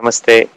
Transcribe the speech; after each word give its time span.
Namaste. 0.00 0.48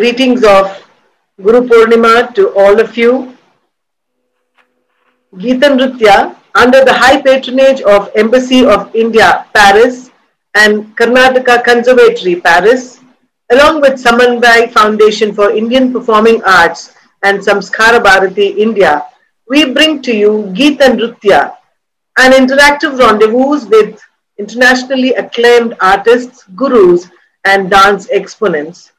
Greetings 0.00 0.44
of 0.44 0.66
Guru 1.44 1.60
Purnima 1.68 2.34
to 2.34 2.48
all 2.60 2.80
of 2.80 2.96
you. 2.96 3.36
Geeta 5.36 5.68
Nritya, 5.72 6.36
under 6.54 6.84
the 6.86 6.92
high 6.92 7.20
patronage 7.20 7.82
of 7.82 8.10
Embassy 8.16 8.64
of 8.64 8.94
India, 8.94 9.44
Paris, 9.52 10.10
and 10.54 10.96
Karnataka 10.96 11.62
Conservatory, 11.64 12.36
Paris, 12.40 13.00
along 13.50 13.82
with 13.82 14.02
Samanvai 14.02 14.72
Foundation 14.72 15.34
for 15.34 15.50
Indian 15.50 15.92
Performing 15.92 16.42
Arts 16.44 16.94
and 17.22 17.38
Samskara 17.38 18.02
Bharati, 18.02 18.48
India, 18.66 19.04
we 19.50 19.74
bring 19.74 20.00
to 20.00 20.16
you 20.16 20.30
Geeta 20.60 20.86
Nritya, 20.94 21.56
an 22.16 22.32
interactive 22.32 22.98
rendezvous 22.98 23.68
with 23.68 24.00
internationally 24.38 25.12
acclaimed 25.24 25.76
artists, 25.82 26.44
gurus, 26.56 27.06
and 27.44 27.68
dance 27.68 28.08
exponents. 28.08 28.92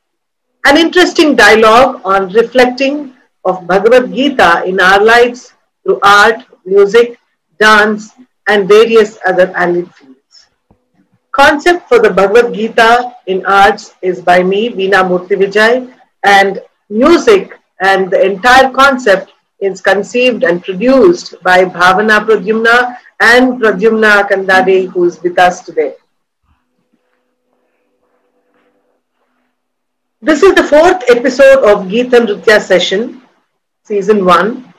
An 0.63 0.77
interesting 0.77 1.35
dialogue 1.35 2.01
on 2.05 2.29
reflecting 2.33 3.15
of 3.45 3.65
Bhagavad 3.65 4.13
Gita 4.13 4.63
in 4.65 4.79
our 4.79 5.03
lives 5.03 5.53
through 5.83 5.99
art, 6.03 6.45
music, 6.65 7.19
dance, 7.59 8.13
and 8.47 8.67
various 8.67 9.17
other 9.25 9.51
allied 9.55 9.93
fields. 9.95 10.47
Concept 11.31 11.87
for 11.89 11.97
the 11.99 12.11
Bhagavad 12.11 12.53
Gita 12.53 13.15
in 13.25 13.43
arts 13.45 13.95
is 14.03 14.21
by 14.21 14.43
me, 14.43 14.69
Veena 14.69 15.01
Murthy 15.01 15.93
and 16.23 16.61
music 16.89 17.57
and 17.79 18.11
the 18.11 18.23
entire 18.23 18.69
concept 18.71 19.31
is 19.59 19.81
conceived 19.81 20.43
and 20.43 20.63
produced 20.63 21.41
by 21.41 21.65
Bhavana 21.65 22.23
Pradyumna 22.25 22.97
and 23.19 23.59
Pradyumna 23.59 24.29
Kandade, 24.29 24.89
who 24.89 25.05
is 25.05 25.21
with 25.23 25.39
us 25.39 25.61
today. 25.65 25.95
This 30.23 30.43
is 30.43 30.53
the 30.53 30.63
fourth 30.63 31.01
episode 31.09 31.63
of 31.65 31.87
Geeta 31.87 32.19
Nritya 32.21 32.61
session, 32.61 33.23
season 33.81 34.23
one. 34.23 34.71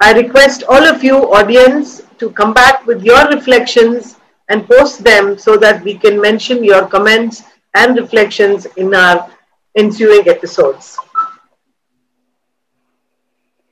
I 0.00 0.12
request 0.12 0.62
all 0.68 0.84
of 0.84 1.02
you, 1.02 1.16
audience, 1.34 2.00
to 2.18 2.30
come 2.30 2.54
back 2.54 2.86
with 2.86 3.02
your 3.02 3.26
reflections 3.30 4.14
and 4.48 4.68
post 4.68 5.02
them 5.02 5.36
so 5.36 5.56
that 5.56 5.82
we 5.82 5.98
can 5.98 6.20
mention 6.20 6.62
your 6.62 6.86
comments 6.86 7.42
and 7.74 7.96
reflections 7.96 8.66
in 8.76 8.94
our 8.94 9.28
ensuing 9.74 10.28
episodes. 10.28 10.96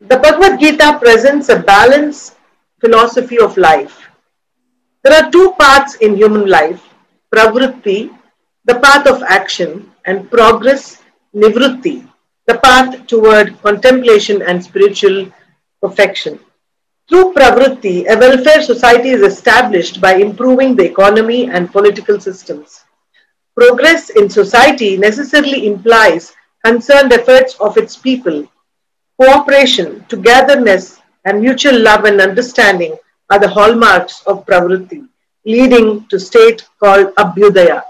The 0.00 0.18
Bhagavad 0.18 0.58
Gita 0.58 0.98
presents 1.00 1.50
a 1.50 1.60
balanced 1.60 2.34
philosophy 2.80 3.38
of 3.38 3.56
life. 3.56 4.08
There 5.04 5.14
are 5.14 5.30
two 5.30 5.54
paths 5.56 5.94
in 6.00 6.16
human 6.16 6.48
life 6.48 6.82
pravritti, 7.32 8.10
the 8.64 8.80
path 8.80 9.06
of 9.06 9.22
action, 9.22 9.91
and 10.06 10.30
progress, 10.30 11.02
nivritti, 11.34 12.08
the 12.46 12.58
path 12.58 13.06
toward 13.06 13.60
contemplation 13.62 14.42
and 14.42 14.62
spiritual 14.62 15.32
perfection. 15.80 16.38
Through 17.08 17.34
pravritti, 17.34 18.06
a 18.08 18.18
welfare 18.18 18.62
society 18.62 19.10
is 19.10 19.22
established 19.22 20.00
by 20.00 20.14
improving 20.14 20.76
the 20.76 20.84
economy 20.84 21.50
and 21.50 21.70
political 21.70 22.20
systems. 22.20 22.84
Progress 23.56 24.10
in 24.10 24.30
society 24.30 24.96
necessarily 24.96 25.66
implies 25.66 26.32
concerned 26.64 27.12
efforts 27.12 27.54
of 27.60 27.76
its 27.76 27.96
people. 27.96 28.48
Cooperation, 29.20 30.04
togetherness, 30.08 31.00
and 31.24 31.40
mutual 31.40 31.78
love 31.78 32.04
and 32.04 32.20
understanding 32.20 32.96
are 33.30 33.38
the 33.38 33.48
hallmarks 33.48 34.22
of 34.26 34.46
pravritti, 34.46 35.06
leading 35.44 36.06
to 36.08 36.18
state 36.18 36.66
called 36.80 37.14
abhyudaya. 37.16 37.82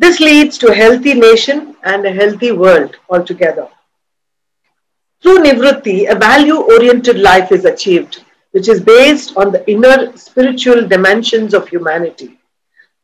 This 0.00 0.20
leads 0.20 0.58
to 0.58 0.68
a 0.68 0.74
healthy 0.74 1.14
nation 1.14 1.74
and 1.82 2.06
a 2.06 2.12
healthy 2.12 2.52
world 2.52 2.94
altogether. 3.10 3.66
Through 5.20 5.38
nivritti, 5.38 6.08
a 6.08 6.14
value-oriented 6.14 7.18
life 7.18 7.50
is 7.50 7.64
achieved, 7.64 8.22
which 8.52 8.68
is 8.68 8.80
based 8.80 9.36
on 9.36 9.50
the 9.50 9.68
inner 9.68 10.16
spiritual 10.16 10.86
dimensions 10.86 11.52
of 11.52 11.68
humanity. 11.68 12.38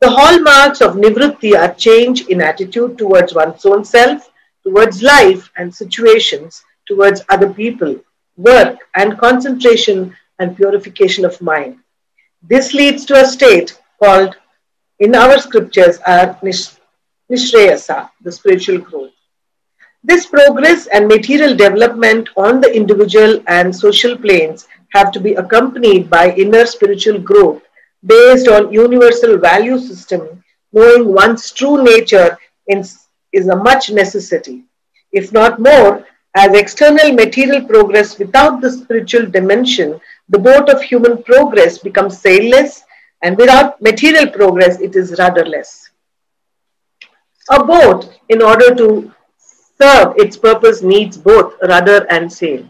The 0.00 0.08
hallmarks 0.08 0.80
of 0.80 0.94
nivritti 0.94 1.58
are 1.58 1.74
change 1.74 2.28
in 2.28 2.40
attitude 2.40 2.96
towards 2.96 3.34
one's 3.34 3.66
own 3.66 3.84
self, 3.84 4.30
towards 4.62 5.02
life 5.02 5.50
and 5.56 5.74
situations, 5.74 6.62
towards 6.86 7.22
other 7.28 7.52
people, 7.52 7.98
work 8.36 8.78
and 8.94 9.18
concentration 9.18 10.16
and 10.38 10.56
purification 10.56 11.24
of 11.24 11.42
mind. 11.42 11.80
This 12.48 12.72
leads 12.72 13.04
to 13.06 13.20
a 13.20 13.26
state 13.26 13.80
called, 14.00 14.36
in 15.00 15.16
our 15.16 15.40
scriptures, 15.40 15.98
nish- 16.40 16.73
nishreyasa, 17.30 18.10
the 18.22 18.32
spiritual 18.32 18.78
growth. 18.78 19.10
This 20.02 20.26
progress 20.26 20.86
and 20.88 21.08
material 21.08 21.56
development 21.56 22.28
on 22.36 22.60
the 22.60 22.74
individual 22.74 23.42
and 23.46 23.74
social 23.74 24.16
planes 24.18 24.66
have 24.92 25.10
to 25.12 25.20
be 25.20 25.34
accompanied 25.34 26.10
by 26.10 26.34
inner 26.34 26.66
spiritual 26.66 27.18
growth 27.18 27.62
based 28.04 28.48
on 28.48 28.72
universal 28.72 29.38
value 29.38 29.78
system. 29.78 30.44
Knowing 30.72 31.12
one's 31.12 31.52
true 31.52 31.82
nature 31.82 32.36
is 32.68 33.48
a 33.48 33.56
much 33.56 33.90
necessity, 33.90 34.64
if 35.12 35.32
not 35.32 35.60
more, 35.60 36.04
as 36.36 36.52
external 36.52 37.12
material 37.12 37.64
progress 37.64 38.18
without 38.18 38.60
the 38.60 38.70
spiritual 38.70 39.24
dimension, 39.26 40.00
the 40.28 40.38
boat 40.38 40.68
of 40.68 40.82
human 40.82 41.22
progress 41.22 41.78
becomes 41.78 42.20
sailless, 42.20 42.82
and 43.22 43.36
without 43.38 43.80
material 43.80 44.26
progress, 44.28 44.80
it 44.80 44.96
is 44.96 45.14
rudderless. 45.18 45.83
A 47.50 47.62
boat, 47.62 48.10
in 48.30 48.40
order 48.42 48.74
to 48.74 49.12
serve 49.78 50.14
its 50.16 50.36
purpose, 50.36 50.80
needs 50.82 51.18
both 51.18 51.54
rudder 51.62 52.06
and 52.08 52.32
sail. 52.32 52.66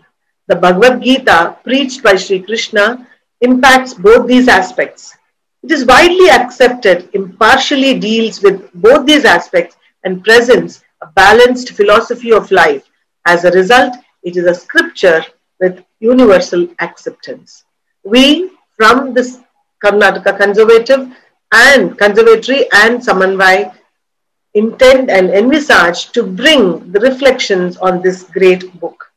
The 0.49 0.56
Bhagavad 0.56 1.03
Gita, 1.03 1.56
preached 1.62 2.03
by 2.03 2.17
Sri 2.17 2.41
Krishna, 2.41 3.06
impacts 3.41 3.94
both 3.94 4.26
these 4.26 4.49
aspects. 4.49 5.17
It 5.62 5.71
is 5.71 5.87
widely 5.87 6.29
accepted, 6.29 7.09
impartially 7.15 7.99
deals 7.99 8.43
with 8.43 8.71
both 8.75 9.06
these 9.06 9.25
aspects, 9.25 9.76
and 10.03 10.25
presents 10.25 10.82
a 11.03 11.06
balanced 11.06 11.70
philosophy 11.73 12.32
of 12.32 12.50
life. 12.50 12.85
As 13.27 13.44
a 13.44 13.50
result, 13.53 13.94
it 14.23 14.37
is 14.37 14.44
a 14.44 14.55
scripture 14.55 15.25
with 15.61 15.85
universal 16.00 16.69
acceptance. 16.81 17.65
We, 18.03 18.50
from 18.77 19.15
this 19.15 19.38
Karnataka 19.82 20.37
Conservative 20.37 21.15
and 21.53 21.97
Conservatory 21.97 22.67
and 22.73 23.00
Samanvai 23.00 23.73
intend 24.55 25.11
and 25.11 25.31
envisage 25.31 26.06
to 26.12 26.23
bring 26.23 26.93
the 26.93 27.01
reflections 27.01 27.77
on 27.79 28.01
this 28.01 28.23
great 28.23 28.73
book. 28.81 29.12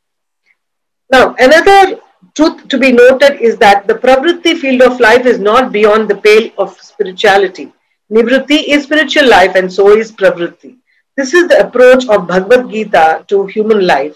Now, 1.11 1.35
another 1.39 1.99
truth 2.35 2.67
to 2.67 2.77
be 2.77 2.91
noted 2.91 3.39
is 3.41 3.57
that 3.57 3.87
the 3.87 3.95
pravritti 3.95 4.57
field 4.57 4.81
of 4.81 4.99
life 4.99 5.25
is 5.25 5.39
not 5.39 5.71
beyond 5.71 6.09
the 6.09 6.17
pale 6.17 6.51
of 6.57 6.79
spirituality. 6.81 7.71
Nivritti 8.11 8.63
is 8.67 8.83
spiritual 8.83 9.27
life 9.27 9.55
and 9.55 9.71
so 9.71 9.95
is 9.95 10.11
pravritti. 10.11 10.77
This 11.15 11.33
is 11.33 11.47
the 11.47 11.65
approach 11.65 12.07
of 12.07 12.27
Bhagavad 12.27 12.69
Gita 12.69 13.25
to 13.27 13.45
human 13.47 13.85
life. 13.85 14.15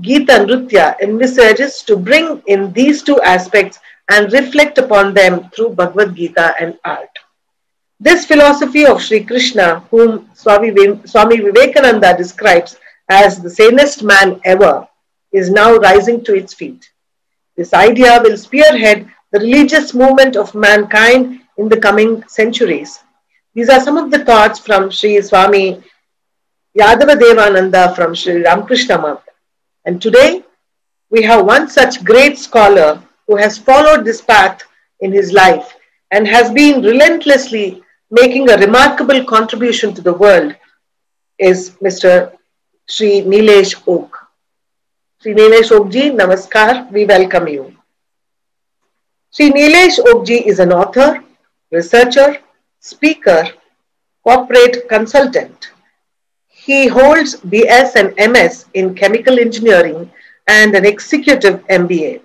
Gita 0.00 0.32
Nritya 0.32 0.96
envisages 1.00 1.82
to 1.82 1.96
bring 1.96 2.42
in 2.46 2.72
these 2.72 3.02
two 3.02 3.20
aspects 3.22 3.78
and 4.10 4.32
reflect 4.32 4.78
upon 4.78 5.14
them 5.14 5.48
through 5.50 5.70
Bhagavad 5.70 6.16
Gita 6.16 6.54
and 6.58 6.78
art. 6.84 7.10
This 8.02 8.26
philosophy 8.26 8.84
of 8.84 9.00
Sri 9.00 9.22
Krishna, 9.22 9.84
whom 9.88 10.28
Swami, 10.34 10.70
Vivekananda 10.72 12.16
describes 12.16 12.76
as 13.08 13.40
the 13.40 13.48
sanest 13.48 14.02
man 14.02 14.40
ever, 14.44 14.88
is 15.30 15.50
now 15.50 15.76
rising 15.76 16.24
to 16.24 16.34
its 16.34 16.52
feet. 16.52 16.90
This 17.56 17.72
idea 17.72 18.20
will 18.20 18.36
spearhead 18.36 19.08
the 19.30 19.38
religious 19.38 19.94
movement 19.94 20.34
of 20.34 20.52
mankind 20.52 21.42
in 21.58 21.68
the 21.68 21.76
coming 21.76 22.24
centuries. 22.26 22.98
These 23.54 23.68
are 23.68 23.78
some 23.78 23.96
of 23.96 24.10
the 24.10 24.24
thoughts 24.24 24.58
from 24.58 24.90
Sri 24.90 25.22
Swami 25.22 25.80
Yadava 26.76 27.14
Devananda 27.14 27.94
from 27.94 28.16
Sri 28.16 28.42
Ramakrishna 28.42 29.00
Math. 29.00 29.28
And 29.84 30.02
today, 30.02 30.42
we 31.08 31.22
have 31.22 31.46
one 31.46 31.68
such 31.68 32.02
great 32.02 32.36
scholar 32.36 33.00
who 33.28 33.36
has 33.36 33.58
followed 33.58 34.04
this 34.04 34.20
path 34.20 34.60
in 34.98 35.12
his 35.12 35.32
life 35.32 35.76
and 36.10 36.26
has 36.26 36.50
been 36.50 36.82
relentlessly 36.82 37.81
making 38.12 38.50
a 38.50 38.56
remarkable 38.58 39.24
contribution 39.24 39.94
to 39.94 40.02
the 40.02 40.12
world 40.12 40.54
is 41.38 41.70
Mr. 41.82 42.32
Sri 42.86 43.22
Nilesh 43.22 43.74
Oak. 43.86 44.18
Sri 45.20 45.32
Nilesh 45.34 45.70
Okji, 45.76 46.04
Namaskar, 46.18 46.92
we 46.92 47.06
welcome 47.06 47.48
you. 47.48 47.74
Sri 49.30 49.50
Nilesh 49.50 49.98
Okji 49.98 50.44
is 50.44 50.58
an 50.58 50.72
author, 50.72 51.24
researcher, 51.70 52.36
speaker, 52.80 53.44
corporate 54.22 54.86
consultant. 54.90 55.70
He 56.48 56.88
holds 56.88 57.36
BS 57.36 57.96
and 57.96 58.32
MS 58.32 58.66
in 58.74 58.94
chemical 58.94 59.38
engineering 59.38 60.10
and 60.46 60.76
an 60.76 60.84
executive 60.84 61.66
MBA. 61.66 62.20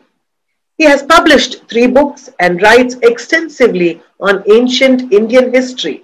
He 0.77 0.83
has 0.85 1.03
published 1.03 1.67
three 1.67 1.87
books 1.87 2.29
and 2.39 2.61
writes 2.61 2.95
extensively 3.01 4.01
on 4.19 4.43
ancient 4.51 5.11
Indian 5.11 5.53
history. 5.53 6.03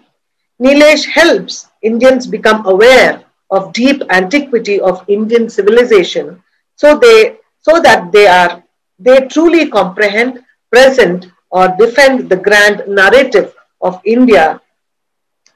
Nilesh 0.61 1.05
helps 1.05 1.67
Indians 1.81 2.27
become 2.27 2.65
aware 2.65 3.23
of 3.51 3.73
deep 3.73 4.01
antiquity 4.09 4.79
of 4.79 5.03
Indian 5.07 5.49
civilization 5.49 6.41
so 6.75 6.97
they 6.97 7.37
so 7.61 7.79
that 7.81 8.11
they 8.11 8.27
are 8.27 8.63
they 8.99 9.27
truly 9.27 9.67
comprehend, 9.69 10.43
present, 10.71 11.27
or 11.49 11.67
defend 11.77 12.29
the 12.29 12.35
grand 12.35 12.83
narrative 12.87 13.53
of 13.81 13.99
India, 14.05 14.61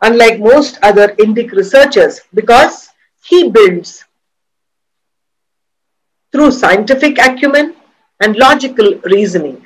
unlike 0.02 0.40
most 0.40 0.78
other 0.84 1.10
Indic 1.16 1.52
researchers, 1.52 2.22
because 2.34 2.90
he 3.24 3.50
builds 3.50 4.04
through 6.31 6.52
scientific 6.52 7.18
acumen, 7.18 7.75
and 8.19 8.36
logical 8.36 9.00
reasoning. 9.04 9.66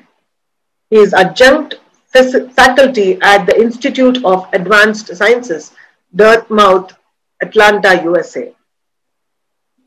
He 0.90 0.98
is 0.98 1.14
adjunct 1.14 1.80
faculty 2.12 3.18
at 3.22 3.46
the 3.46 3.58
Institute 3.60 4.24
of 4.26 4.48
Advanced 4.54 5.16
Sciences, 5.16 5.72
Dartmouth, 6.16 6.94
Atlanta, 7.42 8.02
USA. 8.04 8.54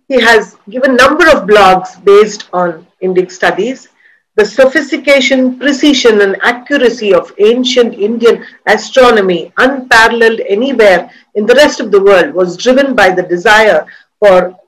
He 0.09 0.21
has 0.21 0.57
given 0.69 0.97
number 0.97 1.27
of 1.29 1.47
blogs 1.47 2.03
based 2.03 2.49
on 2.53 2.87
Indic 3.03 3.31
studies. 3.31 3.89
The 4.37 4.45
sophistication, 4.45 5.59
precision, 5.59 6.21
and 6.23 6.37
accuracy 6.43 7.15
of 7.15 7.33
ancient 7.39 7.95
Indian 7.95 8.45
astronomy, 8.67 9.53
unparalleled 9.59 10.41
anywhere 10.49 11.11
in 11.35 11.47
the 11.47 11.55
rest 11.55 11.81
of 11.81 11.91
the 11.91 12.03
world, 12.03 12.35
was 12.35 12.57
driven 12.57 12.95
by 12.95 13.11
the 13.11 13.23
desire 13.23 13.87
for 14.19 14.59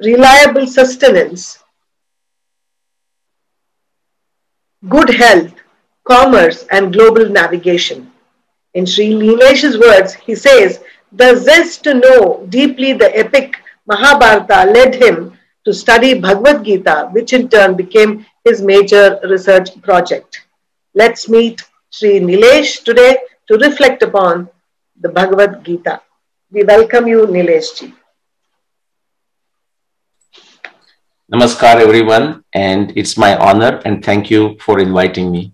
reliable 0.00 0.66
sustenance 0.66 1.58
good 4.88 5.10
health, 5.10 5.52
commerce, 6.04 6.64
and 6.70 6.92
global 6.92 7.28
navigation. 7.28 8.12
In 8.74 8.86
Sri 8.86 9.08
Nilesh's 9.14 9.78
words, 9.78 10.14
he 10.14 10.34
says, 10.34 10.80
the 11.12 11.34
zest 11.36 11.82
to 11.84 11.94
know 11.94 12.46
deeply 12.48 12.92
the 12.92 13.16
epic 13.16 13.56
Mahabharata 13.86 14.70
led 14.70 14.94
him 14.94 15.38
to 15.64 15.72
study 15.72 16.14
Bhagavad 16.20 16.64
Gita, 16.64 17.08
which 17.12 17.32
in 17.32 17.48
turn 17.48 17.74
became 17.74 18.26
his 18.44 18.62
major 18.62 19.18
research 19.24 19.80
project. 19.82 20.42
Let's 20.94 21.28
meet 21.28 21.62
Sri 21.90 22.20
Nilesh 22.20 22.84
today 22.84 23.16
to 23.48 23.56
reflect 23.56 24.02
upon 24.02 24.48
the 25.00 25.08
Bhagavad 25.08 25.64
Gita. 25.64 26.00
We 26.50 26.62
welcome 26.64 27.08
you, 27.08 27.26
Nilesh 27.26 27.78
ji. 27.78 27.94
Namaskar, 31.32 31.80
everyone, 31.80 32.44
and 32.52 32.96
it's 32.96 33.16
my 33.18 33.36
honor 33.38 33.82
and 33.84 34.04
thank 34.04 34.30
you 34.30 34.56
for 34.60 34.78
inviting 34.78 35.32
me. 35.32 35.52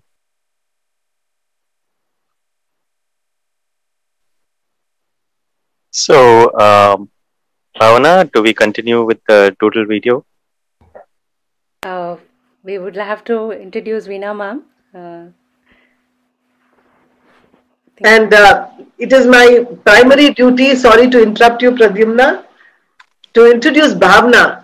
So, 5.89 6.53
um, 6.59 7.09
Bhavana, 7.75 8.31
do 8.31 8.43
we 8.43 8.53
continue 8.53 9.03
with 9.03 9.19
the 9.27 9.55
doodle 9.59 9.87
video? 9.87 10.23
Uh, 11.81 12.17
we 12.63 12.77
would 12.77 12.95
have 12.95 13.23
to 13.23 13.51
introduce 13.51 14.07
Veena 14.07 14.37
ma'am. 14.37 14.63
Uh, 14.93 15.25
and 18.05 18.31
uh, 18.31 18.69
it 18.99 19.11
is 19.11 19.25
my 19.25 19.65
primary 19.83 20.35
duty, 20.35 20.75
sorry 20.75 21.09
to 21.09 21.23
interrupt 21.23 21.63
you, 21.63 21.71
Pradyumna, 21.71 22.45
to 23.33 23.51
introduce 23.51 23.95
Bhavna 23.95 24.62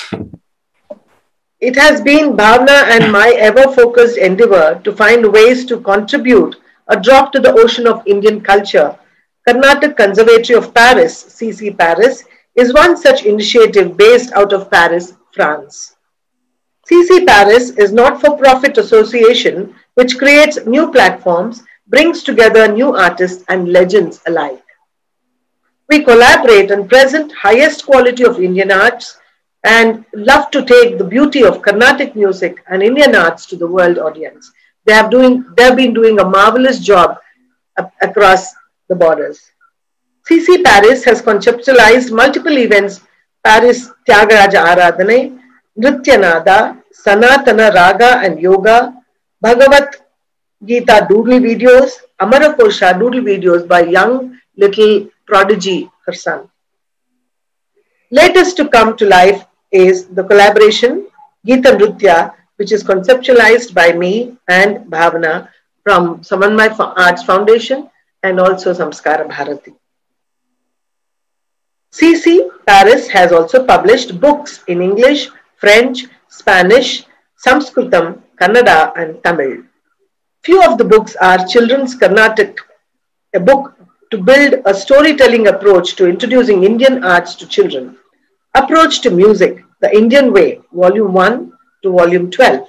it 1.60 1.76
has 1.76 2.00
been 2.00 2.36
Bhavna 2.36 2.84
and 2.94 3.12
my 3.12 3.30
ever 3.38 3.72
focused 3.72 4.16
endeavor 4.16 4.80
to 4.84 4.92
find 4.92 5.32
ways 5.32 5.64
to 5.66 5.80
contribute 5.80 6.56
a 6.88 7.00
drop 7.00 7.32
to 7.32 7.40
the 7.40 7.52
ocean 7.52 7.86
of 7.86 8.06
Indian 8.06 8.40
culture. 8.40 8.98
Carnatic 9.48 9.96
Conservatory 9.96 10.56
of 10.56 10.74
Paris, 10.74 11.24
CC 11.24 11.76
Paris, 11.76 12.24
is 12.56 12.74
one 12.74 12.96
such 12.96 13.24
initiative 13.24 13.96
based 13.96 14.32
out 14.32 14.52
of 14.52 14.70
Paris, 14.70 15.14
France. 15.32 15.96
CC 16.90 17.24
Paris 17.26 17.70
is 17.70 17.92
not-for-profit 17.92 18.76
association 18.76 19.74
which 19.94 20.18
creates 20.18 20.66
new 20.66 20.90
platforms, 20.90 21.62
brings 21.86 22.22
together 22.22 22.66
new 22.66 22.94
artists 22.96 23.44
and 23.48 23.72
legends 23.72 24.20
alike. 24.26 24.64
We 25.88 26.02
collaborate 26.04 26.70
and 26.70 26.88
present 26.88 27.32
highest 27.32 27.86
quality 27.86 28.24
of 28.24 28.40
Indian 28.40 28.72
arts 28.72 29.18
and 29.64 30.04
love 30.14 30.50
to 30.50 30.64
take 30.64 30.96
the 30.96 31.04
beauty 31.04 31.44
of 31.44 31.60
Carnatic 31.62 32.16
music 32.16 32.62
and 32.68 32.82
Indian 32.82 33.14
arts 33.14 33.46
to 33.46 33.56
the 33.56 33.66
world 33.66 33.98
audience. 33.98 34.52
They 34.86 34.92
have 34.94 35.10
doing 35.10 35.44
they 35.56 35.64
have 35.64 35.76
been 35.76 35.92
doing 35.92 36.18
a 36.18 36.24
marvelous 36.24 36.80
job 36.80 37.18
across 38.00 38.54
the 38.88 38.96
borders. 38.96 39.40
CC 40.28 40.62
Paris 40.64 41.04
has 41.04 41.20
conceptualized 41.20 42.10
multiple 42.10 42.56
events: 42.58 43.00
Paris 43.44 43.90
Tyagaraja 44.08 44.64
Aradhane, 44.72 45.38
Nrityanada, 45.78 46.82
Sanatana 47.04 47.74
Raga 47.74 48.18
and 48.18 48.40
Yoga, 48.40 48.94
Bhagavat 49.40 49.96
Gita 50.64 51.06
doodle 51.08 51.40
videos, 51.40 51.92
Amarakosha 52.20 52.98
doodle 52.98 53.20
videos 53.20 53.66
by 53.66 53.82
young 53.82 54.38
little 54.56 55.08
prodigy, 55.26 55.90
her 56.06 56.12
son. 56.12 56.48
Latest 58.10 58.56
to 58.56 58.68
come 58.68 58.96
to 58.96 59.06
life 59.06 59.44
is 59.72 60.06
the 60.08 60.24
collaboration 60.24 61.06
Geeta 61.46 61.76
Nritya, 61.78 62.34
which 62.56 62.72
is 62.72 62.84
conceptualized 62.84 63.72
by 63.74 63.92
me 63.92 64.36
and 64.48 64.86
Bhavana 64.90 65.48
from 65.82 66.20
Samanmay 66.20 66.74
Arts 66.78 67.22
Foundation 67.22 67.88
and 68.22 68.38
also 68.38 68.74
Samskara 68.74 69.26
Bharati. 69.28 69.72
CC 71.92 72.48
Paris 72.66 73.08
has 73.08 73.32
also 73.32 73.64
published 73.64 74.20
books 74.20 74.62
in 74.68 74.80
English, 74.80 75.28
French, 75.56 76.04
Spanish, 76.28 77.04
Sanskritam, 77.44 78.20
Kannada, 78.40 78.92
and 78.96 79.22
Tamil. 79.24 79.64
Few 80.44 80.62
of 80.62 80.78
the 80.78 80.84
books 80.84 81.16
are 81.16 81.46
Children's 81.46 81.94
Carnatic, 81.94 82.58
a 83.34 83.40
book 83.40 83.74
to 84.10 84.18
build 84.18 84.54
a 84.66 84.74
storytelling 84.74 85.48
approach 85.48 85.96
to 85.96 86.06
introducing 86.06 86.64
Indian 86.64 87.02
arts 87.02 87.34
to 87.36 87.46
children. 87.46 87.96
Approach 88.54 89.00
to 89.02 89.10
Music, 89.10 89.64
The 89.80 89.96
Indian 89.96 90.32
Way, 90.32 90.60
Volume 90.72 91.12
1 91.12 91.52
to 91.84 91.90
Volume 91.92 92.30
12, 92.32 92.68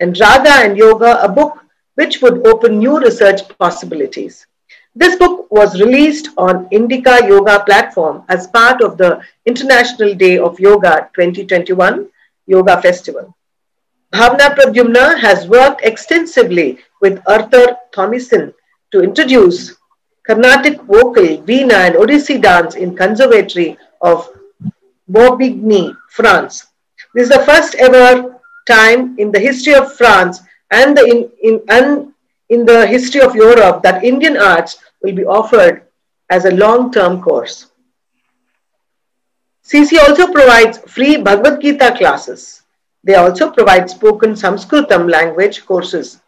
and 0.00 0.18
Raga 0.20 0.50
and 0.50 0.76
Yoga, 0.76 1.22
a 1.22 1.28
book 1.28 1.58
which 1.94 2.20
would 2.20 2.46
open 2.46 2.78
new 2.78 3.00
research 3.00 3.40
possibilities. 3.58 4.46
This 4.94 5.16
book 5.16 5.50
was 5.50 5.80
released 5.80 6.28
on 6.36 6.68
Indica 6.70 7.26
Yoga 7.26 7.64
platform 7.64 8.24
as 8.28 8.46
part 8.48 8.82
of 8.82 8.98
the 8.98 9.22
International 9.46 10.14
Day 10.14 10.36
of 10.36 10.60
Yoga 10.60 11.08
2021 11.14 12.10
Yoga 12.46 12.82
Festival. 12.82 13.34
Bhavna 14.12 14.54
Pradyumna 14.54 15.18
has 15.18 15.48
worked 15.48 15.80
extensively 15.82 16.78
with 17.00 17.22
Arthur 17.26 17.78
Thomison 17.92 18.52
to 18.90 19.00
introduce 19.00 19.76
Carnatic 20.26 20.82
vocal, 20.82 21.38
Veena 21.38 21.86
and 21.86 21.94
Odissi 21.94 22.40
dance 22.40 22.74
in 22.74 22.94
Conservatory 22.94 23.78
of 24.02 24.28
Bobigny, 25.10 25.96
France. 26.10 26.66
This 27.14 27.24
is 27.24 27.36
the 27.36 27.44
first 27.44 27.74
ever 27.74 28.40
time 28.66 29.16
in 29.18 29.32
the 29.32 29.40
history 29.40 29.74
of 29.74 29.94
France 29.96 30.40
and 30.70 30.96
the, 30.96 31.04
in, 31.04 31.30
in, 31.42 31.60
and 31.68 32.12
in 32.48 32.64
the 32.64 32.86
history 32.86 33.20
of 33.20 33.34
Europe 33.34 33.82
that 33.82 34.04
Indian 34.04 34.36
arts 34.36 34.78
will 35.02 35.14
be 35.14 35.24
offered 35.24 35.82
as 36.30 36.44
a 36.44 36.54
long-term 36.54 37.20
course. 37.20 37.72
CC 39.64 39.98
also 39.98 40.32
provides 40.32 40.78
free 40.78 41.16
Bhagavad 41.16 41.60
Gita 41.60 41.94
classes. 41.96 42.62
They 43.04 43.14
also 43.14 43.50
provide 43.50 43.90
spoken 43.90 44.32
Sanskritam 44.32 45.10
language 45.10 45.66
courses. 45.66 46.21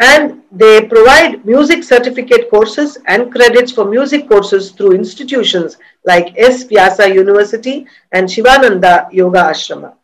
And 0.00 0.42
they 0.52 0.86
provide 0.86 1.44
music 1.44 1.82
certificate 1.82 2.48
courses 2.50 2.98
and 3.06 3.32
credits 3.32 3.72
for 3.72 3.84
music 3.84 4.28
courses 4.28 4.70
through 4.70 4.92
institutions 4.92 5.76
like 6.04 6.38
S. 6.38 6.62
Vyasa 6.64 7.12
University 7.12 7.86
and 8.12 8.30
Shivananda 8.30 9.08
Yoga 9.10 9.42
Ashrama. 9.42 9.94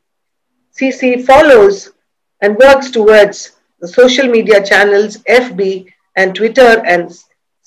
CC 0.77 1.25
follows 1.25 1.93
and 2.41 2.57
works 2.57 2.91
towards 2.91 3.53
the 3.81 3.87
social 3.87 4.27
media 4.27 4.65
channels 4.65 5.19
FB 5.29 5.87
and 6.17 6.35
Twitter 6.35 6.83
and 6.85 7.11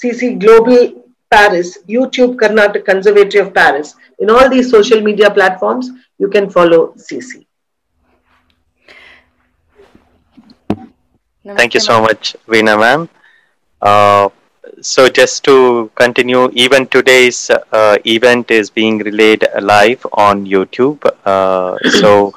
CC 0.04 0.38
Global 0.38 1.04
Paris, 1.32 1.80
YouTube 1.88 2.36
Karnataka 2.36 2.86
Conservatory 2.86 3.46
of 3.46 3.54
Paris. 3.54 3.96
In 4.20 4.30
all 4.30 4.50
these 4.50 4.70
social 4.70 5.02
media 5.02 5.32
platforms, 5.32 5.90
you 6.20 6.30
can 6.30 6.50
follow 6.50 6.94
CC. 6.98 7.47
Thank 11.56 11.74
you 11.74 11.80
so 11.80 12.02
much, 12.02 12.36
Veena 12.48 12.78
ma'am. 12.80 13.10
Uh, 13.82 14.30
so 14.82 15.10
just 15.10 15.44
to 15.46 15.90
continue, 15.96 16.50
even 16.54 16.88
today's 16.88 17.50
uh, 17.72 17.98
event 18.06 18.52
is 18.52 18.70
being 18.70 18.98
relayed 19.00 19.48
live 19.62 20.06
on 20.14 20.46
YouTube. 20.46 21.00
Uh, 21.26 21.78
so 22.02 22.34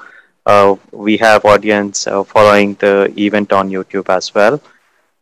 uh, 0.47 0.77
we 0.93 1.17
have 1.19 1.45
audience 1.45 2.07
uh, 2.07 2.23
following 2.25 2.75
the 2.75 3.13
event 3.19 3.53
on 3.53 3.71
YouTube 3.71 4.09
as 4.09 4.35
well. 4.35 4.61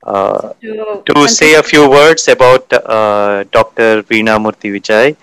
Uh, 0.02 0.52
To, 0.62 1.12
to 1.14 1.28
say 1.28 1.54
a 1.54 1.62
few 1.62 1.88
words 1.90 2.28
about 2.28 2.72
uh, 2.72 3.44
Dr. 3.50 4.02
Veena 4.02 4.38
Murthy 4.44 4.70
Vijay. 4.76 5.16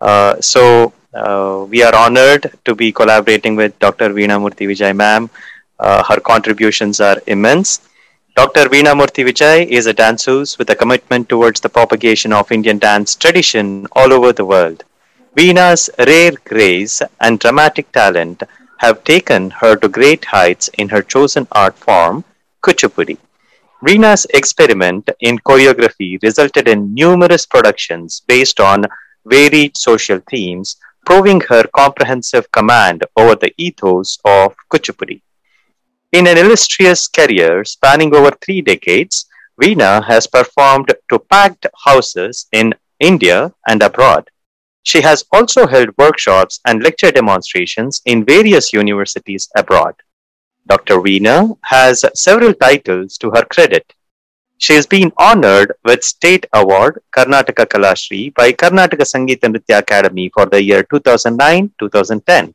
Uh, 0.00 0.40
so 0.40 0.92
uh, 1.14 1.64
we 1.68 1.82
are 1.82 1.94
honored 1.94 2.52
to 2.64 2.74
be 2.74 2.92
collaborating 2.92 3.56
with 3.56 3.78
Dr. 3.78 4.10
Veena 4.10 4.38
Murthy 4.44 4.66
Vijay 4.70 4.94
ma'am. 4.94 5.30
Uh, 5.78 6.02
her 6.04 6.20
contributions 6.20 7.00
are 7.00 7.18
immense. 7.26 7.80
Dr. 8.36 8.64
Veena 8.68 8.94
Murthy 8.98 9.24
Vijay 9.24 9.64
is 9.64 9.86
a 9.86 9.94
danseuse 9.94 10.58
with 10.58 10.68
a 10.68 10.74
commitment 10.74 11.28
towards 11.28 11.60
the 11.60 11.68
propagation 11.68 12.32
of 12.32 12.50
Indian 12.50 12.80
dance 12.80 13.14
tradition 13.14 13.86
all 13.92 14.12
over 14.12 14.32
the 14.32 14.44
world. 14.44 14.82
Veena's 15.36 15.88
rare 15.98 16.32
grace 16.44 17.00
and 17.20 17.38
dramatic 17.38 17.92
talent 17.92 18.42
have 18.78 19.04
taken 19.04 19.50
her 19.50 19.76
to 19.76 19.88
great 19.88 20.24
heights 20.24 20.66
in 20.78 20.88
her 20.88 21.00
chosen 21.00 21.46
art 21.52 21.78
form, 21.78 22.24
Kuchipudi. 22.60 23.18
Veena's 23.84 24.26
experiment 24.34 25.08
in 25.20 25.38
choreography 25.38 26.20
resulted 26.20 26.66
in 26.66 26.92
numerous 26.92 27.46
productions 27.46 28.22
based 28.26 28.58
on 28.58 28.84
varied 29.26 29.76
social 29.76 30.18
themes, 30.28 30.74
proving 31.06 31.40
her 31.42 31.62
comprehensive 31.68 32.50
command 32.50 33.04
over 33.16 33.36
the 33.36 33.54
ethos 33.58 34.18
of 34.24 34.56
Kuchipudi. 34.72 35.20
In 36.14 36.28
an 36.28 36.38
illustrious 36.38 37.08
career 37.08 37.64
spanning 37.64 38.14
over 38.14 38.30
three 38.40 38.62
decades, 38.62 39.26
Veena 39.60 40.04
has 40.04 40.28
performed 40.28 40.94
to 41.10 41.18
packed 41.18 41.66
houses 41.84 42.46
in 42.52 42.72
India 43.00 43.52
and 43.66 43.82
abroad. 43.82 44.30
She 44.84 45.00
has 45.00 45.24
also 45.32 45.66
held 45.66 45.88
workshops 45.98 46.60
and 46.66 46.84
lecture 46.84 47.10
demonstrations 47.10 48.00
in 48.04 48.24
various 48.24 48.72
universities 48.72 49.48
abroad. 49.56 49.96
Dr. 50.68 51.00
Veena 51.00 51.58
has 51.64 52.04
several 52.14 52.54
titles 52.54 53.18
to 53.18 53.32
her 53.32 53.44
credit. 53.46 53.92
She 54.58 54.74
has 54.74 54.86
been 54.86 55.10
honored 55.16 55.72
with 55.84 56.04
State 56.04 56.46
Award 56.52 57.02
Karnataka 57.10 57.66
Kalashri 57.66 58.32
by 58.32 58.52
Karnataka 58.52 59.02
Sangeeta 59.02 59.52
Nritya 59.52 59.78
Academy 59.78 60.30
for 60.32 60.46
the 60.46 60.62
year 60.62 60.84
2009-2010. 60.84 62.54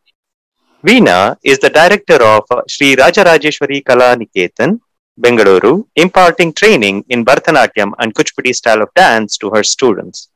Veena 0.82 1.36
is 1.44 1.60
the 1.60 1.70
director 1.70 2.24
of 2.24 2.46
Sri 2.70 2.96
Rajarajeshwari 2.96 3.84
Kala 3.84 4.16
Niketan, 4.16 4.80
Bengaluru, 5.20 5.86
imparting 5.98 6.54
training 6.54 7.04
in 7.10 7.26
Bharatanatyam 7.26 7.92
and 8.00 8.16
Kuchipudi 8.16 8.56
style 8.56 8.82
of 8.84 8.94
dance 8.94 9.38
to 9.40 9.50
her 9.50 9.62
students. 9.62 10.30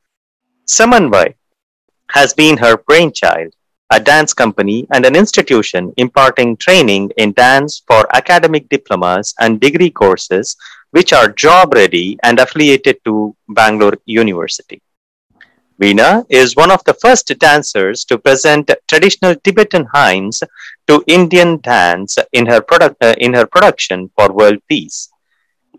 Samanvai 0.67 1.35
has 2.09 2.33
been 2.33 2.57
her 2.57 2.75
brainchild, 2.75 3.53
a 3.89 4.01
dance 4.01 4.33
company 4.33 4.85
and 4.91 5.05
an 5.05 5.15
institution 5.15 5.93
imparting 5.95 6.57
training 6.57 7.09
in 7.15 7.31
dance 7.31 7.81
for 7.87 8.13
academic 8.13 8.67
diplomas 8.67 9.33
and 9.39 9.61
degree 9.61 9.91
courses 9.91 10.57
which 10.91 11.13
are 11.13 11.31
job 11.31 11.73
ready 11.73 12.19
and 12.21 12.37
affiliated 12.39 12.97
to 13.05 13.33
Bangalore 13.47 13.97
University. 14.05 14.81
Veena 15.81 16.25
is 16.29 16.55
one 16.55 16.71
of 16.71 16.83
the 16.85 16.93
first 16.93 17.27
dancers 17.39 18.05
to 18.05 18.17
present 18.17 18.69
traditional 18.87 19.35
Tibetan 19.35 19.87
hymns 19.93 20.43
to 20.87 21.03
Indian 21.07 21.59
dance 21.61 22.17
in 22.31 22.45
her, 22.45 22.61
product, 22.61 22.97
uh, 23.03 23.15
in 23.17 23.33
her 23.33 23.45
production 23.45 24.09
for 24.15 24.31
world 24.31 24.59
peace. 24.69 25.09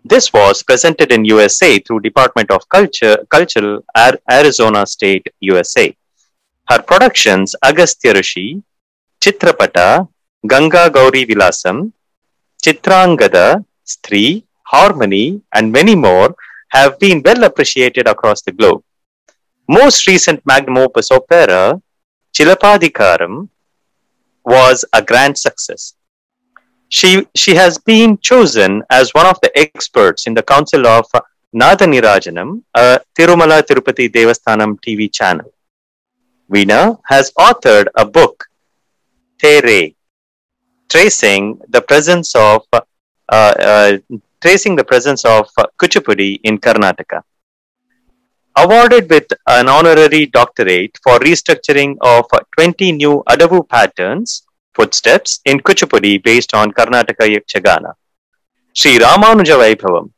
This 0.03 0.31
was 0.33 0.63
presented 0.63 1.11
in 1.11 1.25
USA 1.25 1.79
through 1.79 2.01
Department 2.01 2.51
of 2.51 2.67
Culture, 2.69 3.17
Cultural, 3.29 3.83
Ar- 3.95 4.19
Arizona 4.29 4.85
State, 4.85 5.27
USA. 5.39 5.95
Her 6.69 6.81
productions 6.81 7.55
Agastya 7.63 8.13
Rishi, 8.13 8.61
Chitrapata, 9.21 10.07
Ganga 10.47 10.89
Gauri 10.89 11.25
Vilasam, 11.25 11.91
Chitrangada, 12.61 13.63
Stri, 13.85 14.43
Harmony, 14.63 15.41
and 15.53 15.71
many 15.71 15.95
more 15.95 16.35
have 16.69 16.99
been 16.99 17.21
well 17.23 17.43
appreciated 17.43 18.07
across 18.07 18.41
the 18.41 18.51
globe. 18.51 18.83
Most 19.67 20.07
recent 20.07 20.45
magnum 20.45 20.77
opus 20.77 21.11
opera, 21.11 21.81
Chilapadikaram, 22.33 23.49
was 24.43 24.85
a 24.93 25.01
grand 25.01 25.37
success. 25.37 25.95
She, 26.89 27.27
she 27.33 27.55
has 27.55 27.77
been 27.79 28.17
chosen 28.19 28.83
as 28.89 29.13
one 29.13 29.25
of 29.25 29.39
the 29.41 29.51
experts 29.57 30.27
in 30.27 30.33
the 30.35 30.43
Council 30.43 30.85
of 30.85 31.05
Nadanirajanam, 31.55 32.61
a 32.75 32.99
Tirumala 33.17 33.63
Tirupati 33.63 34.07
Devasthanam 34.09 34.79
TV 34.79 35.11
channel. 35.11 35.51
Veena 36.51 36.99
has 37.05 37.31
authored 37.39 37.87
a 37.95 38.05
book, 38.05 38.45
Tere, 39.39 39.95
tracing 40.89 41.59
the 41.69 41.81
presence 41.81 42.35
of 42.35 42.61
uh, 42.73 42.81
uh, 43.29 43.97
tracing 44.41 44.75
the 44.75 44.83
presence 44.83 45.25
of 45.25 45.49
Kuchipudi 45.81 46.39
in 46.43 46.59
Karnataka. 46.59 47.23
Awarded 48.57 49.09
with 49.09 49.27
an 49.47 49.67
honorary 49.67 50.27
doctorate 50.27 50.97
for 51.03 51.19
restructuring 51.19 51.97
of 52.01 52.25
20 52.57 52.93
new 52.93 53.23
Adavu 53.27 53.67
patterns, 53.67 54.43
footsteps 54.73 55.41
in 55.45 55.59
Kuchipudi 55.59 56.23
based 56.23 56.53
on 56.53 56.71
Karnataka 56.71 57.27
Yakshagana. 57.35 57.93
Sri 58.73 58.97
Ramanuja 58.97 59.57
Vaibhavam. 59.61 60.11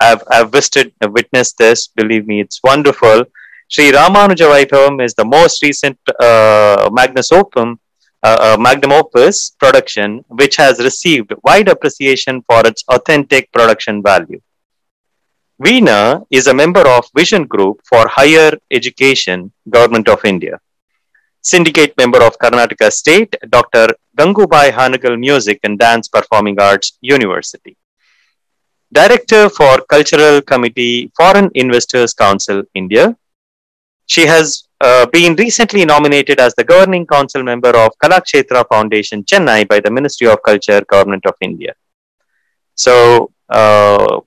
I've, 0.00 0.22
I've 0.30 0.50
visited, 0.50 0.92
witnessed 1.00 1.58
this. 1.58 1.88
Believe 1.88 2.26
me, 2.26 2.40
it's 2.40 2.60
wonderful. 2.62 3.24
Sri 3.68 3.92
Ramanuja 3.92 4.50
Vaibhavam 4.52 5.04
is 5.04 5.14
the 5.14 5.24
most 5.24 5.62
recent 5.62 5.98
uh, 6.20 6.90
Magnus 6.92 7.30
Opum, 7.32 7.78
uh, 8.22 8.38
uh, 8.40 8.56
magnum 8.58 8.92
opus 8.92 9.50
production, 9.50 10.24
which 10.28 10.56
has 10.56 10.80
received 10.80 11.32
wide 11.44 11.68
appreciation 11.68 12.42
for 12.42 12.66
its 12.66 12.82
authentic 12.88 13.52
production 13.52 14.02
value. 14.02 14.40
Veena 15.62 16.22
is 16.30 16.48
a 16.48 16.54
member 16.54 16.86
of 16.86 17.08
Vision 17.16 17.46
Group 17.46 17.80
for 17.88 18.06
Higher 18.08 18.58
Education, 18.70 19.50
Government 19.70 20.06
of 20.06 20.22
India. 20.22 20.60
Syndicate 21.40 21.96
member 21.96 22.22
of 22.22 22.38
Karnataka 22.38 22.92
State, 22.92 23.34
Dr. 23.48 23.88
Gangubai 24.18 24.70
Hanagal 24.70 25.18
Music 25.18 25.60
and 25.62 25.78
Dance 25.78 26.08
Performing 26.08 26.60
Arts 26.60 26.98
University. 27.00 27.74
Director 28.92 29.48
for 29.48 29.80
Cultural 29.88 30.42
Committee, 30.42 31.10
Foreign 31.16 31.50
Investors 31.54 32.12
Council, 32.12 32.62
India. 32.74 33.16
She 34.04 34.26
has 34.26 34.68
uh, 34.82 35.06
been 35.06 35.36
recently 35.36 35.86
nominated 35.86 36.38
as 36.38 36.54
the 36.54 36.64
governing 36.64 37.06
council 37.06 37.42
member 37.42 37.70
of 37.70 37.92
Kalakshetra 38.04 38.68
Foundation, 38.68 39.24
Chennai, 39.24 39.66
by 39.66 39.80
the 39.80 39.90
Ministry 39.90 40.28
of 40.28 40.42
Culture, 40.42 40.82
Government 40.82 41.24
of 41.24 41.34
India. 41.40 41.72
So, 42.74 43.32
uh, 43.48 44.20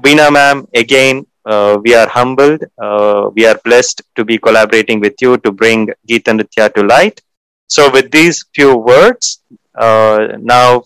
Veena 0.00 0.32
ma'am, 0.32 0.66
again, 0.74 1.26
uh, 1.46 1.78
we 1.82 1.94
are 1.94 2.08
humbled. 2.08 2.64
Uh, 2.82 3.30
we 3.34 3.46
are 3.46 3.58
blessed 3.64 4.02
to 4.16 4.24
be 4.24 4.38
collaborating 4.38 5.00
with 5.00 5.14
you 5.20 5.36
to 5.38 5.52
bring 5.52 5.88
Geeta 6.08 6.32
Nritya 6.38 6.72
to 6.74 6.82
light. 6.82 7.20
So, 7.68 7.90
with 7.90 8.10
these 8.10 8.44
few 8.54 8.76
words, 8.76 9.42
uh, 9.74 10.28
now 10.40 10.84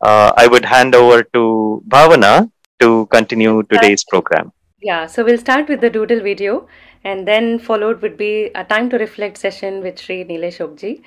uh, 0.00 0.32
I 0.36 0.46
would 0.46 0.64
hand 0.64 0.94
over 0.94 1.22
to 1.22 1.82
Bhavana 1.88 2.50
to 2.80 3.06
continue 3.06 3.62
today's 3.64 4.04
program. 4.04 4.52
Yeah, 4.80 5.06
so 5.06 5.24
we'll 5.24 5.38
start 5.38 5.68
with 5.68 5.80
the 5.80 5.90
doodle 5.90 6.20
video 6.20 6.68
and 7.04 7.26
then 7.26 7.58
followed 7.58 8.00
would 8.02 8.16
be 8.16 8.50
a 8.54 8.64
time 8.64 8.88
to 8.90 8.98
reflect 8.98 9.36
session 9.36 9.82
with 9.82 9.98
Sri 9.98 10.24
Nilesh 10.24 10.58
Okji. 10.58 11.02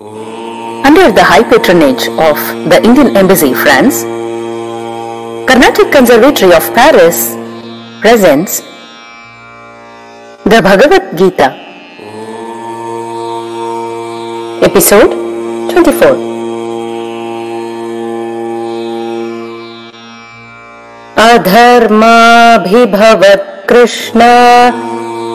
Under 0.00 1.10
the 1.10 1.24
high 1.24 1.42
patronage 1.42 2.06
of 2.22 2.38
the 2.70 2.80
Indian 2.84 3.16
Embassy, 3.16 3.52
France, 3.52 4.02
Carnatic 5.50 5.90
Conservatory 5.90 6.54
of 6.54 6.62
Paris 6.72 7.34
presents 8.00 8.60
the 10.44 10.62
Bhagavad 10.62 11.18
Gita, 11.18 11.50
episode 14.62 15.10
24. 15.72 16.28
अधर्माभिभवत् 21.98 22.86
Krishna 23.68 24.20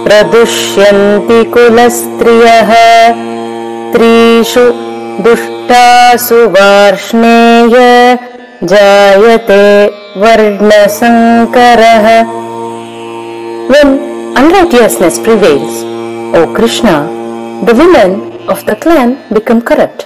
प्रदुष्यन्ति 0.08 1.44
कुलस्त्रियः 1.54 2.72
त्रिषु 3.94 4.66
दुष्टासु 5.26 6.38
वार्ष्णेय 6.56 7.76
जायते 8.72 9.66
वर्णसङ्करः 10.22 12.08
When 13.72 13.90
unrighteousness 14.40 15.18
prevails, 15.26 15.76
O 16.38 16.42
Krishna, 16.56 16.96
the 17.68 17.74
women 17.82 18.12
of 18.50 18.66
the 18.66 18.76
clan 18.76 19.10
become 19.32 19.62
corrupt 19.62 20.06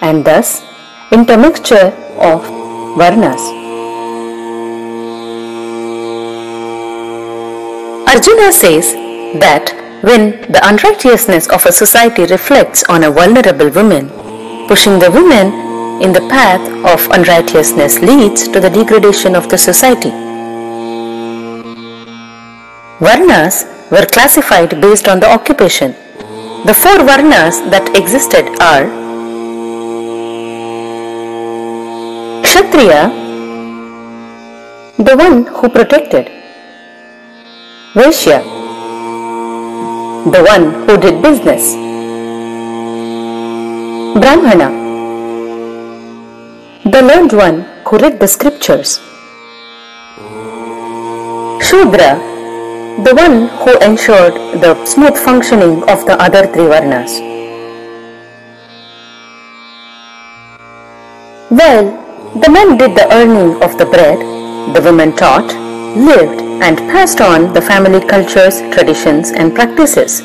and 0.00 0.24
thus 0.24 0.62
intermixture 1.12 1.86
of 2.18 2.42
varnas. 2.98 3.42
Arjuna 8.12 8.52
says 8.52 8.92
that 9.44 9.85
when 10.02 10.42
the 10.52 10.60
unrighteousness 10.62 11.48
of 11.48 11.64
a 11.66 11.72
society 11.72 12.24
reflects 12.26 12.84
on 12.84 13.04
a 13.04 13.10
vulnerable 13.10 13.70
woman, 13.70 14.08
pushing 14.68 14.98
the 14.98 15.10
woman 15.10 15.52
in 16.02 16.12
the 16.12 16.20
path 16.28 16.60
of 16.84 17.10
unrighteousness 17.10 18.00
leads 18.00 18.46
to 18.48 18.60
the 18.60 18.68
degradation 18.68 19.34
of 19.34 19.48
the 19.48 19.56
society. 19.56 20.10
Varnas 22.98 23.64
were 23.90 24.06
classified 24.06 24.80
based 24.80 25.08
on 25.08 25.20
the 25.20 25.30
occupation. 25.30 25.92
The 26.66 26.74
four 26.74 26.98
Varnas 27.08 27.70
that 27.70 27.96
existed 27.96 28.46
are 28.60 28.86
Kshatriya, 32.42 33.08
the 34.98 35.16
one 35.16 35.46
who 35.46 35.68
protected, 35.68 36.30
Vaishya, 37.94 38.55
the 40.34 40.42
one 40.42 40.64
who 40.86 40.96
did 40.98 41.22
business, 41.22 41.72
Brahmana, 44.20 44.70
the 46.84 47.00
learned 47.00 47.32
one 47.32 47.60
who 47.86 47.98
read 47.98 48.18
the 48.18 48.26
scriptures, 48.26 48.98
Shudra, 51.62 52.18
the 53.04 53.14
one 53.14 53.46
who 53.60 53.78
ensured 53.78 54.34
the 54.60 54.74
smooth 54.84 55.16
functioning 55.16 55.84
of 55.84 56.04
the 56.06 56.20
other 56.20 56.44
three 56.48 56.64
varnas. 56.64 57.20
Well, 61.52 61.84
the 62.40 62.50
men 62.50 62.76
did 62.78 62.96
the 62.96 63.06
earning 63.14 63.62
of 63.62 63.78
the 63.78 63.86
bread, 63.86 64.18
the 64.74 64.82
women 64.82 65.14
taught, 65.14 65.65
lived, 65.96 66.40
and 66.62 66.78
passed 66.92 67.20
on 67.20 67.52
the 67.52 67.60
family 67.60 68.00
cultures, 68.06 68.60
traditions, 68.72 69.30
and 69.30 69.54
practices. 69.54 70.20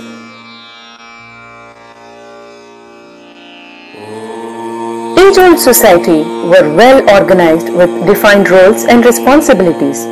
Age 5.17 5.37
old 5.37 5.59
society 5.59 6.23
were 6.51 6.75
well 6.75 7.09
organized 7.09 7.69
with 7.69 8.05
defined 8.05 8.49
roles 8.49 8.83
and 8.83 9.05
responsibilities, 9.05 10.05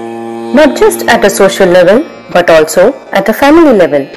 not 0.56 0.78
just 0.78 1.06
at 1.08 1.26
a 1.26 1.30
social 1.30 1.68
level 1.68 2.04
but 2.32 2.50
also 2.50 2.94
at 3.12 3.28
a 3.28 3.34
family 3.34 3.74
level. 3.74 4.08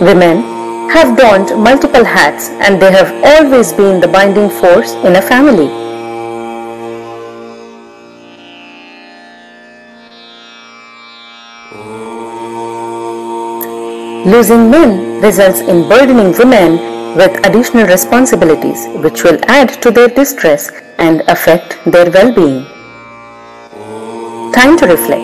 Women 0.00 0.42
have 0.90 1.16
donned 1.16 1.50
multiple 1.62 2.04
hats 2.04 2.48
and 2.48 2.80
they 2.80 2.90
have 2.90 3.12
always 3.22 3.72
been 3.72 4.00
the 4.00 4.08
binding 4.08 4.48
force 4.48 4.92
in 5.04 5.16
a 5.16 5.22
family. 5.22 5.85
Losing 14.26 14.72
men 14.72 15.22
results 15.22 15.60
in 15.60 15.88
burdening 15.88 16.32
women 16.36 17.16
with 17.16 17.46
additional 17.46 17.86
responsibilities 17.86 18.88
which 19.04 19.22
will 19.22 19.38
add 19.46 19.80
to 19.82 19.92
their 19.92 20.08
distress 20.08 20.68
and 20.98 21.20
affect 21.28 21.78
their 21.86 22.10
well-being. 22.10 22.64
Time 24.52 24.76
to 24.78 24.86
reflect. 24.88 25.22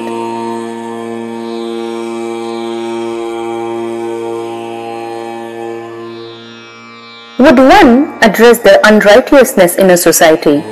Would 7.40 7.58
one 7.58 8.22
address 8.22 8.60
the 8.60 8.80
unrighteousness 8.86 9.78
in 9.78 9.90
a 9.90 9.96
society? 9.96 10.62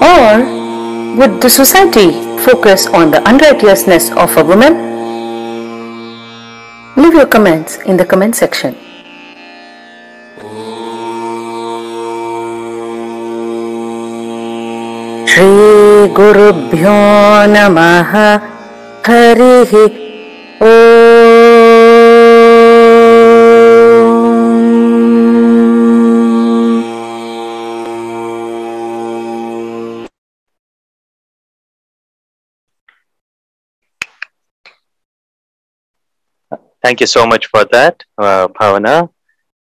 Or 0.00 0.40
would 1.18 1.42
the 1.42 1.50
society 1.50 2.12
focus 2.38 2.86
on 2.86 3.10
the 3.10 3.20
unrighteousness 3.28 4.10
of 4.12 4.34
a 4.38 4.42
woman? 4.42 4.97
Leave 6.97 7.13
your 7.13 7.25
comments 7.25 7.77
in 7.85 7.97
the 7.97 8.05
comment 8.05 8.35
section. 8.35 8.75
श्रीगुरुभ्यो 15.33 16.97
नमः 17.53 18.11
हरिः 19.07 19.71
ॐ 20.67 21.26
Thank 36.82 37.00
you 37.00 37.06
so 37.06 37.26
much 37.26 37.46
for 37.46 37.64
that, 37.72 38.02
uh, 38.18 38.48
Bhavana. 38.48 39.10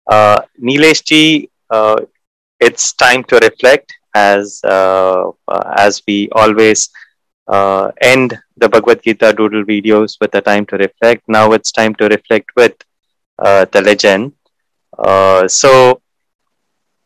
Uh, 0.10 0.42
Nilesh 0.62 1.04
ji, 1.06 1.50
uh, 1.70 1.98
it's 2.60 2.94
time 2.94 3.24
to 3.26 3.38
reflect 3.44 3.94
as 4.16 4.62
uh, 4.64 5.30
uh, 5.48 5.74
as 5.78 6.02
we 6.08 6.30
always 6.34 6.90
uh, 7.48 7.92
end 8.02 8.38
the 8.58 8.70
Bhagavad 8.70 9.02
Gita 9.04 9.34
doodle 9.34 9.64
videos 9.64 10.18
with 10.22 10.34
a 10.36 10.42
time 10.42 10.66
to 10.68 10.78
reflect. 10.78 11.24
Now 11.28 11.52
it's 11.54 11.72
time 11.72 11.96
to 11.96 12.08
reflect 12.08 12.50
with 12.56 12.76
uh, 13.40 13.66
the 13.72 13.82
legend. 13.82 14.34
So, 15.48 16.02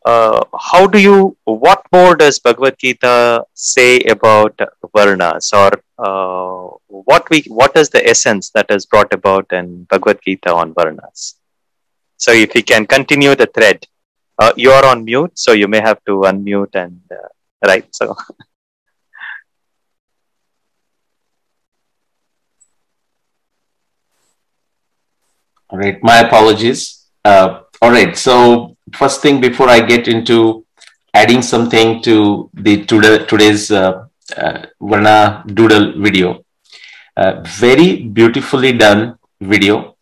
uh, 0.04 0.44
how 0.58 0.86
do 0.86 0.98
you? 0.98 1.36
What 1.44 1.86
more 1.92 2.14
does 2.16 2.38
Bhagavad 2.38 2.78
Gita 2.78 3.44
say 3.54 4.00
about 4.00 4.58
varnas, 4.94 5.52
or 5.52 5.82
uh, 5.98 6.76
what 6.88 7.28
we? 7.30 7.42
What 7.48 7.76
is 7.76 7.88
the 7.90 8.06
essence 8.06 8.50
that 8.50 8.70
is 8.70 8.86
brought 8.86 9.12
about 9.12 9.52
in 9.52 9.84
Bhagavad 9.84 10.20
Gita 10.22 10.52
on 10.52 10.74
varnas? 10.74 11.34
So, 12.16 12.32
if 12.32 12.54
we 12.54 12.62
can 12.62 12.86
continue 12.86 13.34
the 13.34 13.46
thread, 13.46 13.86
uh, 14.38 14.52
you 14.56 14.70
are 14.70 14.84
on 14.84 15.04
mute, 15.04 15.38
so 15.38 15.52
you 15.52 15.68
may 15.68 15.80
have 15.80 16.04
to 16.04 16.22
unmute 16.32 16.74
and 16.74 17.00
uh, 17.10 17.28
right. 17.66 17.86
So, 17.94 18.14
All 25.70 25.78
right, 25.78 25.98
my 26.04 26.20
apologies. 26.20 27.08
Uh, 27.24 27.62
all 27.82 27.90
right, 27.90 28.16
so 28.16 28.73
first 28.92 29.22
thing 29.22 29.40
before 29.40 29.68
I 29.68 29.80
get 29.80 30.08
into 30.08 30.64
adding 31.14 31.42
something 31.42 32.02
to 32.02 32.50
the 32.54 32.84
today, 32.84 33.24
today's 33.24 33.70
uh, 33.70 34.06
uh, 34.36 34.66
Varna 34.80 35.44
Doodle 35.46 36.00
video, 36.00 36.44
Uh, 37.16 37.40
very 37.46 38.02
beautifully 38.18 38.72
done 38.72 39.16
video 39.40 39.94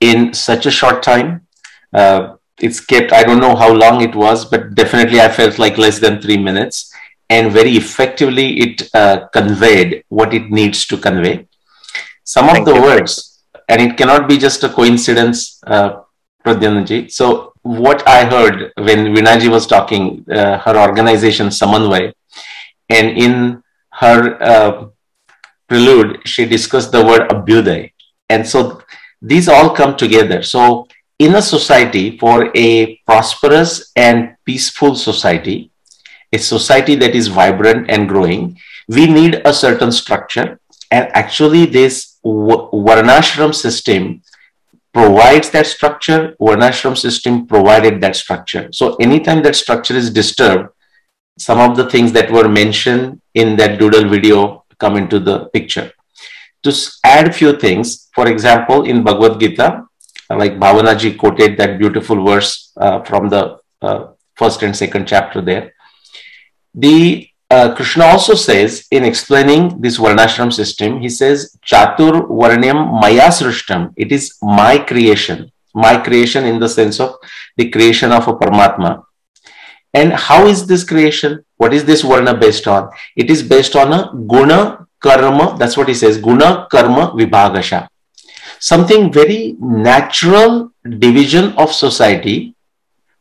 in 0.00 0.32
such 0.32 0.64
a 0.64 0.70
short 0.70 1.02
time. 1.02 1.46
Uh, 1.92 2.36
it's 2.58 2.80
kept, 2.80 3.12
I 3.12 3.22
don't 3.22 3.40
know 3.40 3.54
how 3.54 3.70
long 3.70 4.00
it 4.00 4.14
was, 4.14 4.46
but 4.46 4.74
definitely 4.74 5.20
I 5.20 5.28
felt 5.28 5.58
like 5.58 5.76
less 5.76 5.98
than 5.98 6.22
three 6.22 6.38
minutes. 6.38 6.90
And 7.28 7.52
very 7.52 7.76
effectively, 7.76 8.60
it 8.64 8.88
uh, 8.94 9.28
conveyed 9.28 10.04
what 10.08 10.32
it 10.32 10.50
needs 10.50 10.86
to 10.86 10.96
convey. 10.96 11.46
Some 12.24 12.46
Thank 12.46 12.60
of 12.60 12.64
the 12.64 12.80
words, 12.80 13.42
and 13.68 13.82
it 13.82 13.98
cannot 13.98 14.28
be 14.28 14.38
just 14.38 14.64
a 14.64 14.68
coincidence, 14.68 15.60
uh. 15.66 16.00
So, 17.08 17.53
what 17.64 18.06
I 18.06 18.26
heard 18.26 18.72
when 18.76 19.14
Veenaji 19.14 19.50
was 19.50 19.66
talking, 19.66 20.24
uh, 20.30 20.58
her 20.58 20.76
organization 20.76 21.48
Samanvay, 21.48 22.12
and 22.90 23.08
in 23.18 23.62
her 23.90 24.42
uh, 24.42 24.86
prelude, 25.66 26.20
she 26.28 26.44
discussed 26.44 26.92
the 26.92 27.04
word 27.04 27.28
abhyuday. 27.30 27.92
And 28.28 28.46
so 28.46 28.82
these 29.20 29.48
all 29.48 29.70
come 29.74 29.96
together. 29.96 30.42
So, 30.42 30.86
in 31.18 31.34
a 31.36 31.42
society, 31.42 32.18
for 32.18 32.50
a 32.54 32.96
prosperous 33.06 33.92
and 33.96 34.36
peaceful 34.44 34.94
society, 34.94 35.70
a 36.32 36.38
society 36.38 36.96
that 36.96 37.14
is 37.14 37.28
vibrant 37.28 37.88
and 37.88 38.08
growing, 38.08 38.58
we 38.88 39.06
need 39.06 39.40
a 39.46 39.54
certain 39.54 39.92
structure. 39.92 40.60
And 40.90 41.08
actually, 41.14 41.64
this 41.66 42.18
Varnashram 42.24 43.54
system 43.54 44.22
provides 44.94 45.50
that 45.50 45.66
structure. 45.66 46.36
Varnashram 46.40 46.96
system 46.96 47.46
provided 47.46 48.00
that 48.00 48.16
structure. 48.16 48.68
So, 48.72 48.94
anytime 48.96 49.42
that 49.42 49.56
structure 49.56 49.94
is 49.94 50.10
disturbed, 50.10 50.68
some 51.38 51.58
of 51.58 51.76
the 51.76 51.90
things 51.90 52.12
that 52.12 52.30
were 52.30 52.48
mentioned 52.48 53.20
in 53.34 53.56
that 53.56 53.78
doodle 53.78 54.08
video 54.08 54.64
come 54.78 54.96
into 54.96 55.18
the 55.18 55.46
picture. 55.46 55.92
To 56.62 56.72
add 57.04 57.34
few 57.34 57.58
things, 57.58 58.08
for 58.14 58.28
example, 58.28 58.84
in 58.84 59.02
Bhagavad 59.02 59.40
Gita, 59.40 59.84
like 60.30 60.58
Bhavanaji 60.58 61.18
quoted 61.18 61.58
that 61.58 61.78
beautiful 61.78 62.24
verse 62.24 62.72
uh, 62.76 63.02
from 63.02 63.28
the 63.28 63.58
uh, 63.82 64.06
first 64.36 64.62
and 64.62 64.74
second 64.74 65.06
chapter 65.06 65.40
there. 65.40 65.74
The 66.74 67.28
uh, 67.54 67.74
Krishna 67.74 68.04
also 68.04 68.34
says 68.34 68.86
in 68.90 69.04
explaining 69.04 69.80
this 69.80 69.98
Varnashram 69.98 70.52
system, 70.52 71.00
he 71.00 71.08
says, 71.08 71.56
Chatur 71.70 72.14
Varnyam 72.40 73.00
Maya 73.00 73.28
Srishtam. 73.38 73.92
It 73.96 74.10
is 74.12 74.36
my 74.42 74.78
creation. 74.78 75.50
My 75.74 75.94
creation 76.06 76.44
in 76.44 76.58
the 76.58 76.68
sense 76.68 77.00
of 77.00 77.16
the 77.56 77.70
creation 77.70 78.12
of 78.12 78.28
a 78.28 78.34
Paramatma. 78.34 79.04
And 79.92 80.12
how 80.12 80.46
is 80.46 80.66
this 80.66 80.84
creation? 80.92 81.44
What 81.56 81.72
is 81.72 81.84
this 81.84 82.02
Varna 82.02 82.34
based 82.44 82.66
on? 82.66 82.90
It 83.16 83.30
is 83.30 83.42
based 83.42 83.76
on 83.76 83.92
a 83.92 84.12
Guna 84.34 84.86
Karma. 85.00 85.56
That's 85.58 85.76
what 85.76 85.88
he 85.88 85.94
says. 85.94 86.18
Guna 86.18 86.66
Karma 86.70 87.12
Vibhagasha. 87.18 87.88
Something 88.58 89.12
very 89.12 89.56
natural 89.60 90.72
division 90.82 91.52
of 91.52 91.72
society 91.72 92.54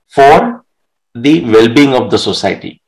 for 0.07 0.65
the 1.13 1.43
well-being 1.55 1.93
of 1.93 2.09
the 2.09 2.17
society. 2.17 2.82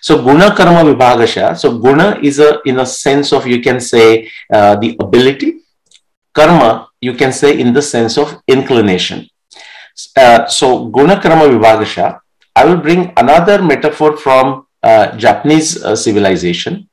So 0.00 0.22
guna 0.22 0.54
karma 0.54 0.82
vibhagasha. 0.84 1.56
So 1.56 1.78
guna 1.78 2.18
is 2.22 2.38
a 2.38 2.60
in 2.64 2.78
a 2.78 2.86
sense 2.86 3.32
of 3.32 3.46
you 3.46 3.60
can 3.60 3.80
say 3.80 4.30
uh, 4.52 4.76
the 4.76 4.96
ability. 5.00 5.60
Karma 6.32 6.88
you 7.00 7.14
can 7.14 7.32
say 7.32 7.58
in 7.58 7.72
the 7.72 7.82
sense 7.82 8.18
of 8.18 8.40
inclination. 8.46 9.28
Uh, 10.16 10.46
so 10.46 10.86
guna 10.86 11.20
karma 11.20 11.44
vibhagasha. 11.44 12.20
I 12.54 12.64
will 12.64 12.78
bring 12.78 13.12
another 13.16 13.62
metaphor 13.62 14.16
from 14.16 14.66
uh, 14.82 15.16
Japanese 15.16 15.82
uh, 15.84 15.94
civilization. 15.94 16.88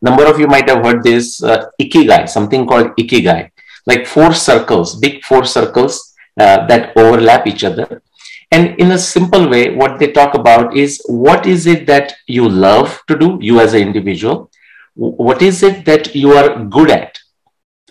Number 0.00 0.26
of 0.26 0.38
you 0.38 0.46
might 0.46 0.68
have 0.68 0.84
heard 0.84 1.02
this 1.02 1.42
uh, 1.42 1.66
ikigai, 1.80 2.28
something 2.28 2.66
called 2.66 2.94
ikigai, 2.96 3.50
like 3.86 4.06
four 4.06 4.32
circles, 4.32 4.94
big 4.96 5.24
four 5.24 5.44
circles 5.44 6.14
uh, 6.38 6.66
that 6.66 6.96
overlap 6.96 7.46
each 7.46 7.64
other. 7.64 8.02
And 8.50 8.78
in 8.80 8.92
a 8.92 8.98
simple 8.98 9.48
way, 9.48 9.74
what 9.74 9.98
they 9.98 10.10
talk 10.12 10.34
about 10.34 10.76
is 10.76 11.02
what 11.06 11.46
is 11.46 11.66
it 11.66 11.86
that 11.86 12.14
you 12.26 12.48
love 12.48 13.02
to 13.06 13.18
do, 13.18 13.38
you 13.40 13.60
as 13.60 13.74
an 13.74 13.82
individual? 13.82 14.50
What 14.94 15.42
is 15.42 15.62
it 15.62 15.84
that 15.84 16.14
you 16.14 16.32
are 16.32 16.64
good 16.64 16.90
at? 16.90 17.18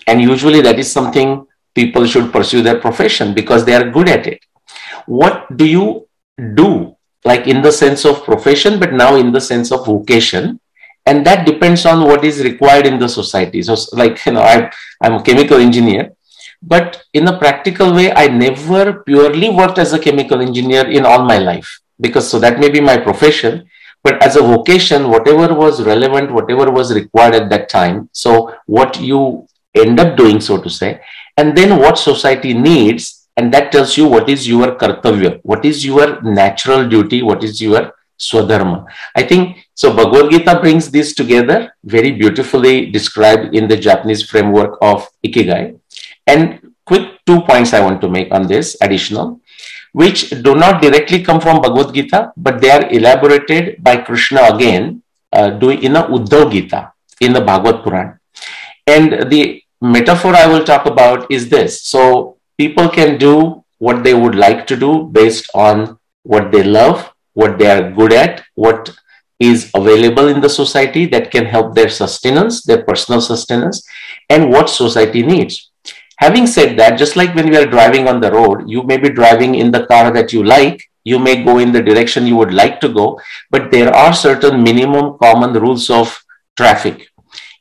And 0.07 0.21
usually 0.21 0.61
that 0.61 0.79
is 0.79 0.91
something 0.91 1.45
people 1.75 2.07
should 2.07 2.31
pursue 2.33 2.61
their 2.63 2.79
profession 2.79 3.33
because 3.33 3.65
they 3.65 3.75
are 3.75 3.89
good 3.91 4.09
at 4.09 4.25
it. 4.25 4.43
What 5.05 5.55
do 5.55 5.65
you 5.65 6.07
do, 6.55 6.95
like 7.23 7.47
in 7.47 7.61
the 7.61 7.71
sense 7.71 8.03
of 8.03 8.23
profession, 8.23 8.79
but 8.79 8.93
now 8.93 9.15
in 9.15 9.31
the 9.31 9.41
sense 9.41 9.71
of 9.71 9.85
vocation? 9.85 10.59
And 11.05 11.25
that 11.25 11.45
depends 11.45 11.85
on 11.85 12.03
what 12.03 12.25
is 12.25 12.43
required 12.43 12.85
in 12.85 12.99
the 12.99 13.07
society. 13.07 13.61
So, 13.61 13.75
like, 13.93 14.25
you 14.25 14.33
know, 14.33 14.41
I, 14.41 14.69
I'm 15.01 15.13
a 15.13 15.23
chemical 15.23 15.57
engineer, 15.57 16.11
but 16.61 17.03
in 17.13 17.27
a 17.27 17.37
practical 17.37 17.93
way, 17.93 18.11
I 18.13 18.27
never 18.27 19.03
purely 19.03 19.49
worked 19.49 19.77
as 19.77 19.93
a 19.93 19.99
chemical 19.99 20.41
engineer 20.41 20.89
in 20.89 21.05
all 21.05 21.23
my 21.23 21.37
life 21.37 21.79
because 21.99 22.29
so 22.29 22.39
that 22.39 22.59
may 22.59 22.69
be 22.69 22.81
my 22.81 22.97
profession. 22.97 23.69
But 24.03 24.21
as 24.23 24.35
a 24.35 24.41
vocation, 24.41 25.09
whatever 25.09 25.53
was 25.53 25.83
relevant, 25.83 26.31
whatever 26.31 26.71
was 26.71 26.93
required 26.93 27.35
at 27.35 27.49
that 27.49 27.67
time, 27.67 28.09
so 28.11 28.55
what 28.65 28.99
you 28.99 29.47
end 29.75 29.99
up 29.99 30.15
doing, 30.15 30.39
so 30.39 30.61
to 30.61 30.69
say, 30.69 31.01
and 31.35 31.57
then 31.57 31.77
what 31.79 31.97
society 31.97 32.53
needs, 32.53 33.27
and 33.35 33.53
that 33.53 33.71
tells 33.71 33.97
you 33.97 34.07
what 34.07 34.29
is 34.29 34.47
your 34.47 34.75
kartavya, 34.75 35.39
what 35.43 35.65
is 35.65 35.85
your 35.85 36.21
natural 36.21 36.87
duty, 36.87 37.21
what 37.21 37.43
is 37.43 37.61
your 37.61 37.93
swadharma. 38.19 38.85
I 39.15 39.23
think 39.23 39.67
so. 39.73 39.95
Bhagavad 39.95 40.31
Gita 40.31 40.59
brings 40.59 40.89
this 40.89 41.13
together 41.13 41.73
very 41.83 42.11
beautifully 42.11 42.89
described 42.89 43.55
in 43.55 43.67
the 43.67 43.77
Japanese 43.77 44.23
framework 44.27 44.77
of 44.81 45.07
ikigai. 45.25 45.79
And 46.27 46.73
quick 46.85 47.19
two 47.25 47.41
points 47.41 47.73
I 47.73 47.81
want 47.81 48.01
to 48.01 48.09
make 48.09 48.31
on 48.31 48.47
this 48.47 48.77
additional, 48.81 49.39
which 49.93 50.29
do 50.29 50.55
not 50.55 50.81
directly 50.81 51.23
come 51.23 51.39
from 51.39 51.61
Bhagavad 51.61 51.93
Gita, 51.93 52.31
but 52.37 52.61
they 52.61 52.69
are 52.69 52.89
elaborated 52.89 53.83
by 53.83 53.97
Krishna 53.97 54.43
again, 54.53 55.01
uh, 55.31 55.49
doing 55.51 55.83
in 55.83 55.95
a 55.95 56.03
Uddhav 56.03 56.51
Gita 56.51 56.91
in 57.21 57.33
the 57.33 57.41
Bhagavad 57.41 57.83
Puran. 57.83 58.19
And 58.85 59.31
the 59.31 59.61
metaphor 59.81 60.35
I 60.35 60.47
will 60.47 60.63
talk 60.63 60.85
about 60.85 61.31
is 61.31 61.49
this. 61.49 61.83
So 61.83 62.37
people 62.57 62.89
can 62.89 63.17
do 63.17 63.63
what 63.79 64.03
they 64.03 64.13
would 64.13 64.35
like 64.35 64.67
to 64.67 64.75
do 64.75 65.09
based 65.11 65.49
on 65.53 65.97
what 66.23 66.51
they 66.51 66.63
love, 66.63 67.11
what 67.33 67.57
they 67.57 67.69
are 67.69 67.91
good 67.91 68.13
at, 68.13 68.43
what 68.55 68.95
is 69.39 69.69
available 69.75 70.27
in 70.27 70.41
the 70.41 70.49
society 70.49 71.05
that 71.05 71.29
can 71.31 71.45
help 71.45 71.75
their 71.75 71.89
sustenance, 71.89 72.63
their 72.63 72.83
personal 72.83 73.21
sustenance, 73.21 73.87
and 74.29 74.49
what 74.49 74.69
society 74.69 75.21
needs. 75.21 75.71
Having 76.17 76.47
said 76.47 76.77
that, 76.79 76.97
just 76.97 77.15
like 77.15 77.35
when 77.35 77.49
we 77.49 77.57
are 77.57 77.65
driving 77.65 78.07
on 78.07 78.19
the 78.19 78.31
road, 78.31 78.67
you 78.67 78.83
may 78.83 78.97
be 78.97 79.09
driving 79.09 79.55
in 79.55 79.71
the 79.71 79.85
car 79.85 80.11
that 80.11 80.33
you 80.33 80.43
like, 80.43 80.81
you 81.03 81.19
may 81.19 81.43
go 81.43 81.59
in 81.59 81.71
the 81.71 81.81
direction 81.81 82.25
you 82.25 82.35
would 82.35 82.53
like 82.53 82.81
to 82.81 82.89
go, 82.89 83.19
but 83.51 83.71
there 83.71 83.93
are 83.95 84.13
certain 84.13 84.63
minimum 84.63 85.17
common 85.19 85.53
rules 85.53 85.89
of 85.89 86.19
traffic. 86.57 87.07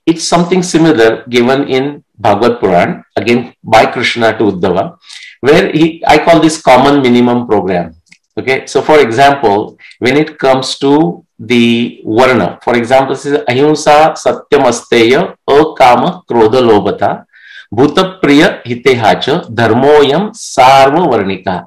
It's 0.07 0.25
something 0.25 0.63
similar 0.63 1.25
given 1.29 1.69
in 1.69 2.03
Bhagavad 2.19 2.61
Puran, 2.61 3.05
again 3.15 3.55
by 3.63 3.87
Krishna 3.87 4.37
to 4.39 4.45
Uddhava, 4.53 4.97
where 5.41 5.71
he, 5.71 6.03
I 6.07 6.19
call 6.25 6.41
this 6.41 6.63
common 6.63 7.03
minimum 7.03 7.47
program. 7.47 7.95
Okay, 8.39 8.67
so 8.67 8.81
for 8.81 9.01
example, 9.01 9.79
when 9.99 10.17
it 10.17 10.39
comes 10.39 10.79
to 10.79 11.25
the 11.39 12.01
Varna, 12.05 12.59
for 12.63 12.75
example, 12.77 13.15
this 13.15 13.27
is 13.27 13.39
Ahimsa 13.49 14.15
Satyam 14.17 14.65
Asteya 14.73 15.37
Akama 15.49 16.25
Krodha 16.27 16.61
Lobhata 16.61 17.26
Bhutapriya 17.73 18.63
Hitehacha 18.63 19.49
Dharmoyam 19.49 20.31
Sarva 20.31 21.07
Varnika. 21.07 21.67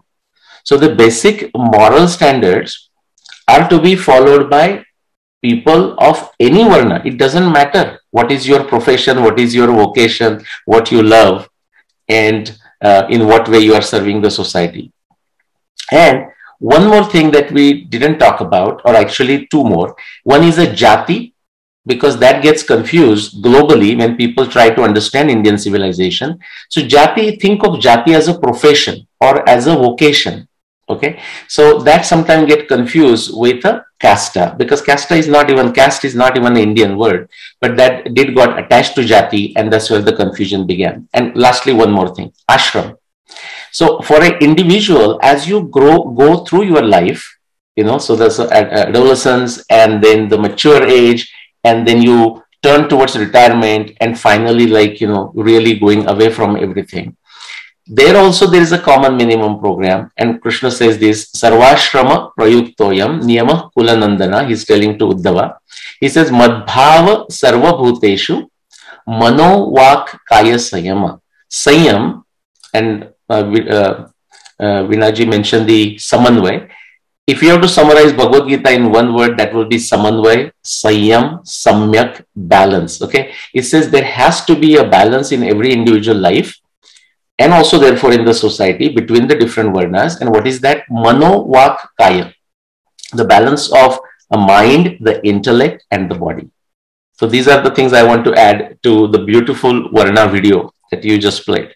So 0.63 0.77
the 0.77 0.95
basic 0.95 1.49
moral 1.55 2.07
standards 2.07 2.89
are 3.47 3.67
to 3.69 3.81
be 3.81 3.95
followed 3.95 4.49
by 4.49 4.85
people 5.41 5.95
of 5.99 6.29
any 6.39 6.63
varna. 6.63 7.01
It 7.05 7.17
doesn't 7.17 7.51
matter 7.51 7.99
what 8.11 8.31
is 8.31 8.47
your 8.47 8.63
profession, 8.63 9.23
what 9.23 9.39
is 9.39 9.55
your 9.55 9.67
vocation, 9.67 10.43
what 10.65 10.91
you 10.91 11.01
love, 11.01 11.49
and 12.07 12.57
uh, 12.81 13.07
in 13.09 13.25
what 13.27 13.47
way 13.47 13.59
you 13.59 13.73
are 13.73 13.81
serving 13.81 14.21
the 14.21 14.31
society. 14.31 14.91
And 15.91 16.25
one 16.59 16.87
more 16.87 17.05
thing 17.05 17.31
that 17.31 17.51
we 17.51 17.85
didn't 17.85 18.19
talk 18.19 18.41
about, 18.41 18.81
or 18.85 18.95
actually 18.95 19.47
two 19.47 19.63
more. 19.63 19.95
One 20.23 20.43
is 20.43 20.57
a 20.57 20.67
jati, 20.67 21.33
because 21.89 22.19
that 22.19 22.43
gets 22.43 22.61
confused 22.63 23.43
globally 23.43 23.97
when 23.97 24.15
people 24.15 24.45
try 24.45 24.69
to 24.69 24.83
understand 24.83 25.31
Indian 25.31 25.57
civilization. 25.57 26.39
So 26.69 26.81
jati, 26.81 27.41
think 27.41 27.63
of 27.63 27.81
jati 27.85 28.13
as 28.19 28.27
a 28.27 28.37
profession 28.37 29.07
or 29.19 29.47
as 29.49 29.67
a 29.67 29.75
vocation. 29.75 30.47
Okay, 30.89 31.19
so 31.47 31.79
that 31.87 32.05
sometimes 32.05 32.47
get 32.47 32.67
confused 32.67 33.31
with 33.33 33.63
a 33.65 33.85
casta 33.99 34.55
because 34.57 34.81
casta 34.81 35.13
is 35.13 35.27
not 35.27 35.51
even 35.51 35.71
caste 35.71 36.03
is 36.03 36.15
not 36.15 36.35
even 36.35 36.53
an 36.53 36.57
Indian 36.57 36.97
word, 36.97 37.29
but 37.61 37.77
that 37.77 38.13
did 38.15 38.33
got 38.35 38.57
attached 38.57 38.95
to 38.95 39.01
jati, 39.01 39.53
and 39.55 39.71
that's 39.71 39.91
where 39.91 40.01
the 40.01 40.15
confusion 40.21 40.65
began. 40.65 41.07
And 41.13 41.35
lastly, 41.35 41.73
one 41.73 41.91
more 41.91 42.09
thing, 42.15 42.33
ashram. 42.49 42.97
So 43.71 43.99
for 44.01 44.23
an 44.23 44.41
individual, 44.41 45.19
as 45.21 45.47
you 45.47 45.67
grow 45.67 46.05
go 46.23 46.43
through 46.45 46.63
your 46.63 46.81
life, 46.81 47.23
you 47.75 47.83
know, 47.83 47.97
so 47.97 48.15
a- 48.17 48.87
adolescence 48.87 49.63
and 49.69 50.03
then 50.03 50.27
the 50.27 50.37
mature 50.37 50.83
age, 50.85 51.31
and 51.63 51.87
then 51.87 52.01
you 52.01 52.43
turn 52.61 52.89
towards 52.89 53.17
retirement 53.17 53.91
and 53.99 54.19
finally 54.19 54.67
like 54.67 54.99
you 55.01 55.07
know 55.07 55.31
really 55.35 55.79
going 55.79 56.07
away 56.07 56.29
from 56.29 56.55
everything. 56.55 57.15
There 57.87 58.17
also 58.17 58.45
there 58.45 58.61
is 58.61 58.71
a 58.71 58.77
common 58.77 59.17
minimum 59.17 59.59
program 59.59 60.11
and 60.17 60.39
krishna 60.41 60.69
says 60.69 60.99
this 60.99 61.31
sarvashrama 61.31 62.31
prayuktoyam 62.37 63.21
niyama 63.23 63.71
kulanandana 63.75 64.47
he's 64.47 64.65
telling 64.65 64.97
to 64.99 65.05
uddhava. 65.07 65.57
He 65.99 66.09
says 66.09 66.29
madbhava 66.29 67.27
sarvabhuteshu 67.29 68.47
mano 69.07 69.71
vak 69.71 70.19
kaya 70.29 70.55
sayama. 70.55 71.19
Sayam 71.49 72.23
and 72.73 73.09
uh, 73.27 73.43
uh, 73.43 74.07
uh, 74.59 74.83
Veenaji 74.85 75.27
mentioned 75.27 75.67
the 75.67 75.95
samanvay 75.95 76.69
if 77.29 77.43
you 77.43 77.49
have 77.51 77.61
to 77.61 77.67
summarize 77.67 78.11
Bhagavad 78.11 78.49
Gita 78.49 78.71
in 78.71 78.91
one 78.91 79.13
word, 79.13 79.37
that 79.37 79.53
will 79.53 79.65
be 79.65 79.75
Samanvay, 79.75 80.51
Sayam, 80.63 81.45
Samyak, 81.45 82.25
balance. 82.35 83.01
Okay. 83.03 83.33
It 83.53 83.63
says 83.63 83.91
there 83.91 84.03
has 84.03 84.43
to 84.45 84.55
be 84.55 84.77
a 84.77 84.83
balance 84.83 85.31
in 85.31 85.43
every 85.43 85.71
individual 85.71 86.17
life 86.17 86.57
and 87.37 87.53
also 87.53 87.77
therefore 87.77 88.13
in 88.13 88.25
the 88.25 88.33
society 88.33 88.89
between 88.89 89.27
the 89.27 89.35
different 89.35 89.75
varnas. 89.75 90.19
And 90.21 90.31
what 90.31 90.47
is 90.47 90.59
that? 90.61 90.85
Mano, 90.89 91.45
Vak, 91.45 91.77
Kaya. 91.99 92.33
The 93.13 93.25
balance 93.25 93.71
of 93.71 93.99
a 94.31 94.37
mind, 94.37 94.97
the 94.99 95.23
intellect, 95.25 95.85
and 95.91 96.09
the 96.09 96.15
body. 96.15 96.49
So 97.13 97.27
these 97.27 97.47
are 97.47 97.61
the 97.61 97.71
things 97.71 97.93
I 97.93 98.03
want 98.03 98.25
to 98.25 98.33
add 98.33 98.79
to 98.83 99.07
the 99.07 99.19
beautiful 99.19 99.89
Varna 99.89 100.27
video 100.27 100.73
that 100.89 101.03
you 101.03 101.17
just 101.19 101.45
played. 101.45 101.75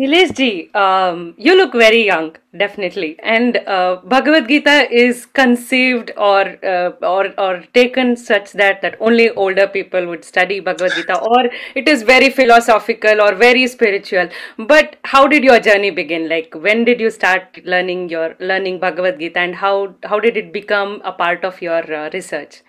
Nilesh 0.00 0.34
ji, 0.34 0.70
um, 0.72 1.34
you 1.36 1.54
look 1.56 1.72
very 1.74 2.06
young, 2.06 2.34
definitely, 2.56 3.18
and 3.22 3.58
uh, 3.58 4.00
Bhagavad 4.04 4.48
Gita 4.48 4.90
is 4.90 5.26
conceived 5.26 6.12
or 6.16 6.42
uh, 6.64 6.92
or 7.02 7.34
or 7.46 7.64
taken 7.74 8.16
such 8.16 8.52
that 8.52 8.80
that 8.80 8.96
only 9.08 9.28
older 9.32 9.66
people 9.66 10.06
would 10.06 10.24
study 10.24 10.58
Bhagavad 10.60 10.94
Gita, 10.94 11.18
or 11.18 11.42
it 11.74 11.86
is 11.86 12.02
very 12.02 12.30
philosophical 12.30 13.20
or 13.20 13.34
very 13.34 13.66
spiritual. 13.66 14.30
But 14.72 14.96
how 15.04 15.26
did 15.26 15.44
your 15.44 15.60
journey 15.60 15.90
begin? 15.90 16.28
Like, 16.30 16.54
when 16.54 16.84
did 16.86 16.98
you 16.98 17.10
start 17.10 17.60
learning 17.64 18.08
your 18.08 18.34
learning 18.40 18.80
Bhagavad 18.80 19.18
Gita, 19.18 19.38
and 19.38 19.54
how 19.66 19.94
how 20.04 20.18
did 20.18 20.38
it 20.38 20.50
become 20.50 21.00
a 21.04 21.12
part 21.12 21.44
of 21.44 21.60
your 21.60 21.84
uh, 22.02 22.08
research? 22.14 22.62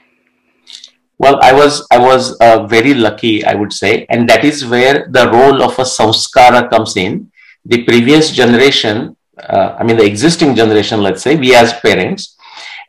Well, 1.22 1.38
I 1.40 1.54
was 1.54 1.86
I 1.92 2.00
was 2.00 2.36
uh, 2.42 2.66
very 2.66 2.96
lucky, 2.96 3.46
I 3.46 3.54
would 3.54 3.72
say, 3.72 4.08
and 4.10 4.28
that 4.28 4.44
is 4.44 4.66
where 4.66 5.06
the 5.08 5.30
role 5.30 5.62
of 5.62 5.78
a 5.78 5.86
samskara 5.86 6.68
comes 6.72 6.98
in. 6.98 7.30
The 7.64 7.84
previous 7.84 8.32
generation, 8.32 9.16
uh, 9.38 9.76
I 9.78 9.84
mean 9.84 9.98
the 9.98 10.06
existing 10.14 10.56
generation, 10.56 11.04
let's 11.04 11.22
say, 11.22 11.36
we 11.36 11.54
as 11.54 11.74
parents, 11.74 12.36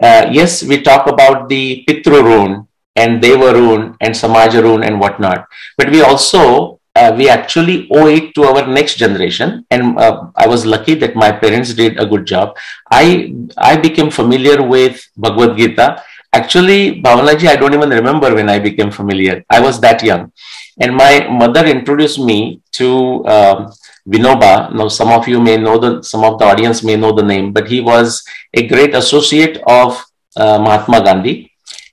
uh, 0.02 0.30
yes, 0.32 0.62
we 0.62 0.80
talk 0.80 1.08
about 1.08 1.50
the 1.50 1.84
pitru 1.86 2.24
rune 2.24 2.66
and 2.96 3.20
deva 3.20 3.52
rune 3.52 3.96
and 4.00 4.14
samaja 4.14 4.62
rune 4.62 4.82
and 4.82 4.98
whatnot, 4.98 5.46
but 5.76 5.90
we 5.90 6.00
also 6.00 6.80
uh, 6.94 7.12
we 7.16 7.28
actually 7.28 7.88
owe 7.90 8.06
it 8.06 8.34
to 8.34 8.44
our 8.44 8.66
next 8.66 8.96
generation 8.96 9.64
and 9.70 9.98
uh, 9.98 10.26
i 10.36 10.46
was 10.46 10.66
lucky 10.66 10.94
that 10.94 11.16
my 11.16 11.30
parents 11.32 11.72
did 11.74 11.98
a 11.98 12.06
good 12.06 12.26
job 12.26 12.56
i 12.90 13.32
i 13.56 13.76
became 13.76 14.10
familiar 14.10 14.62
with 14.62 15.00
bhagavad 15.16 15.56
gita 15.56 15.86
Actually, 16.34 17.02
Bhavanaji, 17.02 17.46
I 17.46 17.56
don't 17.56 17.74
even 17.74 17.90
remember 17.90 18.34
when 18.34 18.48
I 18.48 18.58
became 18.58 18.90
familiar. 18.90 19.44
I 19.50 19.60
was 19.60 19.78
that 19.80 20.02
young. 20.02 20.32
And 20.80 20.96
my 20.96 21.28
mother 21.28 21.66
introduced 21.66 22.18
me 22.18 22.62
to 22.72 23.26
um, 23.26 23.72
Vinoba. 24.08 24.72
Now, 24.72 24.88
some 24.88 25.12
of 25.12 25.28
you 25.28 25.40
may 25.40 25.58
know 25.58 25.76
the, 25.78 26.02
some 26.02 26.24
of 26.24 26.38
the 26.38 26.46
audience 26.46 26.82
may 26.82 26.96
know 26.96 27.12
the 27.12 27.22
name, 27.22 27.52
but 27.52 27.68
he 27.68 27.82
was 27.82 28.24
a 28.54 28.66
great 28.66 28.94
associate 28.94 29.58
of 29.66 30.02
uh, 30.36 30.58
Mahatma 30.58 31.04
Gandhi 31.04 31.52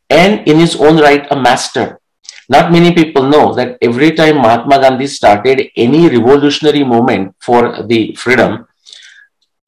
and 0.10 0.48
in 0.48 0.58
his 0.58 0.78
own 0.78 0.98
right, 0.98 1.28
a 1.32 1.36
master. 1.36 2.00
Not 2.48 2.72
many 2.72 2.94
people 2.94 3.24
know 3.24 3.54
that 3.54 3.78
every 3.82 4.12
time 4.12 4.38
Mahatma 4.38 4.80
Gandhi 4.80 5.08
started 5.08 5.70
any 5.76 6.08
revolutionary 6.10 6.84
movement 6.84 7.36
for 7.40 7.84
the 7.84 8.16
freedom, 8.16 8.66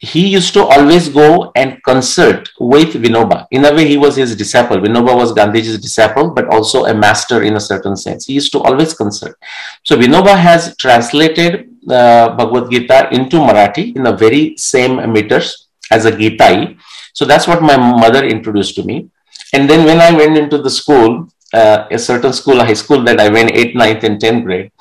he 0.02 0.28
used 0.28 0.52
to 0.56 0.64
always 0.64 1.10
go 1.10 1.52
and 1.56 1.82
consult 1.84 2.50
with 2.60 2.94
Vinoba. 2.96 3.46
In 3.52 3.64
a 3.66 3.74
way, 3.74 3.88
he 3.88 3.98
was 3.98 4.16
his 4.16 4.36
disciple. 4.36 4.78
Vinoba 4.78 5.16
was 5.16 5.32
Gandhiji's 5.32 5.80
disciple, 5.80 6.32
but 6.32 6.48
also 6.48 6.86
a 6.86 6.94
master 6.94 7.44
in 7.44 7.56
a 7.56 7.60
certain 7.60 7.96
sense. 7.96 8.26
He 8.26 8.34
used 8.34 8.52
to 8.54 8.60
always 8.62 8.96
consult. 8.96 9.36
So 9.84 9.96
Vinoba 9.96 10.36
has 10.36 10.76
translated 10.78 11.70
uh, 11.88 12.36
Bhagavad 12.36 12.72
Gita 12.72 13.10
into 13.14 13.38
Marathi 13.38 13.96
in 13.96 14.02
the 14.02 14.14
very 14.14 14.58
same 14.58 15.14
meters 15.14 15.68
as 15.92 16.06
a 16.06 16.12
Gitai. 16.12 16.80
So 17.14 17.26
that's 17.26 17.48
what 17.48 17.62
my 17.62 17.78
mother 17.78 18.26
introduced 18.26 18.74
to 18.78 18.84
me. 18.84 19.12
And 19.54 19.70
then 19.70 19.86
when 19.86 20.02
I 20.02 20.12
went 20.12 20.36
into 20.36 20.58
the 20.58 20.70
school, 20.72 21.30
uh, 21.54 21.86
a 21.92 22.00
certain 22.00 22.34
school, 22.34 22.60
a 22.60 22.66
high 22.66 22.74
school 22.74 23.04
that 23.04 23.20
I 23.20 23.30
went 23.30 23.52
8th, 23.52 23.76
9th, 23.76 24.04
and 24.04 24.20
10th 24.20 24.44
grade, 24.46 24.72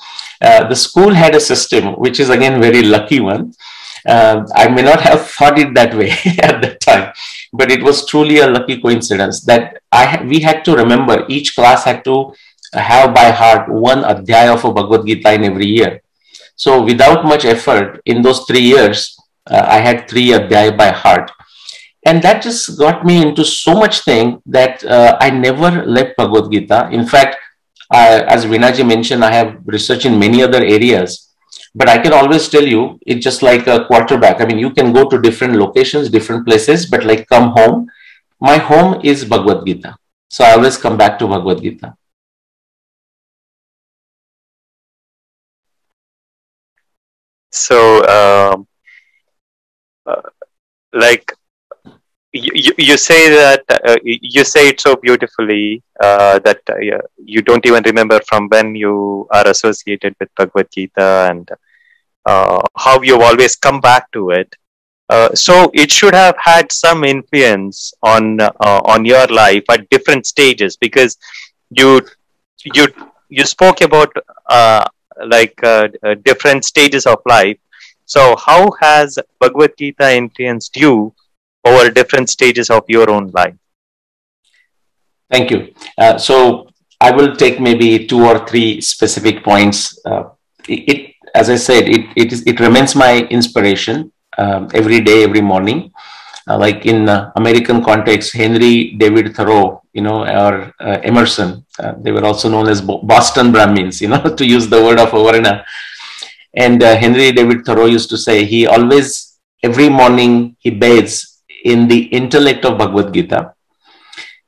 uh, 0.41 0.67
the 0.67 0.75
school 0.75 1.13
had 1.13 1.35
a 1.35 1.39
system, 1.39 1.93
which 1.99 2.19
is 2.19 2.31
again 2.31 2.59
very 2.59 2.81
lucky 2.81 3.19
one 3.19 3.53
uh, 4.07 4.45
I 4.55 4.67
may 4.69 4.81
not 4.81 5.01
have 5.01 5.27
thought 5.29 5.59
it 5.59 5.73
that 5.75 5.95
way 5.95 6.09
at 6.41 6.61
that 6.61 6.79
time, 6.81 7.13
but 7.53 7.71
it 7.71 7.83
was 7.83 8.05
truly 8.05 8.39
a 8.39 8.47
lucky 8.47 8.81
coincidence 8.81 9.41
that 9.45 9.81
I 9.91 10.23
we 10.23 10.39
had 10.39 10.63
to 10.65 10.75
remember 10.75 11.25
each 11.29 11.55
class 11.55 11.83
had 11.83 12.03
to 12.05 12.33
have 12.73 13.13
by 13.13 13.31
heart 13.31 13.69
one 13.69 14.03
adhyaya 14.03 14.53
of 14.53 14.65
a 14.65 14.73
Bhagavad 14.73 15.05
Gita 15.05 15.33
in 15.33 15.43
every 15.43 15.67
year. 15.67 16.01
So 16.55 16.81
without 16.83 17.25
much 17.25 17.45
effort, 17.45 18.01
in 18.05 18.21
those 18.21 18.45
three 18.45 18.61
years, 18.61 19.17
uh, 19.49 19.65
I 19.67 19.79
had 19.79 20.07
three 20.07 20.29
adhyaya 20.29 20.77
by 20.77 20.91
heart. 20.91 21.31
And 22.05 22.21
that 22.23 22.41
just 22.41 22.79
got 22.79 23.05
me 23.05 23.21
into 23.21 23.45
so 23.45 23.75
much 23.75 24.01
thing 24.01 24.41
that 24.45 24.83
uh, 24.83 25.17
I 25.19 25.29
never 25.29 25.85
left 25.85 26.17
Bhagavad 26.17 26.51
Gita. 26.51 26.89
In 26.91 27.05
fact, 27.05 27.37
as 27.91 28.45
Veenaji 28.45 28.87
mentioned, 28.87 29.23
I 29.23 29.33
have 29.33 29.57
research 29.65 30.05
in 30.05 30.17
many 30.17 30.41
other 30.41 30.63
areas. 30.63 31.30
But 31.73 31.87
I 31.87 31.97
can 31.99 32.11
always 32.13 32.49
tell 32.49 32.65
you, 32.67 32.99
it's 33.05 33.23
just 33.23 33.41
like 33.41 33.67
a 33.67 33.85
quarterback. 33.85 34.41
I 34.41 34.45
mean, 34.45 34.59
you 34.59 34.71
can 34.71 34.91
go 34.91 35.07
to 35.07 35.21
different 35.21 35.55
locations, 35.55 36.09
different 36.09 36.45
places, 36.45 36.85
but 36.85 37.05
like 37.05 37.27
come 37.27 37.51
home. 37.51 37.89
My 38.39 38.57
home 38.57 38.99
is 39.03 39.23
Bhagavad 39.23 39.65
Gita. 39.65 39.95
So 40.29 40.43
I 40.43 40.51
always 40.53 40.77
come 40.77 40.97
back 40.97 41.17
to 41.19 41.27
Bhagavad 41.27 41.61
Gita. 41.61 41.95
So, 47.51 48.05
um, 48.07 48.67
uh, 50.05 50.21
like 50.93 51.33
you, 52.33 52.73
you 52.77 52.97
say 52.97 53.29
that 53.29 53.63
uh, 53.69 53.95
you 54.03 54.43
say 54.43 54.69
it 54.69 54.79
so 54.79 54.95
beautifully 54.95 55.83
uh, 56.01 56.39
that 56.39 56.61
uh, 56.69 56.75
you 57.17 57.41
don't 57.41 57.65
even 57.65 57.83
remember 57.83 58.19
from 58.27 58.47
when 58.49 58.75
you 58.75 59.27
are 59.31 59.47
associated 59.47 60.15
with 60.19 60.29
Bhagavad 60.35 60.67
Gita 60.71 61.27
and 61.29 61.49
uh, 62.25 62.61
how 62.77 63.01
you've 63.01 63.21
always 63.21 63.55
come 63.55 63.79
back 63.81 64.11
to 64.11 64.29
it. 64.31 64.55
Uh, 65.09 65.33
so 65.35 65.69
it 65.73 65.91
should 65.91 66.13
have 66.13 66.35
had 66.41 66.71
some 66.71 67.03
influence 67.03 67.93
on 68.01 68.39
uh, 68.39 68.49
on 68.85 69.03
your 69.05 69.27
life 69.27 69.63
at 69.69 69.89
different 69.89 70.25
stages 70.25 70.77
because 70.77 71.17
you 71.69 72.01
you 72.63 72.87
you 73.29 73.45
spoke 73.45 73.81
about 73.81 74.13
like 75.25 75.55
different 76.23 76.63
stages 76.63 77.05
of 77.05 77.19
life. 77.25 77.57
So 78.05 78.35
how 78.37 78.71
has 78.81 79.17
Bhagavad 79.39 79.73
Gita 79.77 80.13
influenced 80.15 80.75
you 80.77 81.13
over 81.65 81.89
different 81.89 82.29
stages 82.29 82.69
of 82.69 82.83
your 82.87 83.09
own 83.09 83.27
life? 83.33 83.55
Thank 85.29 85.49
you. 85.51 85.73
Uh, 85.97 86.17
so 86.17 86.67
I 86.99 87.11
will 87.11 87.35
take 87.35 87.59
maybe 87.59 88.05
two 88.05 88.25
or 88.25 88.45
three 88.45 88.81
specific 88.81 89.43
points. 89.43 89.97
Uh, 90.05 90.23
it, 90.67 91.15
as 91.33 91.49
I 91.49 91.55
said, 91.55 91.87
it, 91.87 92.05
it, 92.15 92.33
is, 92.33 92.45
it 92.45 92.59
remains 92.59 92.95
my 92.95 93.19
inspiration 93.29 94.11
um, 94.37 94.67
every 94.73 94.99
day, 94.99 95.23
every 95.23 95.41
morning. 95.41 95.91
Uh, 96.47 96.57
like 96.57 96.85
in 96.85 97.07
uh, 97.07 97.31
American 97.35 97.83
context, 97.83 98.33
Henry 98.33 98.95
David 98.97 99.35
Thoreau, 99.35 99.83
you 99.93 100.01
know, 100.01 100.23
or 100.25 100.73
uh, 100.79 100.99
Emerson, 101.03 101.65
uh, 101.79 101.93
they 101.99 102.11
were 102.11 102.25
also 102.25 102.49
known 102.49 102.67
as 102.67 102.81
Boston 102.81 103.51
Brahmins, 103.51 104.01
you 104.01 104.07
know, 104.07 104.21
to 104.35 104.45
use 104.45 104.67
the 104.67 104.83
word 104.83 104.99
of 104.99 105.11
Avarna. 105.11 105.63
And 106.53 106.81
Henry 106.81 107.31
David 107.31 107.63
Thoreau 107.63 107.85
used 107.85 108.09
to 108.09 108.17
say 108.17 108.43
he 108.43 108.67
always, 108.67 109.37
every 109.63 109.87
morning, 109.87 110.57
he 110.59 110.71
bathes 110.71 111.30
in 111.63 111.87
the 111.87 112.03
intellect 112.05 112.65
of 112.65 112.77
Bhagavad 112.77 113.13
Gita. 113.13 113.53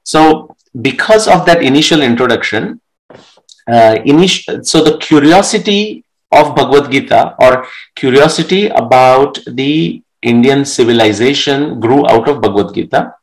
So, 0.04 0.56
because 0.82 1.28
of 1.28 1.46
that 1.46 1.62
initial 1.62 2.02
introduction, 2.02 2.82
uh, 3.68 3.96
init- 4.06 4.66
so 4.66 4.84
the 4.84 4.98
curiosity 4.98 6.04
of 6.32 6.56
Bhagavad 6.56 6.92
Gita 6.92 7.36
or 7.40 7.68
curiosity 7.96 8.68
about 8.68 9.38
the 9.46 10.02
Indian 10.22 10.66
civilization 10.66 11.80
grew 11.80 12.08
out 12.08 12.28
of 12.28 12.42
Bhagavad 12.42 12.74
Gita. 12.74 13.14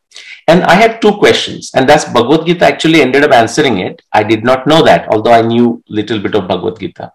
And 0.46 0.62
I 0.64 0.74
had 0.74 1.00
two 1.00 1.12
questions, 1.12 1.70
and 1.74 1.88
that's 1.88 2.04
Bhagavad 2.04 2.46
Gita 2.46 2.64
actually 2.66 3.00
ended 3.00 3.24
up 3.24 3.32
answering 3.32 3.78
it. 3.78 4.02
I 4.12 4.22
did 4.22 4.44
not 4.44 4.66
know 4.66 4.82
that, 4.82 5.08
although 5.08 5.32
I 5.32 5.42
knew 5.42 5.82
little 5.88 6.18
bit 6.18 6.34
of 6.34 6.48
Bhagavad 6.48 6.78
Gita. 6.80 7.12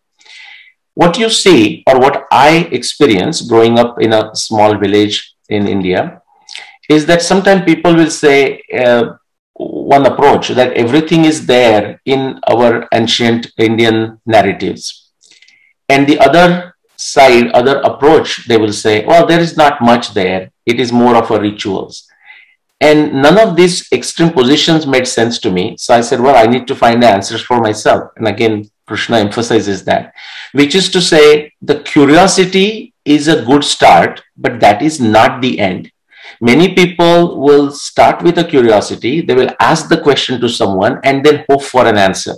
What 0.94 1.18
you 1.18 1.30
see, 1.30 1.84
or 1.88 2.00
what 2.00 2.26
I 2.32 2.70
experienced 2.72 3.50
growing 3.50 3.78
up 3.78 4.02
in 4.02 4.14
a 4.14 4.34
small 4.36 4.78
village 4.78 5.36
in 5.50 5.68
India, 5.68 6.22
is 6.90 7.06
that 7.06 7.22
sometimes 7.22 7.64
people 7.64 7.96
will 7.96 8.12
say, 8.12 8.62
uh, 8.78 9.16
one 9.56 10.06
approach 10.06 10.50
that 10.50 10.74
everything 10.74 11.26
is 11.26 11.46
there 11.46 12.02
in 12.06 12.40
our 12.48 12.88
ancient 12.94 13.48
Indian 13.58 14.20
narratives. 14.26 15.12
And 15.88 16.06
the 16.08 16.20
other 16.20 16.76
side, 16.98 17.52
other 17.52 17.78
approach, 17.82 18.48
they 18.48 18.58
will 18.58 18.74
say, 18.74 19.06
well, 19.06 19.26
there 19.26 19.40
is 19.40 19.56
not 19.56 19.82
much 19.82 20.14
there. 20.14 20.52
It 20.66 20.80
is 20.80 20.92
more 20.92 21.16
of 21.16 21.32
a 21.32 21.40
rituals. 21.40 22.08
And 22.82 23.22
none 23.22 23.40
of 23.40 23.56
these 23.56 23.90
extreme 23.94 24.32
positions 24.32 24.86
made 24.86 25.08
sense 25.08 25.40
to 25.40 25.52
me. 25.52 25.78
So 25.78 25.96
I 25.96 26.02
said, 26.02 26.20
well, 26.20 26.36
I 26.36 26.52
need 26.52 26.68
to 26.68 26.76
find 26.76 27.02
the 27.02 27.08
answers 27.08 27.42
for 27.42 27.62
myself. 27.62 28.12
And 28.18 28.28
again, 28.28 28.70
Krishna 28.88 29.18
emphasizes 29.18 29.86
that, 29.86 30.14
which 30.52 30.76
is 30.76 30.90
to 30.92 31.02
say, 31.02 31.54
the 31.62 31.80
curiosity 31.80 32.94
is 33.06 33.28
a 33.28 33.44
good 33.44 33.64
start, 33.64 34.22
but 34.36 34.60
that 34.60 34.82
is 34.82 35.00
not 35.00 35.42
the 35.42 35.60
end. 35.60 35.92
Many 36.42 36.74
people 36.74 37.40
will 37.40 37.72
start 37.72 38.22
with 38.22 38.38
a 38.38 38.44
curiosity, 38.44 39.22
they 39.22 39.36
will 39.36 39.52
ask 39.60 39.90
the 39.90 40.02
question 40.02 40.40
to 40.42 40.50
someone 40.50 41.00
and 41.04 41.26
then 41.26 41.46
hope 41.50 41.64
for 41.64 41.86
an 41.86 41.98
answer. 41.98 42.36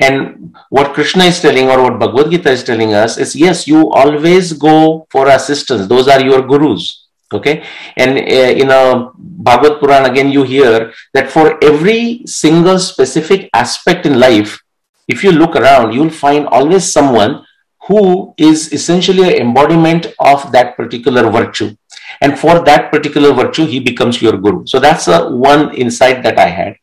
And 0.00 0.54
what 0.68 0.94
Krishna 0.94 1.24
is 1.24 1.40
telling, 1.40 1.70
or 1.70 1.82
what 1.82 1.98
Bhagavad 1.98 2.30
Gita 2.30 2.50
is 2.50 2.62
telling 2.64 2.94
us, 2.94 3.18
is 3.18 3.34
yes, 3.34 3.66
you 3.66 3.90
always 3.90 4.52
go 4.52 5.06
for 5.10 5.28
assistance. 5.28 5.86
Those 5.86 6.08
are 6.08 6.20
your 6.20 6.42
gurus. 6.42 7.06
Okay. 7.32 7.64
And 7.96 8.18
uh, 8.18 8.62
in 8.62 8.70
a 8.70 9.10
Bhagavad 9.16 9.80
Puran, 9.80 10.04
again, 10.04 10.30
you 10.30 10.44
hear 10.44 10.92
that 11.12 11.30
for 11.30 11.62
every 11.64 12.22
single 12.26 12.78
specific 12.78 13.50
aspect 13.52 14.06
in 14.06 14.20
life, 14.20 14.62
if 15.08 15.24
you 15.24 15.32
look 15.32 15.56
around, 15.56 15.92
you'll 15.92 16.10
find 16.10 16.46
always 16.46 16.90
someone 16.90 17.44
who 17.86 18.34
is 18.36 18.72
essentially 18.72 19.22
an 19.22 19.40
embodiment 19.40 20.06
of 20.18 20.50
that 20.52 20.76
particular 20.76 21.30
virtue. 21.30 21.76
And 22.20 22.38
for 22.38 22.64
that 22.64 22.90
particular 22.90 23.32
virtue, 23.32 23.66
he 23.66 23.80
becomes 23.80 24.20
your 24.22 24.36
guru. 24.38 24.66
So 24.66 24.78
that's 24.78 25.08
a 25.08 25.30
one 25.30 25.74
insight 25.74 26.22
that 26.22 26.38
I 26.38 26.48
had. 26.48 26.76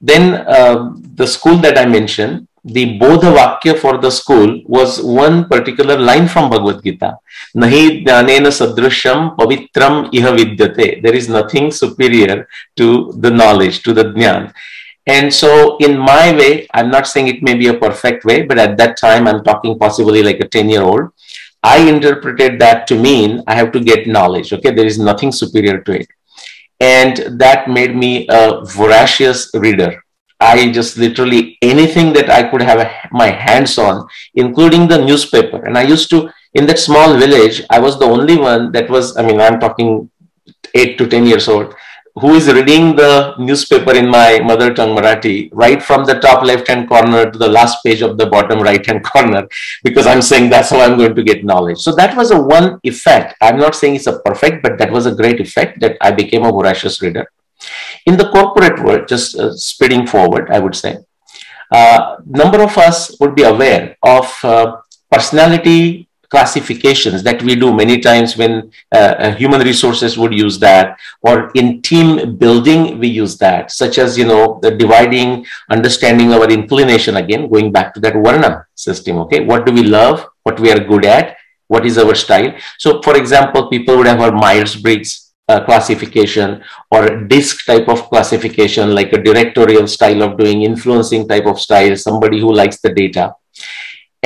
Then 0.00 0.34
uh, 0.34 0.92
the 1.14 1.26
school 1.26 1.56
that 1.58 1.78
I 1.78 1.86
mentioned, 1.86 2.48
the 2.64 2.98
Bodha 2.98 3.32
Vakya 3.32 3.78
for 3.78 3.98
the 3.98 4.10
school 4.10 4.60
was 4.66 5.00
one 5.00 5.48
particular 5.48 5.96
line 5.98 6.26
from 6.26 6.50
Bhagavad 6.50 6.82
Gita. 6.82 7.18
Nahi 7.56 8.04
jnanena 8.04 8.50
sadrishyam 8.50 9.36
pavitram 9.36 10.10
iha 10.10 10.36
vidyate. 10.36 11.02
There 11.02 11.14
is 11.14 11.28
nothing 11.28 11.70
superior 11.70 12.48
to 12.76 13.12
the 13.18 13.30
knowledge, 13.30 13.82
to 13.84 13.92
the 13.92 14.04
jnana. 14.04 14.52
And 15.06 15.32
so, 15.32 15.76
in 15.78 15.96
my 15.96 16.36
way, 16.36 16.66
I'm 16.74 16.90
not 16.90 17.06
saying 17.06 17.28
it 17.28 17.40
may 17.40 17.54
be 17.54 17.68
a 17.68 17.74
perfect 17.74 18.24
way, 18.24 18.42
but 18.42 18.58
at 18.58 18.76
that 18.78 18.96
time, 18.96 19.28
I'm 19.28 19.44
talking 19.44 19.78
possibly 19.78 20.24
like 20.24 20.40
a 20.40 20.48
10 20.48 20.68
year 20.68 20.82
old. 20.82 21.10
I 21.62 21.78
interpreted 21.88 22.60
that 22.60 22.86
to 22.88 22.98
mean 22.98 23.42
I 23.46 23.54
have 23.54 23.72
to 23.72 23.80
get 23.80 24.06
knowledge. 24.06 24.52
Okay, 24.52 24.72
there 24.72 24.86
is 24.86 24.98
nothing 24.98 25.32
superior 25.32 25.80
to 25.80 25.92
it. 26.00 26.08
And 26.80 27.40
that 27.40 27.68
made 27.68 27.96
me 27.96 28.26
a 28.28 28.64
voracious 28.64 29.50
reader. 29.54 30.02
I 30.38 30.70
just 30.70 30.98
literally 30.98 31.56
anything 31.62 32.12
that 32.12 32.28
I 32.28 32.42
could 32.50 32.60
have 32.60 32.90
my 33.10 33.28
hands 33.28 33.78
on, 33.78 34.06
including 34.34 34.86
the 34.86 34.98
newspaper. 34.98 35.64
And 35.64 35.78
I 35.78 35.82
used 35.82 36.10
to, 36.10 36.30
in 36.52 36.66
that 36.66 36.78
small 36.78 37.16
village, 37.16 37.62
I 37.70 37.78
was 37.78 37.98
the 37.98 38.04
only 38.04 38.36
one 38.36 38.70
that 38.72 38.90
was, 38.90 39.16
I 39.16 39.22
mean, 39.22 39.40
I'm 39.40 39.58
talking 39.58 40.10
eight 40.74 40.98
to 40.98 41.06
10 41.06 41.26
years 41.26 41.48
old 41.48 41.74
who 42.18 42.34
is 42.34 42.50
reading 42.50 42.96
the 42.96 43.34
newspaper 43.38 43.94
in 43.94 44.08
my 44.08 44.40
mother 44.40 44.72
tongue 44.72 44.96
Marathi, 44.96 45.50
right 45.52 45.82
from 45.82 46.04
the 46.06 46.18
top 46.20 46.42
left 46.42 46.66
hand 46.66 46.88
corner 46.88 47.30
to 47.30 47.38
the 47.38 47.48
last 47.48 47.84
page 47.84 48.00
of 48.00 48.16
the 48.16 48.26
bottom 48.26 48.60
right 48.60 48.84
hand 48.84 49.04
corner, 49.12 49.46
because 49.84 50.06
I'm 50.06 50.22
saying 50.22 50.48
that's 50.48 50.70
how 50.70 50.80
I'm 50.80 50.96
going 50.96 51.14
to 51.14 51.22
get 51.22 51.44
knowledge. 51.44 51.78
So 51.78 51.92
that 51.92 52.16
was 52.16 52.30
a 52.30 52.40
one 52.40 52.80
effect. 52.84 53.34
I'm 53.42 53.58
not 53.58 53.74
saying 53.74 53.96
it's 53.96 54.06
a 54.06 54.20
perfect, 54.20 54.62
but 54.62 54.78
that 54.78 54.90
was 54.90 55.04
a 55.04 55.14
great 55.14 55.40
effect 55.40 55.80
that 55.80 55.98
I 56.00 56.10
became 56.10 56.44
a 56.44 56.52
voracious 56.52 57.02
reader. 57.02 57.30
In 58.06 58.16
the 58.16 58.30
corporate 58.30 58.82
world, 58.82 59.08
just 59.08 59.36
uh, 59.36 59.52
speeding 59.52 60.06
forward, 60.06 60.50
I 60.50 60.58
would 60.58 60.74
say, 60.74 60.98
uh, 61.70 62.16
number 62.24 62.62
of 62.62 62.78
us 62.78 63.14
would 63.20 63.34
be 63.34 63.42
aware 63.42 63.96
of 64.02 64.32
uh, 64.42 64.76
personality 65.10 66.05
classifications 66.30 67.22
that 67.22 67.42
we 67.42 67.54
do 67.54 67.72
many 67.72 68.00
times 68.00 68.36
when 68.36 68.70
uh, 68.92 69.14
uh, 69.18 69.34
human 69.34 69.60
resources 69.60 70.18
would 70.18 70.32
use 70.32 70.58
that 70.58 70.98
or 71.22 71.50
in 71.54 71.82
team 71.82 72.36
building 72.36 72.98
we 72.98 73.08
use 73.08 73.36
that 73.38 73.70
such 73.70 73.98
as 73.98 74.18
you 74.18 74.26
know 74.26 74.58
the 74.62 74.70
dividing 74.70 75.44
understanding 75.70 76.32
our 76.32 76.48
inclination 76.50 77.16
again 77.16 77.48
going 77.48 77.70
back 77.72 77.94
to 77.94 78.00
that 78.00 78.14
varna 78.14 78.66
system 78.74 79.18
okay? 79.18 79.44
What 79.44 79.66
do 79.66 79.72
we 79.72 79.82
love? 79.82 80.26
What 80.42 80.60
we 80.60 80.70
are 80.70 80.78
good 80.78 81.04
at? 81.04 81.36
What 81.68 81.84
is 81.84 81.98
our 81.98 82.14
style? 82.14 82.54
So 82.78 83.02
for 83.02 83.16
example 83.16 83.68
people 83.68 83.96
would 83.96 84.06
have 84.06 84.20
a 84.20 84.32
myers-briggs 84.32 85.26
uh, 85.48 85.64
classification 85.64 86.62
or 86.90 87.24
DISC 87.26 87.66
type 87.66 87.88
of 87.88 88.08
classification 88.08 88.94
like 88.94 89.12
a 89.12 89.22
directorial 89.22 89.86
style 89.86 90.22
of 90.22 90.36
doing 90.36 90.62
influencing 90.62 91.28
type 91.28 91.46
of 91.46 91.60
style 91.60 91.96
somebody 91.96 92.40
who 92.40 92.52
likes 92.52 92.80
the 92.80 92.92
data 92.92 93.32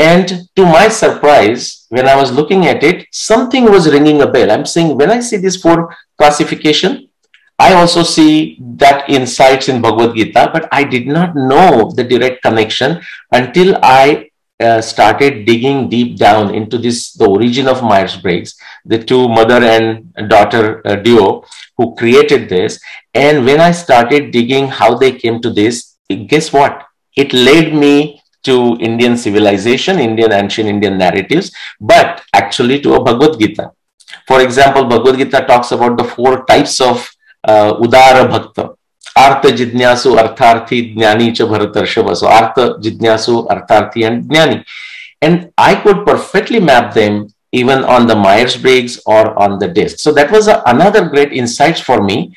and 0.00 0.26
to 0.56 0.64
my 0.64 0.88
surprise, 0.88 1.86
when 1.90 2.08
I 2.08 2.16
was 2.16 2.32
looking 2.32 2.66
at 2.66 2.82
it, 2.82 3.06
something 3.12 3.64
was 3.64 3.92
ringing 3.92 4.22
a 4.22 4.26
bell. 4.26 4.50
I'm 4.50 4.64
saying, 4.64 4.96
when 4.96 5.10
I 5.10 5.20
see 5.20 5.36
this 5.36 5.56
four 5.60 5.94
classification, 6.16 7.08
I 7.58 7.74
also 7.74 8.02
see 8.02 8.56
that 8.76 9.10
insights 9.10 9.68
in 9.68 9.82
Bhagavad 9.82 10.16
Gita, 10.16 10.50
but 10.54 10.68
I 10.72 10.84
did 10.84 11.06
not 11.06 11.36
know 11.36 11.90
the 11.94 12.04
direct 12.04 12.42
connection 12.42 13.02
until 13.30 13.76
I 13.82 14.30
uh, 14.58 14.80
started 14.80 15.44
digging 15.44 15.90
deep 15.90 16.16
down 16.16 16.54
into 16.54 16.78
this, 16.78 17.12
the 17.12 17.26
origin 17.26 17.68
of 17.68 17.82
Myers-Briggs, 17.82 18.56
the 18.86 19.02
two 19.02 19.28
mother 19.28 19.62
and 19.62 20.12
daughter 20.28 20.80
uh, 20.86 20.96
duo 20.96 21.44
who 21.76 21.94
created 21.96 22.48
this. 22.48 22.80
And 23.12 23.44
when 23.44 23.60
I 23.60 23.72
started 23.72 24.30
digging 24.30 24.68
how 24.68 24.94
they 24.96 25.12
came 25.12 25.42
to 25.42 25.50
this, 25.50 25.96
guess 26.26 26.52
what? 26.52 26.86
It 27.16 27.32
led 27.32 27.74
me 27.74 28.19
to 28.44 28.76
Indian 28.80 29.16
civilization, 29.16 29.98
Indian 29.98 30.32
ancient 30.32 30.68
Indian 30.68 30.98
narratives, 30.98 31.52
but 31.80 32.22
actually 32.34 32.80
to 32.80 32.94
a 32.94 33.02
Bhagavad 33.02 33.38
Gita. 33.38 33.72
For 34.26 34.40
example, 34.40 34.84
Bhagavad 34.84 35.18
Gita 35.18 35.44
talks 35.46 35.72
about 35.72 35.96
the 35.96 36.04
four 36.04 36.44
types 36.44 36.80
of 36.80 37.08
uh, 37.44 37.74
Udara 37.74 38.28
Bhakta. 38.28 38.74
Artha 39.16 39.48
Jidnyasu, 39.48 40.16
Artharthi, 40.16 40.94
Jnani 40.94 41.34
cha. 41.34 42.14
So 42.14 42.26
Artha, 42.28 42.78
Jidnyasu, 42.80 43.48
Artharthi 43.48 44.06
and 44.06 44.24
Jnani. 44.24 44.64
And 45.20 45.52
I 45.58 45.74
could 45.74 46.06
perfectly 46.06 46.60
map 46.60 46.94
them 46.94 47.28
even 47.52 47.84
on 47.84 48.06
the 48.06 48.14
Myers-Briggs 48.14 49.02
or 49.06 49.38
on 49.38 49.58
the 49.58 49.68
DISC. 49.68 49.98
So 49.98 50.12
that 50.12 50.30
was 50.30 50.46
a, 50.48 50.62
another 50.66 51.08
great 51.08 51.32
insight 51.32 51.78
for 51.78 52.02
me. 52.02 52.34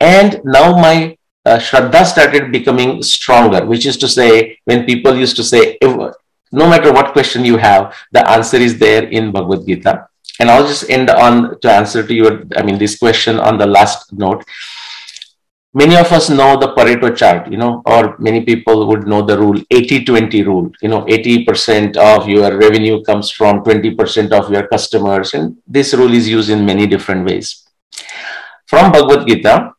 And 0.00 0.40
now 0.44 0.76
my 0.76 1.16
uh, 1.46 1.58
Shraddha 1.58 2.04
started 2.04 2.50
becoming 2.50 3.02
stronger, 3.02 3.64
which 3.64 3.86
is 3.86 3.96
to 3.98 4.08
say, 4.08 4.58
when 4.64 4.84
people 4.84 5.16
used 5.16 5.36
to 5.36 5.44
say, 5.44 5.78
no 5.82 6.68
matter 6.68 6.92
what 6.92 7.12
question 7.12 7.44
you 7.44 7.56
have, 7.56 7.94
the 8.10 8.28
answer 8.28 8.56
is 8.56 8.78
there 8.78 9.04
in 9.04 9.30
Bhagavad 9.30 9.64
Gita. 9.66 10.08
And 10.40 10.50
I'll 10.50 10.66
just 10.66 10.90
end 10.90 11.08
on 11.08 11.58
to 11.60 11.70
answer 11.70 12.04
to 12.06 12.12
your, 12.12 12.42
I 12.56 12.62
mean, 12.62 12.78
this 12.78 12.98
question 12.98 13.38
on 13.38 13.58
the 13.58 13.66
last 13.66 14.12
note. 14.12 14.44
Many 15.72 15.96
of 15.96 16.10
us 16.10 16.30
know 16.30 16.58
the 16.58 16.74
Pareto 16.74 17.14
chart, 17.14 17.50
you 17.50 17.58
know, 17.58 17.82
or 17.84 18.16
many 18.18 18.40
people 18.44 18.88
would 18.88 19.06
know 19.06 19.22
the 19.22 19.38
rule 19.38 19.60
80 19.70 20.04
20 20.04 20.42
rule. 20.42 20.72
You 20.80 20.88
know, 20.88 21.02
80% 21.02 21.96
of 21.96 22.28
your 22.28 22.56
revenue 22.58 23.02
comes 23.04 23.30
from 23.30 23.62
20% 23.62 24.32
of 24.32 24.50
your 24.50 24.66
customers. 24.68 25.34
And 25.34 25.58
this 25.66 25.92
rule 25.94 26.12
is 26.12 26.28
used 26.28 26.50
in 26.50 26.64
many 26.64 26.86
different 26.86 27.26
ways. 27.26 27.68
From 28.66 28.90
Bhagavad 28.90 29.28
Gita, 29.28 29.75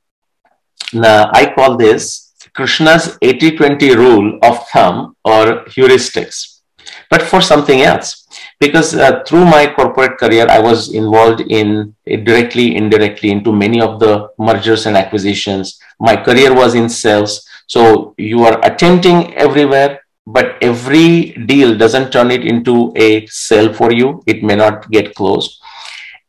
now, 0.93 1.29
I 1.33 1.53
call 1.53 1.75
this 1.75 2.33
Krishna's 2.53 3.17
80-20 3.21 3.95
rule 3.95 4.39
of 4.41 4.67
thumb 4.69 5.15
or 5.25 5.65
heuristics, 5.65 6.61
but 7.09 7.21
for 7.21 7.41
something 7.41 7.81
else. 7.81 8.25
Because 8.59 8.95
uh, 8.95 9.23
through 9.27 9.45
my 9.45 9.71
corporate 9.71 10.17
career, 10.17 10.47
I 10.49 10.59
was 10.59 10.93
involved 10.93 11.41
in 11.41 11.95
directly, 12.05 12.75
indirectly 12.75 13.31
into 13.31 13.51
many 13.51 13.81
of 13.81 13.99
the 13.99 14.29
mergers 14.39 14.85
and 14.85 14.95
acquisitions. 14.95 15.79
My 15.99 16.15
career 16.15 16.55
was 16.55 16.73
in 16.73 16.89
sales. 16.89 17.45
So 17.67 18.15
you 18.17 18.43
are 18.45 18.59
attempting 18.65 19.35
everywhere, 19.35 20.01
but 20.25 20.55
every 20.61 21.33
deal 21.45 21.77
doesn't 21.77 22.11
turn 22.11 22.31
it 22.31 22.45
into 22.45 22.93
a 22.95 23.25
sale 23.27 23.73
for 23.73 23.91
you. 23.91 24.23
It 24.25 24.41
may 24.41 24.55
not 24.55 24.89
get 24.89 25.13
closed. 25.15 25.61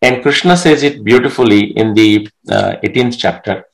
And 0.02 0.22
Krishna 0.22 0.56
says 0.56 0.82
it 0.82 1.04
beautifully 1.04 1.76
in 1.76 1.94
the 1.94 2.28
uh, 2.50 2.76
18th 2.84 3.18
chapter 3.18 3.64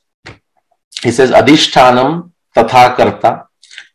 he 1.03 1.11
says 1.11 1.31
adhishtanam 1.31 2.31
tatha 2.55 2.95
karta 2.95 3.47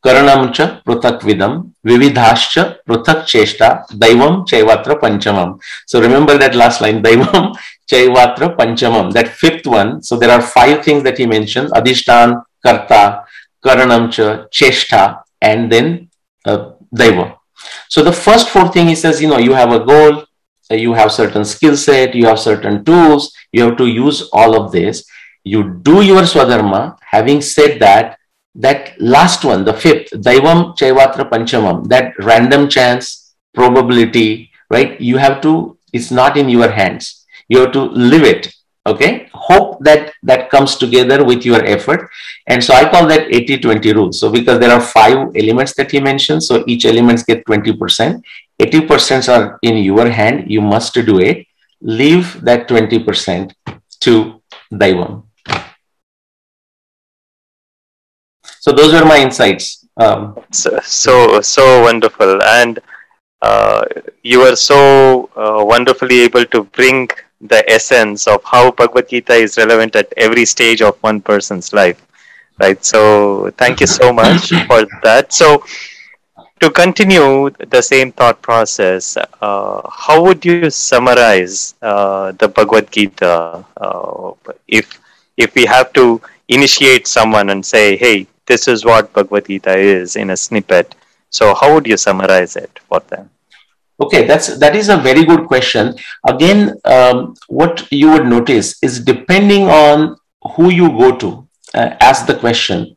karanam 0.05 0.53
cha 0.53 0.81
prutak 0.87 1.21
vidam 1.21 1.73
vividhascha 1.87 2.77
prutak 2.89 3.25
cheshta 3.33 3.87
daivam 3.91 4.47
chaivatra 4.47 4.99
panchamam. 5.01 5.59
So 5.87 6.01
remember 6.01 6.39
that 6.39 6.55
last 6.55 6.81
line 6.81 7.03
daivam 7.09 7.55
chaivatra 7.91 8.57
panchamam 8.57 9.13
that 9.13 9.29
fifth 9.29 9.67
one. 9.67 10.03
So 10.03 10.17
there 10.17 10.31
are 10.31 10.41
five 10.41 10.85
things 10.85 11.03
that 11.05 11.19
he 11.19 11.27
mentioned 11.27 11.71
adhishtan 11.71 12.43
karta 12.65 13.25
karanam 13.65 14.11
cha 14.11 14.47
cheshta 14.49 15.23
and 15.41 15.71
then 15.71 16.09
uh, 16.45 16.73
daiva 16.95 17.37
so 17.89 18.03
the 18.03 18.13
first 18.13 18.49
four 18.49 18.69
thing 18.69 18.89
he 18.89 18.95
says 18.95 19.21
you 19.21 19.29
know 19.29 19.39
you 19.39 19.53
have 19.53 19.73
a 19.73 19.85
goal 19.85 20.25
you 20.71 20.93
have 20.95 21.13
certain 21.13 21.45
skill 21.45 21.77
set 21.77 22.15
you 22.15 22.27
have 22.27 22.39
certain 22.39 22.85
tools 22.85 23.33
you 23.53 23.63
have 23.63 23.77
to 23.77 23.87
use 23.87 24.29
all 24.33 24.55
of 24.61 24.73
this 24.73 25.05
you 25.45 25.81
do 25.83 26.03
your 26.03 26.23
swadharma 26.23 26.97
having 27.03 27.41
said 27.41 27.81
that 27.81 28.19
that 28.55 29.01
last 29.01 29.45
one, 29.45 29.65
the 29.65 29.73
fifth, 29.73 30.11
Daivam 30.11 30.77
Chaivatra 30.77 31.29
Panchamam, 31.31 31.89
that 31.89 32.13
random 32.19 32.69
chance, 32.69 33.35
probability, 33.55 34.51
right? 34.71 35.01
You 35.01 35.19
have 35.19 35.41
to, 35.43 35.79
it's 35.93 36.11
not 36.11 36.37
in 36.37 36.49
your 36.49 36.71
hands. 36.71 37.27
You 37.49 37.61
have 37.61 37.73
to 37.73 37.83
live 37.83 38.23
it. 38.23 38.55
Okay. 38.87 39.29
Hope 39.35 39.79
that 39.85 40.13
that 40.23 40.49
comes 40.51 40.77
together 40.77 41.23
with 41.23 41.45
your 41.45 41.63
effort. 41.65 42.09
And 42.47 42.65
so 42.65 42.73
I 42.73 42.89
call 42.91 43.07
that 43.09 43.29
80 43.29 43.59
20 43.59 43.93
rule. 43.93 44.13
So 44.13 44.31
because 44.31 44.59
there 44.59 44.73
are 44.73 44.81
five 44.81 45.37
elements 45.37 45.75
that 45.75 45.91
he 45.91 46.01
mentioned, 46.01 46.43
so 46.43 46.65
each 46.67 46.87
elements 46.87 47.23
get 47.23 47.45
20%. 47.45 48.23
80% 48.59 49.29
are 49.29 49.59
in 49.63 49.77
your 49.79 50.09
hand. 50.09 50.51
You 50.51 50.61
must 50.63 50.95
do 50.95 51.21
it. 51.21 51.47
Leave 51.83 52.41
that 52.43 52.69
20% 52.69 53.53
to 54.01 54.43
Daivam. 54.73 55.25
So 58.61 58.73
those 58.73 58.95
are 58.95 59.05
my 59.05 59.19
insights. 59.19 59.87
Um, 59.97 60.39
so, 60.53 60.79
so 60.85 61.41
so 61.41 61.83
wonderful. 61.83 62.43
And 62.43 62.79
uh, 63.43 63.85
you 64.23 64.43
are 64.43 64.57
so 64.57 65.31
uh, 65.37 65.65
wonderfully 65.65 66.21
able 66.21 66.45
to 66.47 66.65
bring 66.65 67.09
the 67.41 67.69
essence 67.71 68.27
of 68.29 68.43
how 68.45 68.71
bhagavad 68.73 69.09
gita 69.09 69.35
is 69.35 69.57
relevant 69.57 69.97
at 69.97 70.13
every 70.17 70.45
stage 70.45 70.83
of 70.83 70.97
one 71.03 71.21
person's 71.21 71.73
life 71.73 72.01
right? 72.61 72.85
So 72.85 73.51
thank 73.57 73.81
you 73.81 73.87
so 73.87 74.13
much 74.13 74.49
for 74.69 74.87
that. 75.03 75.33
So 75.33 75.65
to 76.61 76.71
continue 76.71 77.51
the 77.75 77.83
same 77.83 78.13
thought 78.13 78.43
process 78.43 79.17
uh, 79.41 79.81
how 79.91 80.23
would 80.23 80.45
you 80.45 80.71
summarize 80.71 81.75
uh, 81.83 82.33
the 82.33 82.49
bhagavad 82.49 82.91
gita? 82.91 83.65
Uh, 83.77 84.33
if 84.69 85.01
if 85.37 85.55
we 85.55 85.65
have 85.65 85.93
to 85.95 86.21
initiate 86.49 87.07
someone 87.07 87.51
and 87.51 87.65
say 87.65 87.97
hey 87.97 88.27
this 88.51 88.67
is 88.67 88.85
what 88.85 89.13
Bhagavad 89.13 89.47
Gita 89.47 89.77
is 89.79 90.17
in 90.17 90.31
a 90.31 90.37
snippet. 90.37 90.95
So 91.31 91.55
how 91.55 91.75
would 91.75 91.87
you 91.87 91.97
summarize 91.97 92.57
it 92.57 92.81
for 92.89 93.01
them? 93.09 93.31
Okay, 94.05 94.27
that's 94.27 94.57
that 94.63 94.75
is 94.75 94.89
a 94.89 94.97
very 94.97 95.25
good 95.25 95.47
question. 95.47 95.95
Again, 96.27 96.75
um, 96.85 97.35
what 97.49 97.87
you 97.93 98.11
would 98.13 98.27
notice 98.27 98.83
is 98.83 99.05
depending 99.13 99.69
on 99.69 100.17
who 100.55 100.71
you 100.71 100.89
go 101.03 101.11
to 101.23 101.31
uh, 101.75 101.91
ask 102.01 102.27
the 102.27 102.35
question, 102.35 102.97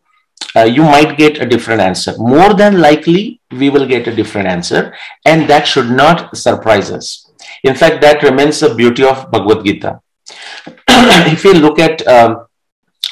uh, 0.56 0.64
you 0.64 0.84
might 0.84 1.18
get 1.18 1.42
a 1.42 1.46
different 1.46 1.82
answer. 1.82 2.14
More 2.18 2.54
than 2.54 2.80
likely, 2.80 3.42
we 3.52 3.70
will 3.70 3.86
get 3.86 4.08
a 4.08 4.16
different 4.16 4.48
answer, 4.48 4.96
and 5.26 5.48
that 5.50 5.68
should 5.68 5.92
not 5.92 6.36
surprise 6.38 6.90
us. 6.90 7.30
In 7.64 7.76
fact, 7.76 8.02
that 8.02 8.24
remains 8.24 8.62
the 8.62 8.74
beauty 8.74 9.04
of 9.04 9.30
Bhagavad 9.30 9.66
Gita. 9.66 10.00
if 11.36 11.44
you 11.44 11.54
look 11.54 11.80
at 11.80 12.08
um, 12.08 12.48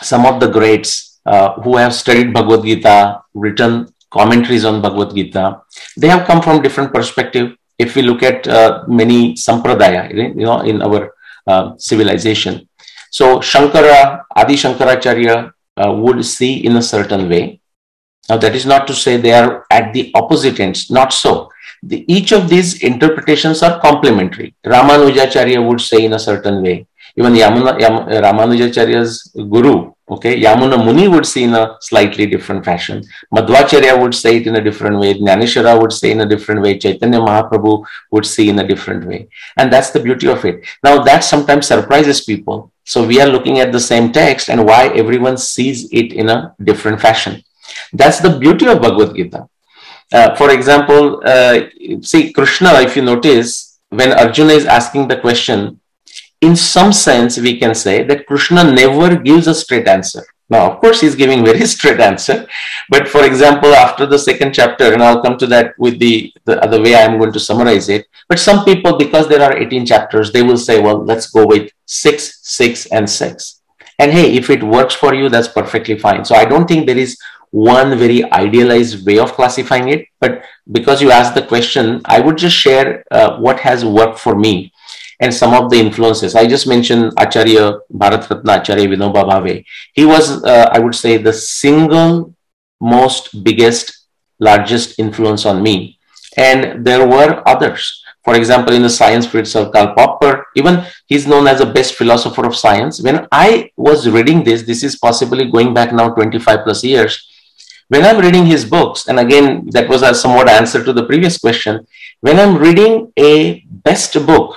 some 0.02 0.26
of 0.26 0.40
the 0.40 0.48
greats 0.48 1.11
uh, 1.26 1.54
who 1.62 1.78
have 1.78 1.94
studied 1.94 2.34
Bhagavad 2.34 2.66
Gita, 2.66 3.22
written 3.34 3.88
commentaries 4.10 4.66
on 4.66 4.82
Bhagavad 4.82 5.16
Gita, 5.16 5.62
they 5.98 6.08
have 6.08 6.28
come 6.28 6.42
from 6.42 6.62
different 6.62 6.94
perspective. 6.94 7.56
If 7.78 7.96
we 7.96 8.02
look 8.02 8.22
at 8.24 8.48
uh, 8.48 8.84
many 8.88 9.34
sampradaya, 9.34 10.14
you 10.14 10.46
know, 10.46 10.62
in 10.62 10.82
our 10.82 11.14
uh, 11.48 11.76
civilization, 11.78 12.68
so 13.10 13.40
Shankara, 13.40 14.24
Adi 14.36 14.56
Shankaracharya 14.56 15.52
uh, 15.78 15.92
would 15.94 16.24
see 16.26 16.66
in 16.66 16.78
a 16.78 16.82
certain 16.82 17.28
way. 17.28 17.60
Now 18.30 18.38
that 18.38 18.56
is 18.56 18.66
not 18.66 18.88
to 18.88 18.94
say 18.94 19.18
they 19.18 19.34
are 19.34 19.66
at 19.70 19.94
the 19.94 20.12
opposite 20.14 20.60
ends. 20.60 20.90
Not 20.90 21.12
so. 21.12 21.50
The, 21.84 22.06
each 22.08 22.32
of 22.32 22.48
these 22.48 22.84
interpretations 22.84 23.64
are 23.64 23.82
complementary. 23.82 24.56
Ramanujacharya 24.66 25.68
would 25.68 25.82
say 25.82 26.06
in 26.06 26.14
a 26.14 26.20
certain 26.20 26.62
way. 26.62 26.88
Even 27.18 27.34
Yamuna, 27.34 27.80
Yam, 27.80 28.08
Ramanujacharya's 28.08 29.34
guru, 29.50 29.92
Okay, 30.12 30.42
Yamuna 30.42 30.84
Muni 30.84 31.08
would 31.08 31.26
see 31.26 31.44
in 31.44 31.54
a 31.54 31.78
slightly 31.80 32.26
different 32.26 32.66
fashion. 32.66 33.02
Madhvacharya 33.34 33.98
would 34.02 34.14
say 34.14 34.38
it 34.38 34.46
in 34.46 34.58
a 34.58 34.62
different 34.62 35.00
way. 35.00 35.14
Jnaneshwara 35.14 35.82
would 35.82 35.94
say 35.94 36.12
in 36.12 36.20
a 36.20 36.26
different 36.26 36.62
way. 36.62 36.78
Chaitanya 36.78 37.20
Mahaprabhu 37.20 37.86
would 38.12 38.26
see 38.26 38.50
in 38.50 38.60
a 38.60 38.68
different 38.68 39.06
way. 39.06 39.30
And 39.56 39.72
that's 39.72 39.92
the 39.92 40.02
beauty 40.02 40.28
of 40.28 40.44
it. 40.44 40.66
Now, 40.84 41.02
that 41.04 41.24
sometimes 41.24 41.68
surprises 41.68 42.22
people. 42.22 42.74
So, 42.84 43.08
we 43.08 43.22
are 43.22 43.28
looking 43.28 43.60
at 43.60 43.72
the 43.72 43.80
same 43.80 44.12
text 44.12 44.50
and 44.50 44.66
why 44.66 44.90
everyone 44.90 45.38
sees 45.38 45.90
it 45.94 46.12
in 46.12 46.28
a 46.28 46.54
different 46.62 47.00
fashion. 47.00 47.42
That's 47.94 48.20
the 48.20 48.38
beauty 48.38 48.68
of 48.68 48.82
Bhagavad 48.82 49.16
Gita. 49.16 49.48
Uh, 50.12 50.36
for 50.36 50.52
example, 50.52 51.22
uh, 51.24 51.62
see, 52.02 52.34
Krishna, 52.34 52.74
if 52.82 52.98
you 52.98 53.02
notice, 53.02 53.80
when 53.90 54.12
Arjuna 54.12 54.54
is 54.54 54.66
asking 54.66 55.08
the 55.08 55.18
question, 55.18 55.81
in 56.42 56.56
some 56.56 56.92
sense, 56.92 57.38
we 57.38 57.60
can 57.60 57.76
say 57.76 58.04
that 58.04 58.26
Krishna 58.26 58.64
never 58.64 59.16
gives 59.16 59.48
a 59.48 59.54
straight 59.54 59.88
answer. 59.88 60.24
Now, 60.50 60.70
of 60.70 60.82
course, 60.82 61.00
he's 61.00 61.16
giving 61.16 61.46
very 61.46 61.66
straight 61.76 62.00
answer. 62.00 62.46
But 62.90 63.08
for 63.08 63.24
example, 63.24 63.74
after 63.74 64.06
the 64.06 64.20
second 64.20 64.54
chapter, 64.54 64.92
and 64.92 65.02
I'll 65.02 65.22
come 65.22 65.38
to 65.38 65.48
that 65.48 65.78
with 65.78 66.00
the, 66.00 66.34
the 66.46 66.62
other 66.62 66.82
way 66.82 66.96
I'm 66.96 67.20
going 67.20 67.32
to 67.32 67.40
summarize 67.40 67.88
it. 67.88 68.08
But 68.28 68.40
some 68.40 68.66
people, 68.66 68.98
because 68.98 69.30
there 69.30 69.42
are 69.42 69.58
18 69.58 69.86
chapters, 69.86 70.32
they 70.32 70.42
will 70.42 70.58
say, 70.58 70.82
well, 70.82 71.06
let's 71.06 71.30
go 71.30 71.46
with 71.46 71.72
six, 71.86 72.40
six, 72.42 72.88
and 72.88 73.10
six. 73.10 73.62
And 73.98 74.12
hey, 74.12 74.34
if 74.36 74.50
it 74.50 74.64
works 74.64 74.96
for 74.96 75.14
you, 75.14 75.30
that's 75.30 75.48
perfectly 75.48 75.98
fine. 75.98 76.26
So 76.26 76.36
I 76.36 76.46
don't 76.46 76.68
think 76.68 76.86
there 76.86 76.98
is 76.98 77.18
one 77.52 77.98
very 77.98 78.30
idealized 78.32 79.06
way 79.06 79.20
of 79.20 79.34
classifying 79.34 79.90
it. 79.90 80.08
But 80.20 80.44
because 80.72 81.02
you 81.02 81.12
asked 81.12 81.36
the 81.36 81.46
question, 81.46 82.02
I 82.06 82.20
would 82.20 82.38
just 82.38 82.56
share 82.56 83.06
uh, 83.12 83.38
what 83.38 83.60
has 83.60 83.86
worked 83.86 84.20
for 84.20 84.36
me 84.36 84.74
and 85.22 85.32
some 85.34 85.54
of 85.54 85.70
the 85.70 85.78
influences. 85.78 86.36
I 86.36 86.48
just 86.48 86.68
mentioned 86.68 87.14
Acharya 87.18 87.80
Bharat 87.94 88.28
Ratna 88.28 88.60
Acharya 88.60 88.88
Vinoba 88.90 89.24
Bhave. 89.24 89.64
He 89.94 90.04
was, 90.04 90.44
uh, 90.44 90.68
I 90.74 90.80
would 90.80 90.96
say, 90.96 91.18
the 91.18 91.32
single 91.32 92.34
most 92.82 93.44
biggest, 93.44 94.08
largest 94.40 94.98
influence 94.98 95.46
on 95.46 95.62
me. 95.62 96.00
And 96.36 96.84
there 96.84 97.08
were 97.08 97.44
others. 97.48 98.04
For 98.24 98.36
example, 98.36 98.74
in 98.74 98.82
the 98.82 98.90
science 98.90 99.28
field 99.28 99.48
Sir 99.48 99.70
Karl 99.70 99.94
Popper, 99.96 100.46
even 100.56 100.84
he's 101.06 101.28
known 101.28 101.48
as 101.48 101.60
the 101.60 101.66
best 101.66 101.96
philosopher 101.96 102.46
of 102.46 102.56
science. 102.56 103.02
When 103.02 103.28
I 103.32 103.72
was 103.78 104.10
reading 104.10 104.44
this, 104.44 104.64
this 104.64 104.84
is 104.84 104.96
possibly 104.96 105.50
going 105.50 105.74
back 105.74 105.94
now 105.94 106.10
25 106.10 106.64
plus 106.64 106.84
years. 106.84 107.28
When 107.90 108.06
I'm 108.06 108.20
reading 108.20 108.46
his 108.46 108.64
books, 108.64 109.08
and 109.08 109.20
again, 109.20 109.70
that 109.72 109.90
was 109.90 110.02
a 110.02 110.16
somewhat 110.16 110.50
answer 110.50 110.84
to 110.84 110.94
the 110.94 111.06
previous 111.06 111.38
question. 111.38 111.86
When 112.22 112.40
I'm 112.40 112.58
reading 112.58 113.12
a 113.18 113.60
best 113.68 114.14
book 114.26 114.56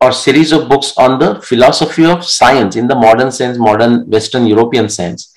or 0.00 0.12
series 0.12 0.52
of 0.52 0.68
books 0.68 0.92
on 0.98 1.18
the 1.18 1.40
philosophy 1.40 2.04
of 2.04 2.24
science 2.24 2.76
in 2.76 2.86
the 2.86 2.94
modern 2.94 3.32
sense, 3.32 3.58
modern 3.58 4.08
Western 4.10 4.46
European 4.46 4.88
sense. 4.88 5.34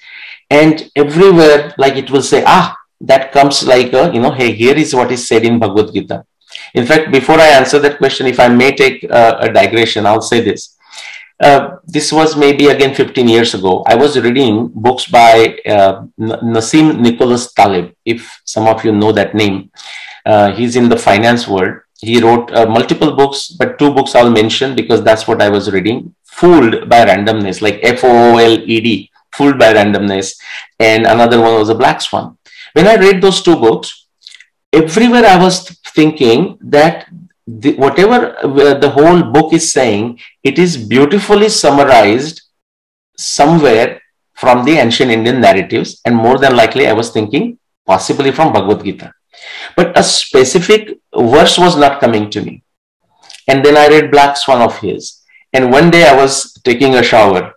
And 0.50 0.90
everywhere, 0.96 1.74
like 1.78 1.96
it 1.96 2.12
will 2.12 2.22
say, 2.22 2.44
ah, 2.46 2.76
that 3.02 3.32
comes 3.32 3.66
like, 3.66 3.94
a, 3.94 4.12
you 4.14 4.20
know, 4.20 4.32
hey, 4.32 4.52
here 4.52 4.76
is 4.76 4.94
what 4.94 5.12
is 5.12 5.28
said 5.28 5.46
in 5.46 5.60
Bhagavad 5.60 5.94
Gita. 5.94 6.26
In 6.74 6.86
fact, 6.86 7.12
before 7.12 7.40
I 7.40 7.48
answer 7.48 7.80
that 7.80 7.98
question, 8.00 8.28
if 8.28 8.40
I 8.40 8.50
may 8.50 8.76
take 8.76 9.06
uh, 9.10 9.38
a 9.40 9.52
digression, 9.54 10.06
I'll 10.06 10.22
say 10.22 10.42
this. 10.42 10.76
Uh, 11.40 11.78
this 11.86 12.12
was 12.12 12.36
maybe 12.36 12.68
again 12.68 12.94
15 12.94 13.30
years 13.30 13.54
ago. 13.54 13.84
I 13.88 13.96
was 13.96 14.20
reading 14.20 14.68
books 14.76 15.08
by 15.08 15.58
uh, 15.66 16.04
Nassim 16.20 17.00
Nicholas 17.00 17.54
Taleb, 17.54 17.94
if 18.04 18.42
some 18.44 18.68
of 18.68 18.84
you 18.84 18.92
know 18.92 19.14
that 19.14 19.34
name. 19.34 19.72
Uh, 20.26 20.52
he's 20.52 20.76
in 20.76 20.90
the 20.90 20.98
finance 20.98 21.48
world 21.48 21.80
he 22.02 22.22
wrote 22.22 22.52
uh, 22.54 22.66
multiple 22.66 23.16
books, 23.16 23.50
but 23.50 23.78
two 23.78 23.94
books 23.94 24.16
I'll 24.16 24.32
mention 24.32 24.76
because 24.76 25.04
that's 25.04 25.28
what 25.28 25.42
I 25.42 25.50
was 25.50 25.72
reading. 25.72 26.16
Fooled 26.24 26.88
by 26.88 27.06
Randomness, 27.06 27.62
like 27.62 27.80
F 27.84 28.04
O 28.04 28.08
O 28.08 28.38
L 28.38 28.60
E 28.60 28.80
D, 28.80 29.12
Fooled 29.34 29.60
by 29.60 29.74
Randomness. 29.74 30.40
And 30.80 31.06
another 31.06 31.42
one 31.42 31.56
was 31.56 31.70
A 31.70 31.76
Black 31.76 32.02
Swan. 32.02 32.38
When 32.74 32.88
I 32.88 32.96
read 32.96 33.22
those 33.22 33.42
two 33.42 33.56
books, 33.56 34.08
everywhere 34.72 35.26
I 35.26 35.38
was 35.38 35.70
thinking 35.94 36.58
that 36.62 37.08
the, 37.46 37.74
whatever 37.76 38.38
uh, 38.38 38.76
the 38.76 38.90
whole 38.90 39.24
book 39.24 39.54
is 39.54 39.72
saying, 39.72 40.20
it 40.44 40.58
is 40.58 40.78
beautifully 40.78 41.50
summarized 41.50 42.44
somewhere 43.18 44.02
from 44.34 44.64
the 44.64 44.74
ancient 44.74 45.12
Indian 45.12 45.42
narratives. 45.42 46.00
And 46.06 46.16
more 46.16 46.38
than 46.38 46.56
likely, 46.56 46.88
I 46.88 46.94
was 46.94 47.12
thinking 47.12 47.60
possibly 47.86 48.32
from 48.32 48.54
Bhagavad 48.54 48.86
Gita. 48.86 49.12
But 49.76 49.98
a 49.98 50.04
specific 50.04 51.00
verse 51.16 51.58
was 51.58 51.78
not 51.78 52.00
coming 52.00 52.30
to 52.32 52.42
me. 52.42 52.64
And 53.48 53.64
then 53.64 53.78
I 53.78 53.88
read 53.88 54.12
Black 54.12 54.38
Swan 54.38 54.62
of 54.62 54.80
his. 54.80 55.22
And 55.54 55.72
one 55.72 55.90
day 55.90 56.08
I 56.08 56.16
was 56.16 56.54
taking 56.64 56.96
a 56.96 57.04
shower, 57.04 57.54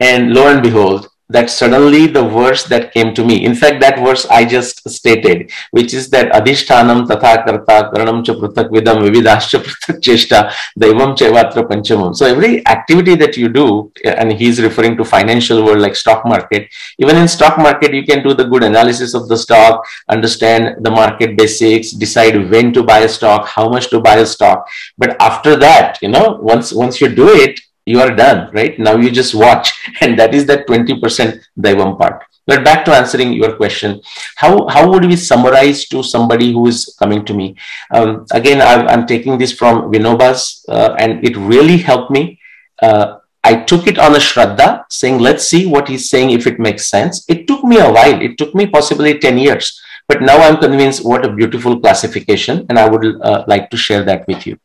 and 0.00 0.32
lo 0.32 0.48
and 0.48 0.62
behold, 0.62 1.08
that 1.30 1.50
suddenly 1.50 2.06
the 2.06 2.26
verse 2.26 2.64
that 2.64 2.92
came 2.92 3.14
to 3.14 3.24
me, 3.24 3.44
in 3.44 3.54
fact, 3.54 3.80
that 3.80 3.98
verse 3.98 4.26
I 4.26 4.44
just 4.46 4.88
stated, 4.88 5.50
which 5.72 5.92
is 5.92 6.08
that 6.10 6.32
Adhishtanam 6.32 7.06
tatha 7.06 7.44
karta 7.44 7.90
karanam 7.92 8.24
cha 8.24 8.32
pratak 8.32 8.70
vidam 8.70 9.02
vividascha 9.04 9.62
pratak 9.62 10.00
cheshta 10.00 10.50
daivam 10.78 11.16
chevatra 11.16 11.68
panchamam. 11.68 12.16
So 12.16 12.24
every 12.24 12.66
activity 12.66 13.14
that 13.16 13.36
you 13.36 13.48
do, 13.48 13.92
and 14.04 14.32
he's 14.32 14.62
referring 14.62 14.96
to 14.96 15.04
financial 15.04 15.64
world 15.64 15.80
like 15.80 15.96
stock 15.96 16.24
market, 16.24 16.68
even 16.98 17.16
in 17.16 17.28
stock 17.28 17.58
market, 17.58 17.92
you 17.92 18.04
can 18.04 18.22
do 18.22 18.32
the 18.32 18.44
good 18.44 18.62
analysis 18.62 19.12
of 19.12 19.28
the 19.28 19.36
stock, 19.36 19.84
understand 20.08 20.82
the 20.84 20.90
market 20.90 21.36
basics, 21.36 21.90
decide 21.90 22.50
when 22.50 22.72
to 22.72 22.82
buy 22.82 23.00
a 23.00 23.08
stock, 23.08 23.46
how 23.46 23.68
much 23.68 23.90
to 23.90 24.00
buy 24.00 24.16
a 24.16 24.26
stock. 24.26 24.66
But 24.96 25.20
after 25.20 25.56
that, 25.56 25.98
you 26.00 26.08
know, 26.08 26.38
once, 26.40 26.72
once 26.72 27.00
you 27.02 27.08
do 27.14 27.28
it, 27.28 27.60
you 27.88 28.00
are 28.00 28.14
done, 28.14 28.50
right? 28.52 28.78
Now 28.78 28.96
you 28.96 29.10
just 29.10 29.34
watch, 29.34 29.72
and 30.00 30.18
that 30.18 30.34
is 30.34 30.46
that 30.46 30.66
20% 30.66 31.40
Daivam 31.58 31.98
part. 31.98 32.24
But 32.46 32.64
back 32.64 32.84
to 32.86 32.92
answering 32.92 33.34
your 33.34 33.56
question, 33.56 34.00
how, 34.36 34.66
how 34.68 34.90
would 34.90 35.04
we 35.04 35.16
summarize 35.16 35.86
to 35.88 36.02
somebody 36.02 36.52
who 36.52 36.66
is 36.66 36.96
coming 36.98 37.24
to 37.26 37.34
me? 37.34 37.56
Um, 37.92 38.24
again, 38.32 38.62
i 38.62 38.90
am 38.92 39.06
taking 39.06 39.36
this 39.36 39.52
from 39.52 39.92
Vinoba's, 39.92 40.64
uh, 40.68 40.94
and 40.98 41.22
it 41.26 41.36
really 41.36 41.76
helped 41.76 42.10
me. 42.10 42.40
Uh, 42.80 43.18
I 43.44 43.62
took 43.64 43.86
it 43.86 43.98
on 43.98 44.14
a 44.14 44.18
Shraddha, 44.18 44.84
saying, 44.90 45.18
let's 45.18 45.46
see 45.46 45.66
what 45.66 45.88
he's 45.88 46.08
saying, 46.08 46.30
if 46.30 46.46
it 46.46 46.58
makes 46.58 46.86
sense. 46.86 47.24
It 47.28 47.46
took 47.46 47.64
me 47.64 47.78
a 47.78 47.92
while. 47.92 48.20
It 48.20 48.38
took 48.38 48.54
me 48.54 48.66
possibly 48.66 49.18
10 49.18 49.36
years. 49.38 49.80
But 50.08 50.22
now 50.22 50.38
I'm 50.38 50.56
convinced 50.56 51.04
what 51.04 51.26
a 51.26 51.32
beautiful 51.32 51.78
classification, 51.80 52.64
and 52.70 52.78
I 52.78 52.88
would 52.88 53.04
uh, 53.20 53.44
like 53.46 53.68
to 53.70 53.76
share 53.76 54.04
that 54.04 54.26
with 54.26 54.46
you. 54.46 54.58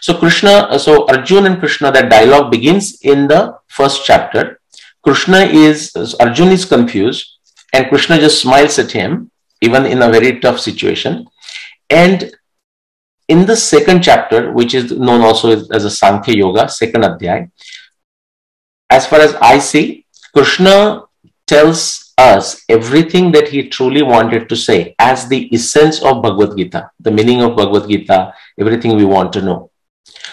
So 0.00 0.18
Krishna, 0.18 0.78
so 0.78 1.06
Arjun 1.08 1.46
and 1.46 1.58
Krishna, 1.58 1.90
that 1.92 2.10
dialogue 2.10 2.50
begins 2.50 3.00
in 3.02 3.28
the 3.28 3.58
first 3.68 4.04
chapter. 4.04 4.60
Krishna 5.02 5.38
is, 5.38 5.94
Arjun 6.20 6.48
is 6.48 6.64
confused, 6.64 7.38
and 7.72 7.88
Krishna 7.88 8.18
just 8.18 8.40
smiles 8.40 8.78
at 8.78 8.90
him, 8.90 9.30
even 9.60 9.86
in 9.86 10.02
a 10.02 10.10
very 10.10 10.40
tough 10.40 10.60
situation. 10.60 11.26
And 11.90 12.32
in 13.28 13.46
the 13.46 13.56
second 13.56 14.02
chapter, 14.02 14.52
which 14.52 14.74
is 14.74 14.92
known 14.92 15.22
also 15.22 15.50
as 15.50 15.84
a 15.84 15.90
Sankhya 15.90 16.36
Yoga, 16.36 16.68
second 16.68 17.02
Adhyay, 17.02 17.50
as 18.90 19.06
far 19.06 19.20
as 19.20 19.34
I 19.36 19.58
see, 19.58 20.06
Krishna 20.32 21.02
tells 21.46 22.05
us 22.18 22.64
everything 22.68 23.30
that 23.32 23.48
he 23.48 23.68
truly 23.68 24.02
wanted 24.02 24.48
to 24.48 24.56
say 24.56 24.94
as 24.98 25.28
the 25.28 25.48
essence 25.52 26.02
of 26.02 26.22
Bhagavad 26.22 26.56
Gita, 26.56 26.90
the 27.00 27.10
meaning 27.10 27.42
of 27.42 27.56
Bhagavad 27.56 27.88
Gita, 27.88 28.32
everything 28.58 28.96
we 28.96 29.04
want 29.04 29.32
to 29.34 29.42
know. 29.42 29.70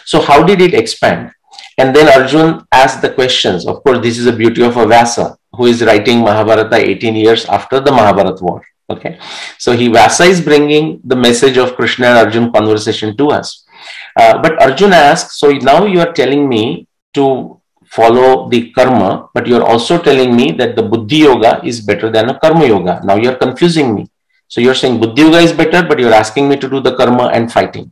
So, 0.06 0.22
how 0.22 0.44
did 0.44 0.62
it 0.62 0.74
expand? 0.74 1.32
And 1.78 1.96
then 1.96 2.08
Arjun 2.08 2.66
asked 2.72 3.02
the 3.02 3.10
questions. 3.10 3.66
Of 3.66 3.84
course, 3.84 4.00
this 4.00 4.18
is 4.18 4.26
the 4.26 4.32
beauty 4.32 4.64
of 4.64 4.78
a 4.78 4.86
Vyasa 4.86 5.38
who 5.54 5.66
is 5.66 5.84
writing 5.84 6.20
Mahabharata 6.20 6.76
18 6.76 7.16
years 7.16 7.46
after 7.46 7.80
the 7.80 7.92
Mahabharata 7.92 8.44
war. 8.44 8.64
Okay, 8.90 9.18
so 9.58 9.76
he 9.76 9.88
Vyasa 9.88 10.26
is 10.26 10.42
bringing 10.42 11.02
the 11.04 11.16
message 11.16 11.58
of 11.58 11.76
Krishna 11.76 12.08
and 12.08 12.18
Arjun 12.18 12.52
conversation 12.52 13.16
to 13.18 13.30
us. 13.30 13.66
Uh, 14.16 14.42
but 14.42 14.62
Arjun 14.62 14.94
asks, 14.94 15.40
so 15.40 15.52
now 15.52 15.86
you 15.86 16.00
are 16.00 16.14
telling 16.14 16.48
me 16.48 16.88
to 17.14 17.60
follow 17.96 18.50
the 18.50 18.72
karma, 18.72 19.30
but 19.34 19.46
you're 19.46 19.64
also 19.64 20.02
telling 20.02 20.36
me 20.36 20.52
that 20.52 20.76
the 20.76 20.82
buddhi 20.82 21.20
yoga 21.30 21.62
is 21.64 21.80
better 21.80 22.10
than 22.10 22.30
a 22.30 22.40
karma 22.40 22.66
yoga. 22.66 23.02
Now 23.04 23.16
you're 23.16 23.36
confusing 23.36 23.94
me. 23.94 24.10
So 24.48 24.62
you're 24.62 24.80
saying 24.82 25.00
buddhi 25.00 25.22
yoga 25.22 25.40
is 25.40 25.54
better, 25.54 25.84
but 25.84 26.00
you're 26.00 26.14
asking 26.14 26.50
me 26.50 26.58
to 26.58 26.70
do 26.70 26.80
the 26.80 26.96
karma 26.96 27.28
and 27.28 27.52
fighting. 27.52 27.92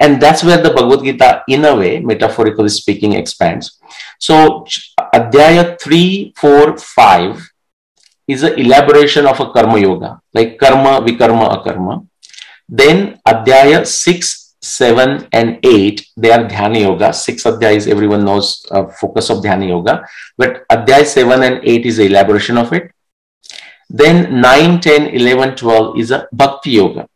And 0.00 0.20
that's 0.20 0.42
where 0.42 0.60
the 0.60 0.70
Bhagavad 0.70 1.04
Gita, 1.04 1.42
in 1.48 1.64
a 1.64 1.74
way, 1.76 2.00
metaphorically 2.00 2.68
speaking, 2.68 3.12
expands. 3.14 3.78
So 4.18 4.66
Adhyaya 5.14 5.80
3, 5.80 6.34
4, 6.36 6.78
5 6.78 7.50
is 8.28 8.42
an 8.42 8.58
elaboration 8.58 9.26
of 9.26 9.40
a 9.40 9.50
karma 9.52 9.78
yoga, 9.78 10.20
like 10.32 10.58
karma, 10.58 11.00
vikarma, 11.00 11.50
akarma. 11.56 12.06
Then 12.68 13.20
Adhyaya 13.26 13.86
6 13.86 14.43
7 14.64 15.28
and 15.32 15.58
8 15.62 16.06
they 16.16 16.32
are 16.32 16.44
dhyana 16.48 16.80
yoga. 16.80 17.12
Six 17.12 17.44
adhyayas 17.44 17.86
everyone 17.86 18.24
knows 18.24 18.66
uh, 18.70 18.86
focus 18.86 19.30
of 19.30 19.42
dhyana 19.44 19.68
yoga. 19.68 20.06
But 20.38 20.66
adhyay 20.68 21.04
7 21.06 21.42
and 21.42 21.60
8 21.62 21.86
is 21.86 21.98
the 21.98 22.06
elaboration 22.06 22.56
of 22.56 22.72
it. 22.72 22.90
Then 23.90 24.40
9 24.40 24.80
10 24.80 25.08
11 25.08 25.56
12 25.56 25.98
is 25.98 26.10
a 26.10 26.26
bhakti 26.32 26.70
yoga. 26.70 27.06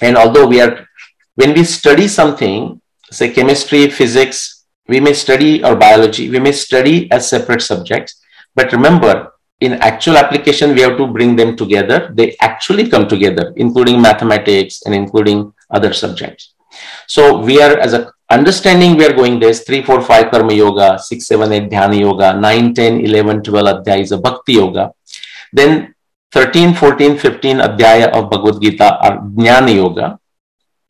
And 0.00 0.16
although 0.16 0.46
we 0.46 0.60
are 0.60 0.86
when 1.34 1.52
we 1.52 1.64
study 1.64 2.06
something 2.06 2.80
say 3.10 3.32
chemistry 3.32 3.90
physics 3.90 4.64
we 4.88 5.00
may 5.00 5.12
study 5.12 5.64
or 5.64 5.74
biology 5.74 6.30
we 6.30 6.38
may 6.38 6.52
study 6.52 7.10
as 7.10 7.28
separate 7.28 7.62
subjects. 7.62 8.22
But 8.54 8.72
remember 8.72 9.32
in 9.60 9.72
actual 9.74 10.16
application 10.16 10.74
we 10.74 10.82
have 10.82 10.96
to 10.98 11.08
bring 11.08 11.34
them 11.34 11.56
together. 11.56 12.12
They 12.14 12.36
actually 12.40 12.88
come 12.88 13.08
together 13.08 13.52
including 13.56 14.00
mathematics 14.00 14.82
and 14.86 14.94
including 14.94 15.52
other 15.70 15.92
subjects. 15.92 16.54
So 17.06 17.38
we 17.38 17.62
are, 17.62 17.78
as 17.78 17.92
a 17.92 18.12
understanding, 18.30 18.96
we 18.96 19.06
are 19.06 19.12
going 19.12 19.38
this 19.38 19.64
3, 19.64 19.82
4, 19.82 20.02
5 20.02 20.30
Karma 20.30 20.52
Yoga, 20.52 20.98
6, 20.98 21.26
7, 21.26 21.52
8 21.52 21.70
Dhyana 21.70 21.98
Yoga, 21.98 22.38
9, 22.38 22.74
10, 22.74 23.00
11, 23.00 23.42
12 23.42 23.84
Adhyaya 23.84 24.00
is 24.00 24.12
a 24.12 24.18
Bhakti 24.18 24.54
Yoga. 24.54 24.92
Then 25.52 25.94
13, 26.32 26.74
14, 26.74 27.18
15 27.18 27.58
Adhyaya 27.58 28.08
of 28.08 28.30
Bhagavad 28.30 28.60
Gita 28.60 28.98
are 28.98 29.18
Jnana 29.18 29.74
Yoga. 29.74 30.18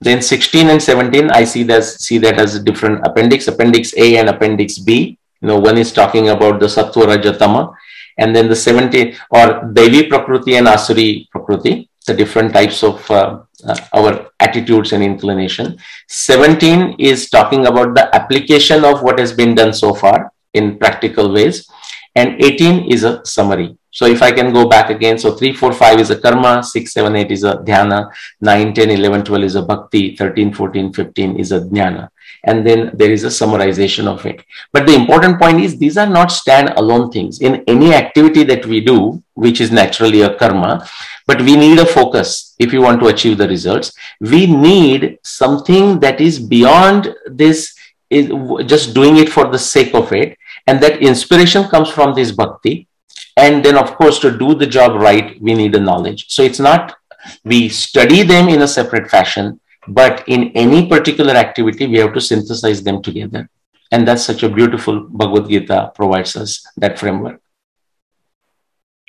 Then 0.01 0.20
16 0.20 0.68
and 0.68 0.83
17, 0.83 1.31
I 1.31 1.45
see 1.45 1.62
that, 1.64 1.85
see 1.85 2.18
that 2.18 2.39
as 2.39 2.55
a 2.55 2.62
different 2.62 3.07
appendix, 3.07 3.49
appendix 3.49 3.95
A 3.97 4.16
and 4.18 4.29
appendix 4.29 4.79
B. 4.79 5.18
You 5.41 5.49
know, 5.49 5.59
one 5.59 5.79
is 5.79 5.93
talking 5.93 6.31
about 6.31 6.61
the 6.61 6.66
Sattva 6.66 7.16
Rajatama, 7.16 7.74
and 8.18 8.35
then 8.35 8.49
the 8.49 8.57
17 8.57 9.16
or 9.31 9.70
Devi 9.72 10.09
Prakriti 10.09 10.57
and 10.57 10.66
Asuri 10.66 11.29
Prakriti, 11.31 11.86
the 12.07 12.14
different 12.14 12.52
types 12.52 12.82
of 12.82 13.11
uh, 13.11 13.40
uh, 13.64 13.76
our 13.92 14.30
attitudes 14.40 14.92
and 14.92 15.02
inclination. 15.02 15.78
17 16.09 16.96
is 16.98 17.28
talking 17.30 17.66
about 17.66 17.94
the 17.94 18.14
application 18.14 18.84
of 18.84 19.02
what 19.02 19.18
has 19.18 19.32
been 19.32 19.54
done 19.54 19.72
so 19.72 19.94
far 19.94 20.32
in 20.54 20.78
practical 20.78 21.32
ways. 21.32 21.68
And 22.17 22.43
18 22.43 22.91
is 22.91 23.05
a 23.05 23.25
summary. 23.25 23.77
So 23.91 24.07
if 24.07 24.23
I 24.23 24.33
can 24.33 24.53
go 24.53 24.69
back 24.69 24.91
again, 24.91 25.19
so 25.19 25.33
3, 25.33 25.53
4, 25.55 25.73
5 25.73 26.01
is 26.01 26.11
a 26.11 26.19
karma, 26.19 26.62
6, 26.62 26.93
7, 26.93 27.17
8 27.17 27.31
is 27.31 27.45
a 27.45 27.55
dhyana, 27.57 28.11
9, 28.41 28.75
10, 28.75 28.91
11, 28.91 29.25
12 29.25 29.45
is 29.45 29.55
a 29.55 29.62
bhakti, 29.62 30.17
13, 30.17 30.53
14, 30.53 30.93
15 30.93 31.39
is 31.39 31.53
a 31.53 31.61
jnana. 31.61 32.09
And 32.45 32.67
then 32.67 32.91
there 32.95 33.11
is 33.11 33.25
a 33.25 33.29
summarization 33.29 34.07
of 34.07 34.25
it. 34.27 34.45
But 34.73 34.87
the 34.87 34.95
important 34.95 35.39
point 35.41 35.61
is 35.61 35.79
these 35.79 35.97
are 35.97 36.09
not 36.09 36.31
stand-alone 36.31 37.11
things. 37.11 37.41
In 37.41 37.64
any 37.67 37.95
activity 37.95 38.45
that 38.45 38.67
we 38.67 38.81
do, 38.81 39.23
which 39.35 39.61
is 39.61 39.71
naturally 39.71 40.23
a 40.23 40.35
karma, 40.35 40.87
but 41.27 41.41
we 41.43 41.57
need 41.57 41.79
a 41.79 41.87
focus 41.87 42.55
if 42.59 42.73
you 42.73 42.81
want 42.81 43.01
to 43.01 43.09
achieve 43.09 43.39
the 43.39 43.49
results. 43.49 43.93
We 44.21 44.47
need 44.47 45.19
something 45.23 46.01
that 46.01 46.21
is 46.21 46.39
beyond 46.39 47.14
this, 47.27 47.75
is 48.11 48.31
just 48.67 48.95
doing 48.95 49.17
it 49.17 49.29
for 49.29 49.51
the 49.51 49.59
sake 49.59 49.95
of 49.95 50.12
it. 50.12 50.39
And 50.67 50.83
that 50.83 51.03
inspiration 51.03 51.64
comes 51.69 51.91
from 51.91 52.14
this 52.14 52.33
bhakti. 52.33 52.89
And 53.37 53.64
then, 53.64 53.77
of 53.77 53.95
course, 53.95 54.19
to 54.21 54.37
do 54.37 54.55
the 54.55 54.67
job 54.67 55.01
right, 55.01 55.41
we 55.41 55.55
need 55.55 55.73
the 55.73 55.81
knowledge. 55.81 56.27
So 56.29 56.43
it's 56.43 56.59
not 56.61 56.97
we 57.45 57.69
study 57.69 58.23
them 58.23 58.49
in 58.49 58.62
a 58.62 58.69
separate 58.69 59.11
fashion, 59.11 59.61
but 59.89 60.23
in 60.29 60.53
any 60.55 60.89
particular 60.89 61.35
activity, 61.35 61.87
we 61.87 61.99
have 61.99 62.14
to 62.14 62.21
synthesize 62.21 62.83
them 62.83 63.03
together. 63.03 63.49
And 63.91 64.07
that's 64.07 64.25
such 64.25 64.43
a 64.43 64.49
beautiful 64.49 65.01
Bhagavad 65.01 65.49
Gita 65.51 65.93
provides 65.95 66.37
us 66.37 66.64
that 66.77 66.99
framework. 66.99 67.41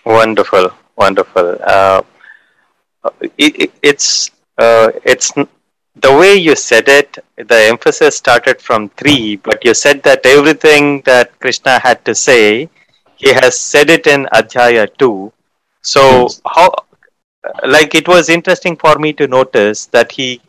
Wonderful 0.06 0.72
wonderful. 0.98 1.58
Uh, 1.64 2.02
it, 3.38 3.62
it, 3.62 3.72
it's 3.82 4.32
uh, 4.58 4.92
it's 5.06 5.32
the 6.02 6.16
way 6.16 6.36
you 6.36 6.56
said 6.56 6.88
it. 6.88 7.18
The 7.36 7.68
emphasis 7.70 8.18
started 8.18 8.62
from 8.62 8.90
three, 8.90 9.38
but 9.38 9.64
you 9.64 9.74
said 9.74 10.04
that 10.04 10.26
everything 10.26 11.02
that 11.02 11.40
Krishna 11.40 11.80
had 11.80 12.04
to 12.06 12.16
say, 12.16 12.70
he 13.16 13.34
has 13.34 13.60
said 13.60 13.90
it 13.90 14.08
in 14.08 14.26
Adhyaya 14.34 14.88
two. 14.98 15.32
So 15.82 16.24
yes. 16.24 16.42
how, 16.46 16.74
like, 17.66 17.96
it 17.96 18.08
was 18.08 18.30
interesting 18.30 18.76
for 18.76 18.96
me 18.98 19.14
to 19.14 19.28
notice 19.28 19.86
that 19.88 20.12
he 20.12 20.42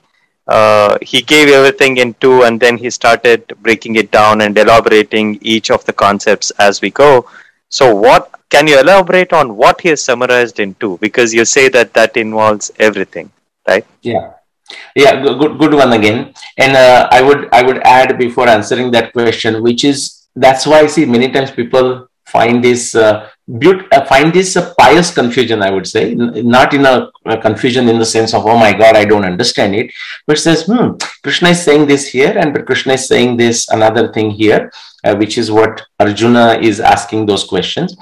uh, 0.47 0.97
he 1.03 1.21
gave 1.21 1.49
everything 1.49 1.99
in 1.99 2.15
two 2.15 2.43
and 2.43 2.59
then 2.59 2.79
he 2.79 2.89
started 2.89 3.53
breaking 3.61 3.97
it 3.97 4.11
down 4.11 4.41
and 4.41 4.57
elaborating 4.57 5.39
each 5.43 5.71
of 5.71 5.85
the 5.85 5.93
concepts 5.93 6.51
as 6.53 6.81
we 6.81 6.91
go 6.91 7.27
so 7.69 7.95
what 7.95 8.31
can 8.51 8.67
you 8.67 8.81
elaborate 8.81 9.33
on 9.33 9.57
what 9.57 9.81
he 9.81 9.91
has 9.91 10.03
summarized 10.03 10.59
in 10.59 10.75
two? 10.75 10.99
Because 10.99 11.35
you 11.35 11.45
say 11.45 11.69
that 11.69 11.93
that 11.95 12.17
involves 12.17 12.71
everything, 12.79 13.31
right? 13.67 13.85
Yeah. 14.03 14.33
Yeah, 14.95 15.23
good, 15.23 15.59
good 15.59 15.75
one 15.75 15.93
again. 15.93 16.35
And 16.57 16.77
uh, 16.77 17.09
I 17.11 17.23
would 17.23 17.49
I 17.53 17.63
would 17.63 17.79
add 17.85 18.19
before 18.19 18.49
answering 18.49 18.91
that 18.93 19.13
question, 19.13 19.63
which 19.63 19.85
is 19.85 20.29
that's 20.35 20.67
why 20.67 20.81
I 20.81 20.87
see 20.87 21.05
many 21.05 21.31
times 21.31 21.51
people 21.51 22.09
find 22.27 22.63
this 22.63 22.95
uh, 22.95 23.29
beaut- 23.59 23.89
uh, 23.93 24.05
find 24.05 24.33
this 24.33 24.57
a 24.57 24.75
pious 24.79 25.13
confusion. 25.13 25.63
I 25.63 25.71
would 25.71 25.87
say, 25.87 26.15
not 26.15 26.75
in 26.75 26.85
a, 26.85 27.11
a, 27.27 27.39
confusion 27.39 27.89
in 27.89 27.99
the 27.99 28.05
sense 28.05 28.35
of 28.35 28.47
oh 28.47 28.59
my 28.59 28.73
God, 28.73 28.97
I 28.97 29.05
don't 29.05 29.25
understand 29.25 29.75
it, 29.75 29.91
but 30.27 30.39
says 30.39 30.67
hmm, 30.67 30.93
Krishna 31.23 31.51
is 31.51 31.63
saying 31.63 31.87
this 31.87 32.07
here, 32.09 32.37
and 32.37 32.53
but 32.53 32.67
Krishna 32.67 32.95
is 32.95 33.07
saying 33.09 33.37
this 33.37 33.69
another 33.71 34.13
thing 34.13 34.31
here, 34.31 34.71
uh, 35.05 35.17
which 35.17 35.39
is 35.39 35.51
what 35.51 35.87
Arjuna 35.99 36.59
is 36.61 36.81
asking 36.81 37.27
those 37.27 37.45
questions. 37.45 37.97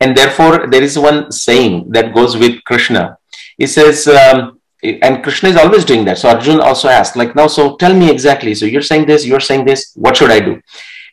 And 0.00 0.16
therefore, 0.16 0.68
there 0.68 0.82
is 0.82 0.98
one 0.98 1.30
saying 1.32 1.90
that 1.92 2.14
goes 2.14 2.36
with 2.36 2.62
Krishna. 2.64 3.18
He 3.58 3.66
says, 3.66 4.08
um, 4.08 4.60
and 4.82 5.22
Krishna 5.22 5.48
is 5.50 5.56
always 5.56 5.84
doing 5.84 6.04
that. 6.06 6.18
So 6.18 6.28
Arjuna 6.28 6.62
also 6.62 6.88
asked, 6.88 7.16
like, 7.16 7.34
now, 7.36 7.46
so 7.46 7.76
tell 7.76 7.94
me 7.94 8.10
exactly. 8.10 8.54
So 8.54 8.66
you're 8.66 8.82
saying 8.82 9.06
this, 9.06 9.24
you're 9.24 9.40
saying 9.40 9.64
this, 9.64 9.92
what 9.94 10.16
should 10.16 10.30
I 10.30 10.40
do? 10.40 10.60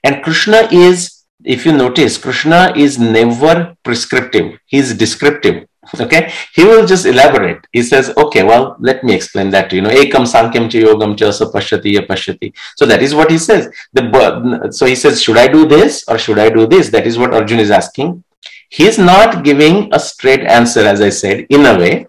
And 0.04 0.24
Krishna 0.24 0.68
is, 0.72 1.24
if 1.44 1.66
you 1.66 1.74
notice, 1.74 2.18
Krishna 2.18 2.74
is 2.76 2.98
never 2.98 3.76
prescriptive, 3.84 4.60
he's 4.66 4.94
descriptive. 4.94 5.66
Okay, 6.00 6.32
he 6.54 6.64
will 6.66 6.86
just 6.86 7.08
elaborate. 7.08 7.66
He 7.72 7.82
says, 7.82 8.14
okay, 8.16 8.44
well, 8.44 8.76
let 8.80 9.04
me 9.04 9.16
explain 9.16 9.50
that 9.52 9.72
to 9.72 9.76
you. 9.76 9.82
know, 9.82 9.90
ekam 9.90 10.28
sankham 10.28 10.70
cha 10.70 10.78
yogam 10.78 11.18
cha. 11.18 11.32
So 11.32 12.86
that 12.86 13.02
is 13.02 13.16
what 13.16 13.32
he 13.32 13.40
says. 13.40 13.74
The 13.94 14.70
so 14.72 14.86
he 14.86 14.94
says, 14.96 15.20
should 15.20 15.38
I 15.38 15.48
do 15.48 15.66
this 15.68 16.04
or 16.08 16.20
should 16.20 16.38
I 16.38 16.50
do 16.50 16.68
this? 16.68 16.90
That 16.90 17.08
is 17.08 17.18
what 17.18 17.34
Arjun 17.34 17.60
is 17.60 17.72
asking. 17.72 18.24
he 18.70 18.86
is 18.86 19.00
not 19.00 19.44
giving 19.44 19.92
a 19.92 20.00
straight 20.00 20.42
answer, 20.42 20.82
as 20.82 21.02
I 21.02 21.10
said, 21.10 21.48
in 21.50 21.66
a 21.66 21.78
way. 21.78 22.06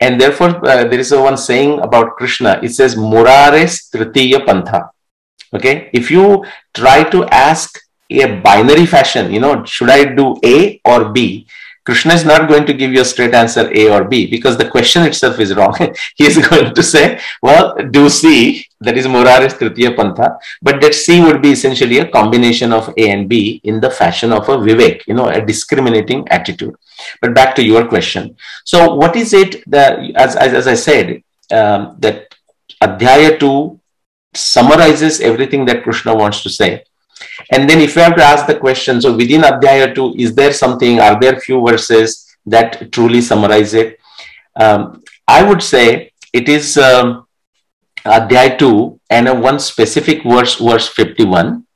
And 0.00 0.20
therefore, 0.20 0.66
uh, 0.66 0.84
there 0.84 0.98
is 0.98 1.12
a 1.12 1.20
one 1.20 1.36
saying 1.36 1.80
about 1.80 2.16
Krishna. 2.16 2.58
It 2.62 2.70
says, 2.70 2.96
Murares 2.96 3.90
Tritiya 3.90 4.46
Pantha. 4.46 4.90
Okay. 5.54 5.90
If 5.92 6.10
you 6.10 6.44
try 6.72 7.04
to 7.10 7.24
ask 7.26 7.78
a 8.10 8.40
binary 8.40 8.86
fashion, 8.86 9.32
you 9.32 9.40
know, 9.40 9.64
should 9.64 9.90
I 9.90 10.04
do 10.14 10.36
A 10.44 10.80
or 10.84 11.10
B? 11.10 11.46
Krishna 11.84 12.14
is 12.14 12.24
not 12.24 12.48
going 12.48 12.66
to 12.66 12.74
give 12.74 12.92
you 12.92 13.00
a 13.00 13.04
straight 13.04 13.34
answer 13.34 13.70
A 13.74 13.90
or 13.90 14.04
B 14.04 14.26
because 14.26 14.56
the 14.56 14.68
question 14.68 15.02
itself 15.02 15.40
is 15.40 15.54
wrong. 15.54 15.74
he 16.16 16.24
is 16.26 16.36
going 16.46 16.74
to 16.74 16.82
say, 16.82 17.18
well, 17.42 17.74
do 17.90 18.08
C, 18.08 18.66
that 18.80 18.96
is 18.96 19.06
Murares 19.06 19.54
Tritiya 19.54 19.96
Pantha, 19.96 20.38
but 20.62 20.80
that 20.82 20.94
C 20.94 21.20
would 21.20 21.40
be 21.42 21.52
essentially 21.52 21.98
a 21.98 22.08
combination 22.08 22.72
of 22.72 22.92
A 22.96 23.10
and 23.10 23.28
B 23.28 23.60
in 23.64 23.80
the 23.80 23.90
fashion 23.90 24.32
of 24.32 24.48
a 24.48 24.56
Vivek, 24.56 25.06
you 25.06 25.14
know, 25.14 25.28
a 25.28 25.44
discriminating 25.44 26.28
attitude. 26.28 26.76
But 27.20 27.34
back 27.34 27.54
to 27.56 27.64
your 27.64 27.86
question. 27.86 28.36
So, 28.64 28.94
what 28.94 29.16
is 29.16 29.32
it 29.32 29.62
that, 29.70 29.98
as, 30.16 30.36
as, 30.36 30.52
as 30.52 30.66
I 30.66 30.74
said, 30.74 31.22
um, 31.50 31.96
that 31.98 32.34
Adhyaya 32.82 33.38
2 33.38 33.80
summarizes 34.34 35.20
everything 35.20 35.64
that 35.66 35.82
Krishna 35.82 36.14
wants 36.14 36.42
to 36.44 36.50
say 36.50 36.84
and 37.50 37.68
then 37.68 37.80
if 37.80 37.96
you 37.96 38.02
have 38.02 38.16
to 38.16 38.22
ask 38.22 38.46
the 38.46 38.58
question, 38.58 39.00
so 39.00 39.16
within 39.16 39.42
Adhyaya 39.42 39.94
2, 39.94 40.14
is 40.16 40.34
there 40.34 40.52
something, 40.52 41.00
are 41.00 41.18
there 41.18 41.38
few 41.40 41.64
verses 41.64 42.26
that 42.46 42.92
truly 42.92 43.20
summarize 43.20 43.74
it? 43.74 43.98
Um, 44.56 45.02
I 45.26 45.42
would 45.42 45.62
say 45.62 46.12
it 46.32 46.48
is 46.48 46.76
um, 46.76 47.26
Adhyaya 48.04 48.58
2 48.58 49.00
and 49.10 49.28
a 49.28 49.34
one 49.34 49.58
specific 49.58 50.22
verse, 50.22 50.56
verse 50.56 50.88
51. 50.88 51.66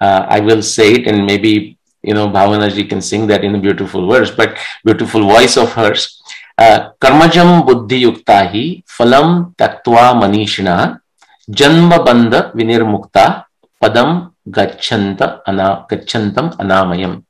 Uh, 0.00 0.26
I 0.28 0.40
will 0.40 0.62
say 0.62 0.92
it 0.92 1.06
and 1.06 1.26
maybe, 1.26 1.75
you 2.06 2.14
know, 2.14 2.28
Bhavanaji 2.28 2.88
can 2.88 3.02
sing 3.02 3.26
that 3.26 3.44
in 3.44 3.54
a 3.54 3.58
beautiful 3.58 4.08
verse, 4.08 4.30
but 4.30 4.56
beautiful 4.84 5.22
voice 5.22 5.56
of 5.56 5.72
hers. 5.72 6.22
Uh, 6.56 6.90
Karmajam 7.00 7.66
buddhi 7.66 8.04
yuktahi 8.04 8.84
phalam 8.86 9.54
taktva 9.56 10.14
manishina 10.22 11.00
janma 11.50 11.98
bandha 12.06 12.54
vinirmukta 12.54 13.44
padam 13.82 14.32
gachanta 14.48 15.42
ana, 15.46 15.86
anamayam. 15.90 17.24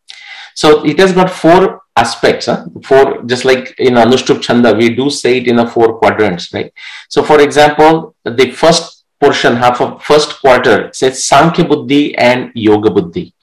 So 0.55 0.85
it 0.87 0.99
has 0.99 1.13
got 1.13 1.31
four 1.31 1.83
aspects, 1.97 2.47
huh? 2.47 2.67
four, 2.85 3.23
just 3.25 3.45
like 3.45 3.75
in 3.79 3.95
Anushtup 3.95 4.43
Chanda, 4.43 4.75
we 4.75 4.95
do 4.95 5.11
say 5.11 5.39
it 5.39 5.49
in 5.49 5.59
a 5.59 5.69
four 5.69 5.99
quadrants, 5.99 6.53
right? 6.55 6.73
So 7.09 7.23
for 7.23 7.41
example, 7.41 8.15
the 8.25 8.51
first 8.51 9.05
portion, 9.21 9.57
half 9.57 9.81
of 9.81 10.03
first 10.03 10.41
quarter 10.41 10.91
says 10.93 11.25
Sankhya 11.25 11.65
Buddhi 11.65 12.17
and 12.17 12.53
Yoga 12.55 12.91
Buddhi. 12.91 13.35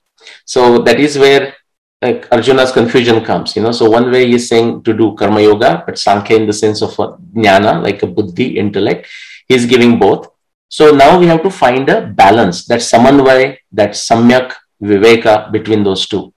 So 0.46 0.80
that 0.80 1.00
is 1.00 1.18
where 1.18 1.56
like 2.02 2.28
Arjuna's 2.32 2.72
confusion 2.72 3.24
comes, 3.24 3.56
you 3.56 3.62
know. 3.62 3.72
So 3.72 3.90
one 3.90 4.12
way 4.12 4.28
he's 4.28 4.50
saying 4.50 4.84
to 4.84 4.94
do 4.94 5.16
Karma 5.16 5.42
Yoga, 5.42 5.84
but 5.86 5.98
Sankhya 5.98 6.38
in 6.38 6.46
the 6.46 6.54
sense 6.54 6.82
of 6.82 6.92
a 7.00 7.18
jnana, 7.36 7.82
like 7.82 8.04
a 8.04 8.08
buddhi, 8.08 8.58
intellect. 8.58 9.08
He's 9.48 9.66
giving 9.66 10.00
both. 10.00 10.30
So 10.70 10.92
now 10.92 11.20
we 11.20 11.28
have 11.28 11.44
to 11.44 11.50
find 11.52 11.88
a 11.90 12.08
balance, 12.08 12.66
that 12.66 12.80
samanvay, 12.80 13.58
that 13.74 13.92
samyak 13.92 14.54
viveka 14.82 15.52
between 15.52 15.84
those 15.84 16.08
two. 16.08 16.34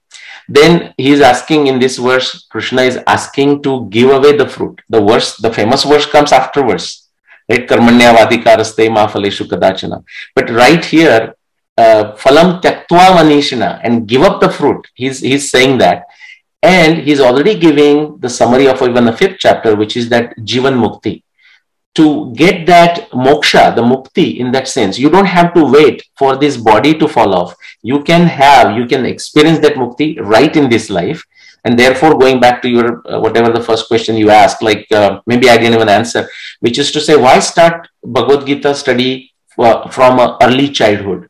Then 0.49 0.95
he 0.97 1.11
is 1.11 1.21
asking 1.21 1.67
in 1.67 1.79
this 1.79 1.97
verse, 1.97 2.47
Krishna 2.51 2.83
is 2.83 2.99
asking 3.07 3.63
to 3.63 3.89
give 3.89 4.11
away 4.11 4.37
the 4.37 4.49
fruit. 4.49 4.81
The 4.89 5.01
verse, 5.01 5.37
the 5.37 5.53
famous 5.53 5.85
verse 5.85 6.07
comes 6.07 6.33
afterwards. 6.33 7.09
Right? 7.49 7.67
Karmanya 7.67 8.15
vadikaraste 8.15 8.93
ma 8.93 9.07
phaleshu 9.09 9.49
kadachana. 9.49 10.05
But 10.35 10.51
right 10.51 10.85
here, 10.85 11.35
phalam 11.79 12.61
tyaktva 12.63 13.17
manishina 13.19 13.81
and 13.83 14.07
give 14.07 14.23
up 14.23 14.41
the 14.41 14.49
fruit. 14.49 14.87
He's, 14.95 15.21
he's 15.21 15.51
saying 15.51 15.79
that. 15.79 16.07
And 16.63 16.99
he's 16.99 17.21
already 17.21 17.59
giving 17.59 18.19
the 18.19 18.29
summary 18.29 18.67
of 18.67 18.83
even 18.83 19.05
the 19.05 19.13
fifth 19.13 19.37
chapter, 19.39 19.77
which 19.77 19.97
is 19.97 20.09
that 20.09 20.37
Jivan 20.39 20.75
Mukti 20.75 21.23
to 21.97 22.31
get 22.35 22.67
that 22.67 23.11
moksha, 23.11 23.75
the 23.75 23.83
mukti 23.83 24.37
in 24.37 24.53
that 24.53 24.69
sense, 24.69 24.99
you 24.99 25.09
don't 25.09 25.27
have 25.27 25.55
to 25.55 25.65
wait 25.65 26.03
for 26.17 26.37
this 26.37 26.57
body 26.57 26.93
to 26.99 27.09
fall 27.09 27.35
off. 27.35 27.55
You 27.83 28.03
can 28.03 28.27
have, 28.27 28.77
you 28.77 28.87
can 28.87 29.07
experience 29.07 29.61
that 29.61 29.75
mukti 29.75 30.21
right 30.21 30.55
in 30.55 30.69
this 30.69 30.91
life. 30.91 31.25
And 31.65 31.77
therefore, 31.77 32.17
going 32.19 32.39
back 32.39 32.63
to 32.63 32.69
your, 32.69 33.03
uh, 33.11 33.19
whatever 33.19 33.51
the 33.51 33.63
first 33.63 33.89
question 33.89 34.17
you 34.17 34.31
asked, 34.31 34.63
like 34.63 34.87
uh, 34.93 35.21
maybe 35.27 35.49
I 35.49 35.57
didn't 35.57 35.75
even 35.75 35.89
answer, 35.89 36.29
which 36.61 36.79
is 36.79 36.93
to 36.93 37.01
say, 37.01 37.17
why 37.17 37.41
start 37.41 37.89
Bhagavad 38.05 38.47
Gita 38.47 38.75
study 38.75 39.33
uh, 39.59 39.89
from 39.89 40.37
early 40.43 40.69
childhood? 40.69 41.29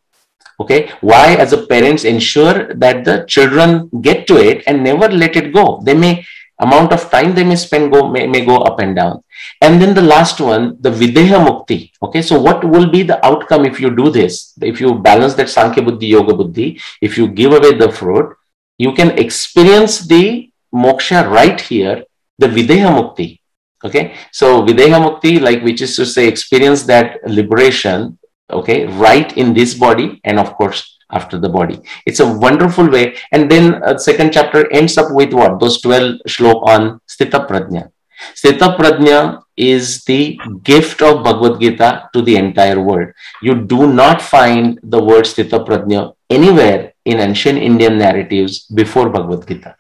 Okay, 0.59 0.91
why 1.01 1.35
as 1.35 1.53
a 1.53 1.67
parents 1.67 2.05
ensure 2.05 2.73
that 2.75 3.05
the 3.05 3.25
children 3.29 3.91
get 4.01 4.27
to 4.29 4.37
it 4.37 4.65
and 4.67 4.83
never 4.83 5.09
let 5.09 5.37
it 5.37 5.53
go? 5.53 5.81
They 5.85 5.95
may 5.95 6.25
amount 6.59 6.93
of 6.93 7.11
time 7.11 7.35
they 7.35 7.45
may 7.45 7.57
spend 7.57 7.93
go 7.93 8.09
may, 8.09 8.27
may 8.27 8.45
go 8.45 8.59
up 8.59 8.81
and 8.81 8.97
down. 8.97 9.23
And 9.61 9.81
then 9.81 9.95
the 9.95 10.03
last 10.03 10.41
one 10.41 10.77
the 10.81 10.91
videha 10.91 11.45
mukti. 11.47 11.93
Okay? 12.03 12.23
So 12.23 12.41
what 12.41 12.65
will 12.65 12.91
be 12.91 13.03
the 13.03 13.25
outcome 13.25 13.65
if 13.67 13.81
you 13.81 13.95
do 13.95 14.11
this? 14.11 14.55
If 14.63 14.81
you 14.81 14.95
balance 14.95 15.35
that 15.35 15.49
sankhya 15.49 15.83
buddhi 15.83 16.07
yoga 16.07 16.35
buddhi 16.35 16.81
if 17.01 17.19
you 17.19 17.29
give 17.29 17.53
away 17.53 17.75
the 17.75 17.93
fruit 17.93 18.37
you 18.79 18.93
can 18.93 19.11
experience 19.19 20.01
the 20.07 20.51
moksha 20.75 21.31
right 21.31 21.61
here 21.61 22.05
the 22.39 22.47
videha 22.47 22.89
mukti. 22.89 23.41
Okay? 23.85 24.15
So 24.33 24.65
videha 24.65 25.01
mukti 25.01 25.41
like 25.41 25.63
which 25.63 25.83
is 25.83 25.95
to 25.97 26.07
say 26.07 26.27
experience 26.29 26.85
that 26.85 27.19
liberation 27.27 28.19
okay 28.51 28.87
right 28.87 29.37
in 29.37 29.55
this 29.55 29.75
body 29.75 30.21
and 30.25 30.39
of 30.39 30.55
course 30.55 30.97
after 31.11 31.39
the 31.39 31.49
body. 31.49 31.81
It's 32.05 32.21
a 32.21 32.27
wonderful 32.27 32.89
way. 32.91 33.17
And 33.33 33.51
then 33.51 33.83
uh, 33.83 33.99
second 33.99 34.33
chapter 34.33 34.71
ends 34.73 34.99
up 34.99 35.13
with 35.13 35.33
what? 35.33 35.61
Those 35.61 35.81
12 35.81 36.21
shlok 36.29 36.67
on 36.67 37.01
Sthita 37.09 37.47
Prajna. 37.47 37.91
Sthita 38.35 38.77
Prajna 38.77 39.43
is 39.57 40.05
the 40.05 40.39
gift 40.63 41.03
of 41.03 41.23
Bhagavad 41.23 41.61
Gita 41.61 42.09
to 42.13 42.23
the 42.23 42.37
entire 42.37 42.81
world. 42.81 43.13
You 43.43 43.55
do 43.55 43.93
not 43.93 44.21
find 44.21 44.81
the 44.83 45.03
word 45.03 45.25
Sthita 45.25 45.65
Prajna 45.65 46.15
anywhere 46.29 46.93
in 47.05 47.21
ancient 47.21 47.59
Indian 47.59 47.99
narratives 47.99 48.67
before 48.67 49.09
Bhagavad 49.09 49.47
Gita. 49.47 49.77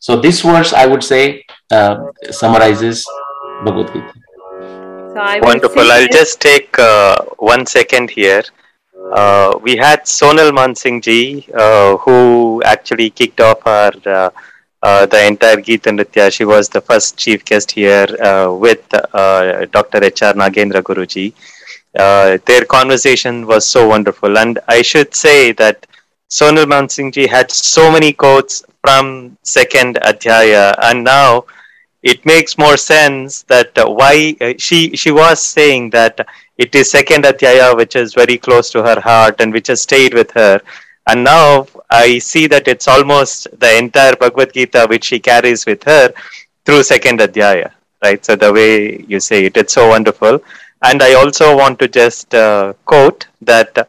So 0.00 0.20
this 0.20 0.42
verse, 0.42 0.72
I 0.72 0.86
would 0.86 1.02
say, 1.02 1.44
uh, 1.70 1.96
summarizes 2.30 3.04
Bhagavad 3.64 3.92
Gita. 3.92 4.12
So 5.18 5.40
Wonderful. 5.42 5.90
I'll 5.90 6.06
just 6.06 6.40
take 6.40 6.78
uh, 6.78 7.16
one 7.38 7.66
second 7.66 8.08
here. 8.08 8.44
Uh, 9.12 9.58
we 9.60 9.74
had 9.74 10.04
Sonal 10.04 10.52
Mansingh 10.52 11.02
ji, 11.02 11.44
uh, 11.54 11.96
who 11.96 12.62
actually 12.62 13.10
kicked 13.10 13.40
off 13.40 13.66
our 13.66 13.90
uh, 14.06 14.30
uh 14.84 15.06
the 15.06 15.26
entire 15.26 15.56
Geeta 15.56 15.90
Nritya. 15.96 16.30
She 16.32 16.44
was 16.44 16.68
the 16.68 16.80
first 16.80 17.16
chief 17.16 17.44
guest 17.44 17.72
here 17.72 18.06
uh, 18.22 18.54
with 18.54 18.84
uh, 18.94 19.66
Dr. 19.72 20.04
H.R. 20.04 20.34
Nagendra 20.34 20.82
Guruji. 20.88 21.34
their 22.44 22.64
conversation 22.76 23.44
was 23.44 23.66
so 23.66 23.88
wonderful, 23.88 24.38
and 24.38 24.60
I 24.68 24.82
should 24.82 25.16
say 25.16 25.50
that 25.62 25.84
Sonal 26.30 26.66
Mansingh 26.74 27.12
ji 27.12 27.26
had 27.26 27.50
so 27.50 27.90
many 27.90 28.12
quotes 28.12 28.62
from 28.84 29.36
second 29.42 29.96
Adhyaya, 29.96 30.76
and 30.80 31.02
now 31.02 31.44
it 32.02 32.24
makes 32.24 32.58
more 32.58 32.76
sense 32.76 33.42
that 33.42 33.70
why 33.76 34.34
she 34.58 34.96
she 34.96 35.10
was 35.10 35.40
saying 35.40 35.90
that 35.90 36.26
it 36.56 36.74
is 36.74 36.90
second 36.90 37.24
Adhyaya 37.24 37.76
which 37.76 37.96
is 37.96 38.14
very 38.14 38.38
close 38.38 38.70
to 38.70 38.82
her 38.82 39.00
heart 39.00 39.40
and 39.40 39.52
which 39.52 39.68
has 39.68 39.82
stayed 39.82 40.14
with 40.14 40.30
her. 40.32 40.60
And 41.06 41.24
now 41.24 41.66
I 41.90 42.18
see 42.18 42.46
that 42.48 42.68
it's 42.68 42.86
almost 42.88 43.48
the 43.58 43.76
entire 43.78 44.14
Bhagavad 44.16 44.52
Gita 44.52 44.86
which 44.88 45.04
she 45.04 45.18
carries 45.18 45.66
with 45.66 45.82
her 45.84 46.12
through 46.64 46.82
second 46.82 47.20
Adhyaya, 47.20 47.72
right? 48.02 48.24
So 48.24 48.36
the 48.36 48.52
way 48.52 49.04
you 49.08 49.20
say 49.20 49.46
it, 49.46 49.56
it's 49.56 49.74
so 49.74 49.88
wonderful. 49.88 50.40
And 50.82 51.02
I 51.02 51.14
also 51.14 51.56
want 51.56 51.78
to 51.80 51.88
just 51.88 52.34
uh, 52.34 52.74
quote 52.84 53.26
that 53.42 53.88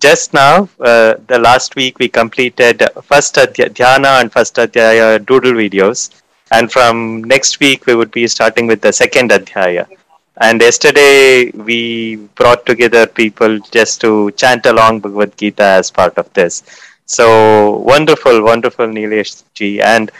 just 0.00 0.32
now, 0.34 0.68
uh, 0.80 1.14
the 1.26 1.38
last 1.38 1.76
week 1.76 1.98
we 1.98 2.08
completed 2.08 2.82
first 3.02 3.34
Dhyana 3.34 4.20
and 4.20 4.32
first 4.32 4.56
Adhyaya 4.56 5.24
doodle 5.24 5.52
videos. 5.52 6.10
And 6.54 6.70
from 6.74 7.24
next 7.24 7.60
week, 7.60 7.86
we 7.86 7.94
would 7.94 8.10
be 8.10 8.26
starting 8.26 8.66
with 8.66 8.80
the 8.80 8.92
second 8.92 9.30
Adhyaya. 9.30 9.86
And 10.46 10.60
yesterday 10.60 11.50
we 11.68 12.16
brought 12.40 12.66
together 12.66 13.06
people 13.06 13.58
just 13.76 14.00
to 14.02 14.30
chant 14.32 14.66
along 14.66 15.00
Bhagavad 15.00 15.36
Gita 15.36 15.64
as 15.80 15.90
part 15.90 16.16
of 16.18 16.32
this. 16.34 16.62
So 17.06 17.26
wonderful, 17.92 18.42
wonderful, 18.42 18.86
Nilesh 18.86 19.42
ji. 19.54 19.80
And 19.80 20.10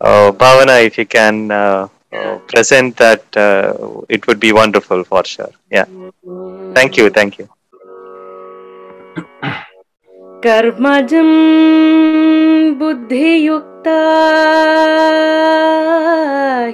uh, 0.00 0.32
Bhavana, 0.32 0.84
if 0.84 0.98
you 0.98 1.06
can 1.06 1.50
uh, 1.50 1.88
uh, 2.12 2.38
present 2.52 2.96
that, 2.96 3.24
uh, 3.36 4.02
it 4.08 4.26
would 4.26 4.40
be 4.40 4.52
wonderful 4.52 5.04
for 5.04 5.24
sure. 5.24 5.52
Yeah. 5.70 5.86
Thank 6.74 6.96
you, 6.96 7.10
thank 7.10 7.38
you. 7.38 7.48
कर्मजं 10.46 11.30
बुद्धियुक्ता 12.78 14.02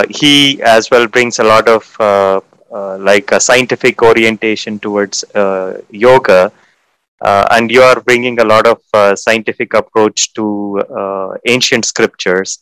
he 0.09 0.61
as 0.61 0.89
well 0.91 1.07
brings 1.07 1.39
a 1.39 1.43
lot 1.43 1.67
of 1.67 1.95
uh, 1.99 2.41
uh, 2.71 2.97
like 2.99 3.31
a 3.31 3.39
scientific 3.39 4.01
orientation 4.01 4.79
towards 4.79 5.23
uh, 5.35 5.81
yoga. 5.89 6.51
Uh, 7.21 7.45
and 7.51 7.69
you 7.69 7.81
are 7.81 7.99
bringing 8.01 8.39
a 8.39 8.43
lot 8.43 8.65
of 8.65 8.79
uh, 8.93 9.15
scientific 9.15 9.73
approach 9.73 10.33
to 10.33 10.79
uh, 10.89 11.37
ancient 11.45 11.85
scriptures. 11.85 12.59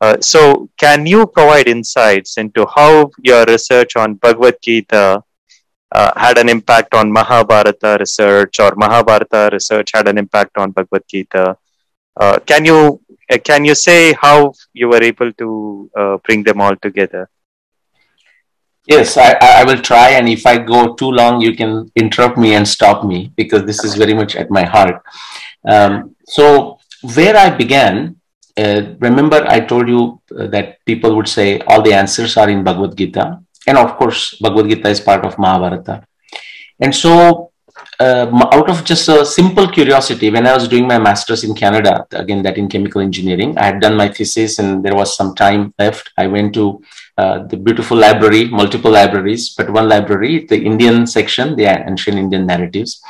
Uh, 0.00 0.16
so 0.20 0.68
can 0.76 1.06
you 1.06 1.26
provide 1.26 1.66
insights 1.68 2.36
into 2.36 2.66
how 2.66 3.10
your 3.22 3.44
research 3.46 3.96
on 3.96 4.14
bhagavad 4.14 4.56
gita 4.60 5.22
uh, 5.92 6.12
had 6.16 6.36
an 6.36 6.48
impact 6.48 6.92
on 6.94 7.10
mahabharata 7.10 7.96
research 7.98 8.60
or 8.60 8.74
mahabharata 8.76 9.48
research 9.52 9.90
had 9.94 10.06
an 10.06 10.18
impact 10.18 10.56
on 10.58 10.70
bhagavad 10.70 11.02
gita 11.08 11.56
uh, 12.16 12.38
can 12.46 12.64
you 12.64 13.00
uh, 13.30 13.38
can 13.38 13.64
you 13.64 13.74
say 13.74 14.12
how 14.14 14.52
you 14.72 14.88
were 14.88 15.02
able 15.02 15.32
to 15.32 15.90
uh, 15.96 16.16
bring 16.24 16.42
them 16.42 16.60
all 16.60 16.76
together? 16.76 17.28
Yes, 18.86 19.16
I, 19.16 19.32
I 19.40 19.64
will 19.64 19.82
try. 19.82 20.10
And 20.10 20.28
if 20.28 20.46
I 20.46 20.58
go 20.58 20.94
too 20.94 21.10
long, 21.10 21.40
you 21.40 21.56
can 21.56 21.90
interrupt 21.96 22.38
me 22.38 22.54
and 22.54 22.66
stop 22.66 23.04
me 23.04 23.32
because 23.36 23.64
this 23.64 23.82
is 23.84 23.96
very 23.96 24.14
much 24.14 24.36
at 24.36 24.48
my 24.48 24.62
heart. 24.62 25.02
Um, 25.64 26.14
so, 26.28 26.78
where 27.14 27.36
I 27.36 27.50
began, 27.50 28.16
uh, 28.56 28.94
remember 29.00 29.44
I 29.48 29.58
told 29.60 29.88
you 29.88 30.20
uh, 30.38 30.46
that 30.48 30.84
people 30.84 31.16
would 31.16 31.28
say 31.28 31.58
all 31.66 31.82
the 31.82 31.92
answers 31.92 32.36
are 32.36 32.48
in 32.48 32.62
Bhagavad 32.62 32.96
Gita. 32.96 33.40
And 33.66 33.76
of 33.76 33.96
course, 33.96 34.36
Bhagavad 34.40 34.70
Gita 34.70 34.88
is 34.88 35.00
part 35.00 35.24
of 35.24 35.36
Mahabharata. 35.36 36.06
And 36.78 36.94
so, 36.94 37.45
uh, 37.98 38.48
out 38.52 38.68
of 38.68 38.84
just 38.84 39.08
a 39.08 39.24
simple 39.24 39.68
curiosity, 39.68 40.30
when 40.30 40.46
I 40.46 40.54
was 40.54 40.68
doing 40.68 40.86
my 40.86 40.98
master's 40.98 41.44
in 41.44 41.54
Canada, 41.54 42.06
again, 42.12 42.42
that 42.42 42.58
in 42.58 42.68
chemical 42.68 43.00
engineering, 43.00 43.56
I 43.58 43.66
had 43.66 43.80
done 43.80 43.96
my 43.96 44.08
thesis 44.08 44.58
and 44.58 44.84
there 44.84 44.94
was 44.94 45.16
some 45.16 45.34
time 45.34 45.72
left. 45.78 46.10
I 46.16 46.26
went 46.26 46.54
to 46.54 46.82
uh, 47.16 47.44
the 47.46 47.56
beautiful 47.56 47.96
library, 47.96 48.46
multiple 48.46 48.90
libraries, 48.90 49.50
but 49.50 49.70
one 49.70 49.88
library, 49.88 50.46
the 50.46 50.62
Indian 50.62 51.06
section, 51.06 51.56
the 51.56 51.64
ancient 51.64 52.18
Indian 52.18 52.46
narratives. 52.46 53.00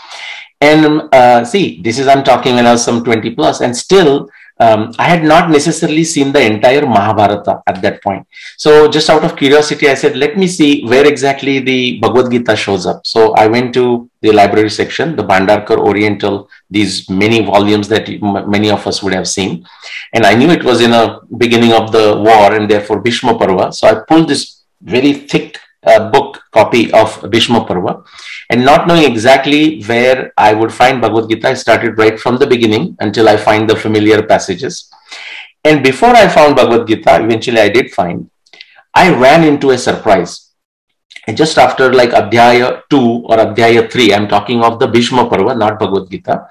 And 0.60 1.02
uh, 1.12 1.44
see, 1.44 1.82
this 1.82 1.98
is 1.98 2.06
I'm 2.06 2.24
talking 2.24 2.54
when 2.54 2.66
I 2.66 2.72
was 2.72 2.84
some 2.84 3.04
20 3.04 3.34
plus, 3.34 3.60
and 3.60 3.76
still 3.76 4.28
um, 4.58 4.92
I 4.98 5.04
had 5.04 5.22
not 5.22 5.50
necessarily 5.50 6.04
seen 6.04 6.32
the 6.32 6.40
entire 6.40 6.86
Mahabharata 6.86 7.62
at 7.66 7.82
that 7.82 8.02
point. 8.02 8.26
So, 8.56 8.88
just 8.88 9.10
out 9.10 9.22
of 9.22 9.36
curiosity, 9.36 9.88
I 9.88 9.94
said, 9.94 10.16
let 10.16 10.36
me 10.38 10.46
see 10.46 10.82
where 10.84 11.06
exactly 11.06 11.58
the 11.58 12.00
Bhagavad 12.00 12.30
Gita 12.30 12.56
shows 12.56 12.86
up. 12.86 13.06
So, 13.06 13.34
I 13.34 13.48
went 13.48 13.74
to 13.74 14.08
the 14.22 14.32
library 14.32 14.70
section, 14.70 15.14
the 15.14 15.24
Bhandarkar 15.24 15.78
Oriental, 15.78 16.48
these 16.70 17.08
many 17.10 17.44
volumes 17.44 17.88
that 17.88 18.08
many 18.48 18.70
of 18.70 18.86
us 18.86 19.02
would 19.02 19.12
have 19.12 19.28
seen. 19.28 19.66
And 20.14 20.24
I 20.24 20.34
knew 20.34 20.50
it 20.50 20.64
was 20.64 20.80
in 20.80 20.92
a 20.92 21.20
beginning 21.36 21.72
of 21.72 21.92
the 21.92 22.16
war 22.16 22.54
and 22.54 22.70
therefore 22.70 23.00
Bhishma 23.00 23.38
Parva. 23.38 23.72
So, 23.72 23.88
I 23.88 24.00
pulled 24.08 24.28
this 24.28 24.62
very 24.80 25.12
thick 25.12 25.58
uh, 25.86 26.10
book 26.10 26.42
copy 26.52 26.92
of 26.92 27.24
Bhishma 27.30 27.64
Parva 27.64 28.02
and 28.50 28.64
not 28.64 28.86
knowing 28.86 29.04
exactly 29.04 29.82
where 29.84 30.32
I 30.36 30.52
would 30.52 30.72
find 30.72 31.00
Bhagavad 31.00 31.30
Gita, 31.30 31.48
I 31.48 31.54
started 31.54 31.98
right 31.98 32.18
from 32.18 32.36
the 32.36 32.46
beginning 32.46 32.96
until 33.00 33.28
I 33.28 33.36
find 33.36 33.68
the 33.68 33.76
familiar 33.76 34.22
passages. 34.22 34.90
And 35.64 35.82
before 35.82 36.10
I 36.10 36.28
found 36.28 36.56
Bhagavad 36.56 36.86
Gita, 36.86 37.22
eventually 37.22 37.60
I 37.60 37.68
did 37.68 37.92
find, 37.92 38.30
I 38.94 39.14
ran 39.14 39.44
into 39.44 39.70
a 39.70 39.78
surprise. 39.78 40.52
And 41.26 41.36
just 41.36 41.58
after 41.58 41.92
like 41.92 42.10
Adhyaya 42.10 42.82
2 42.88 42.98
or 42.98 43.36
Adhyaya 43.36 43.90
3, 43.90 44.14
I'm 44.14 44.28
talking 44.28 44.62
of 44.62 44.78
the 44.78 44.86
Bhishma 44.86 45.28
Parva, 45.28 45.56
not 45.56 45.78
Bhagavad 45.78 46.08
Gita, 46.08 46.46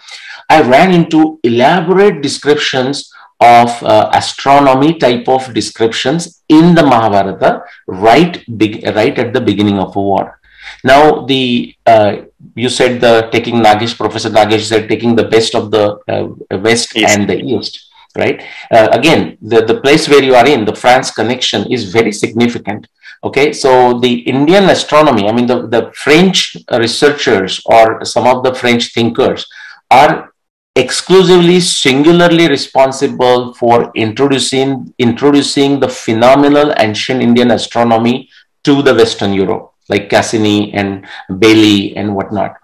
I 0.49 0.61
ran 0.61 0.93
into 0.93 1.39
elaborate 1.43 2.21
descriptions 2.21 3.11
of 3.39 3.83
uh, 3.83 4.09
astronomy 4.13 4.97
type 4.97 5.27
of 5.27 5.53
descriptions 5.53 6.41
in 6.49 6.75
the 6.75 6.83
Mahabharata 6.83 7.63
right 7.87 8.43
big, 8.57 8.85
right 8.95 9.17
at 9.17 9.33
the 9.33 9.41
beginning 9.41 9.79
of 9.79 9.95
a 9.95 10.01
war. 10.01 10.39
Now, 10.83 11.25
the 11.25 11.75
uh, 11.85 12.17
you 12.55 12.69
said 12.69 13.01
the 13.01 13.29
taking 13.31 13.55
Nagesh, 13.55 13.97
Professor 13.97 14.29
Nagesh 14.29 14.65
said 14.67 14.87
taking 14.89 15.15
the 15.15 15.25
best 15.25 15.55
of 15.55 15.71
the 15.71 15.97
uh, 16.07 16.57
West 16.57 16.95
East. 16.95 17.09
and 17.09 17.29
the 17.29 17.39
East, 17.39 17.89
right? 18.15 18.41
Uh, 18.71 18.89
again, 18.91 19.37
the, 19.41 19.61
the 19.65 19.81
place 19.81 20.07
where 20.07 20.23
you 20.23 20.35
are 20.35 20.47
in, 20.47 20.65
the 20.65 20.75
France 20.75 21.11
connection 21.11 21.71
is 21.71 21.91
very 21.91 22.11
significant. 22.11 22.87
Okay, 23.23 23.53
so 23.53 23.99
the 23.99 24.13
Indian 24.19 24.65
astronomy, 24.65 25.27
I 25.27 25.31
mean, 25.31 25.47
the, 25.47 25.67
the 25.67 25.91
French 25.95 26.55
researchers 26.71 27.61
or 27.65 28.05
some 28.05 28.27
of 28.27 28.43
the 28.43 28.53
French 28.53 28.93
thinkers 28.93 29.47
are 29.89 30.33
exclusively 30.75 31.59
singularly 31.59 32.49
responsible 32.49 33.53
for 33.53 33.91
introducing 33.95 34.93
introducing 34.99 35.79
the 35.79 35.87
phenomenal 35.87 36.73
ancient 36.77 37.21
indian 37.21 37.51
astronomy 37.51 38.29
to 38.63 38.81
the 38.81 38.93
western 38.93 39.33
europe 39.33 39.71
like 39.89 40.09
cassini 40.09 40.73
and 40.73 41.05
Bailly 41.39 41.95
and 41.95 42.15
whatnot. 42.15 42.57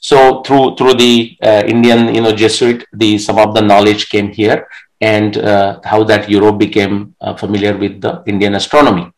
So 0.00 0.42
through 0.42 0.76
through 0.76 0.94
the 0.94 1.36
uh, 1.42 1.62
indian 1.66 2.14
you 2.14 2.20
know 2.20 2.32
jesuit 2.32 2.84
the 2.92 3.18
some 3.18 3.38
of 3.38 3.54
the 3.54 3.62
knowledge 3.62 4.08
came 4.08 4.30
here 4.32 4.66
and 5.00 5.36
uh, 5.38 5.80
how 5.84 6.04
that 6.04 6.28
europe 6.28 6.58
became 6.58 7.14
uh, 7.20 7.34
familiar 7.34 7.76
with 7.76 8.00
the 8.00 8.22
indian 8.26 8.54
astronomy. 8.54 9.10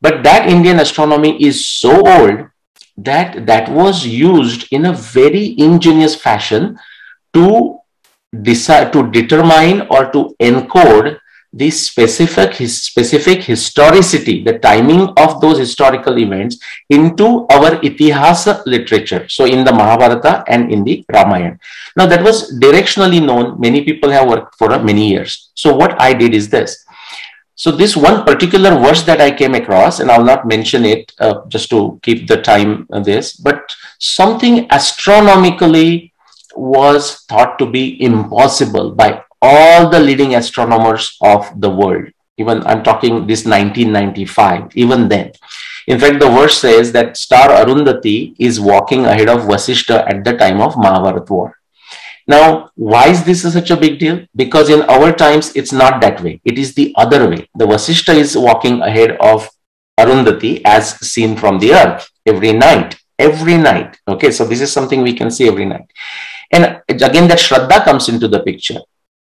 But 0.00 0.22
that 0.24 0.48
indian 0.48 0.80
astronomy 0.80 1.42
is 1.42 1.66
so 1.66 2.06
old 2.06 2.48
that 2.96 3.46
that 3.46 3.70
was 3.70 4.06
used 4.06 4.68
in 4.70 4.86
a 4.86 4.92
very 4.92 5.54
ingenious 5.58 6.14
fashion 6.14 6.78
to 7.32 7.78
decide 8.42 8.92
to 8.92 9.10
determine 9.10 9.86
or 9.90 10.10
to 10.12 10.34
encode 10.40 11.18
the 11.52 11.70
specific 11.70 12.54
specific 12.68 13.40
historicity 13.44 14.42
the 14.42 14.58
timing 14.58 15.02
of 15.16 15.40
those 15.40 15.56
historical 15.56 16.18
events 16.18 16.58
into 16.90 17.46
our 17.48 17.78
itihasa 17.88 18.60
literature. 18.66 19.28
So 19.28 19.44
in 19.44 19.64
the 19.64 19.72
mahabharata 19.72 20.42
and 20.48 20.72
in 20.72 20.82
the 20.82 21.04
ramayana 21.08 21.58
now 21.96 22.06
that 22.06 22.22
was 22.22 22.58
directionally 22.58 23.24
known. 23.24 23.60
Many 23.60 23.84
people 23.84 24.10
have 24.10 24.28
worked 24.28 24.56
for 24.56 24.76
many 24.80 25.08
years. 25.10 25.50
So 25.54 25.74
what 25.76 26.00
i 26.00 26.12
did 26.12 26.34
is 26.34 26.48
this. 26.48 26.84
So 27.56 27.70
this 27.70 27.96
one 27.96 28.24
particular 28.24 28.70
verse 28.80 29.04
that 29.04 29.20
I 29.20 29.30
came 29.30 29.54
across, 29.54 30.00
and 30.00 30.10
I'll 30.10 30.24
not 30.24 30.44
mention 30.44 30.84
it 30.84 31.12
uh, 31.20 31.46
just 31.46 31.70
to 31.70 32.00
keep 32.02 32.26
the 32.26 32.42
time 32.42 32.88
uh, 32.92 32.98
this, 32.98 33.36
but 33.36 33.62
something 33.98 34.66
astronomically 34.72 36.12
was 36.56 37.24
thought 37.28 37.58
to 37.58 37.66
be 37.66 38.02
impossible 38.02 38.92
by 38.92 39.22
all 39.42 39.88
the 39.88 40.00
leading 40.00 40.34
astronomers 40.34 41.16
of 41.20 41.60
the 41.60 41.70
world. 41.70 42.08
Even 42.36 42.66
I'm 42.66 42.82
talking 42.82 43.26
this 43.26 43.44
1995, 43.44 44.76
even 44.76 45.08
then. 45.08 45.32
In 45.86 46.00
fact, 46.00 46.18
the 46.18 46.28
verse 46.28 46.58
says 46.58 46.92
that 46.92 47.16
star 47.16 47.48
Arundhati 47.48 48.34
is 48.38 48.60
walking 48.60 49.04
ahead 49.06 49.28
of 49.28 49.42
Vasishta 49.42 50.08
at 50.08 50.24
the 50.24 50.36
time 50.36 50.60
of 50.60 50.76
Mahabharat 50.76 51.28
war. 51.30 51.54
Now, 52.26 52.70
why 52.74 53.08
is 53.08 53.24
this 53.24 53.42
such 53.42 53.70
a 53.70 53.76
big 53.76 53.98
deal? 53.98 54.26
Because 54.34 54.70
in 54.70 54.82
our 54.82 55.12
times, 55.12 55.54
it's 55.54 55.72
not 55.72 56.00
that 56.00 56.22
way. 56.22 56.40
It 56.44 56.58
is 56.58 56.74
the 56.74 56.94
other 56.96 57.28
way. 57.28 57.48
The 57.54 57.66
Vasishta 57.66 58.14
is 58.14 58.36
walking 58.36 58.80
ahead 58.80 59.18
of 59.20 59.48
Arundhati 60.00 60.62
as 60.64 60.98
seen 61.06 61.36
from 61.36 61.58
the 61.58 61.74
earth 61.74 62.10
every 62.24 62.52
night. 62.52 62.96
Every 63.18 63.58
night. 63.58 63.98
Okay, 64.08 64.30
so 64.32 64.44
this 64.44 64.60
is 64.60 64.72
something 64.72 65.02
we 65.02 65.12
can 65.12 65.30
see 65.30 65.46
every 65.46 65.66
night. 65.66 65.86
And 66.54 66.80
again, 66.88 67.26
that 67.28 67.38
Shraddha 67.38 67.84
comes 67.84 68.08
into 68.08 68.28
the 68.28 68.40
picture. 68.40 68.80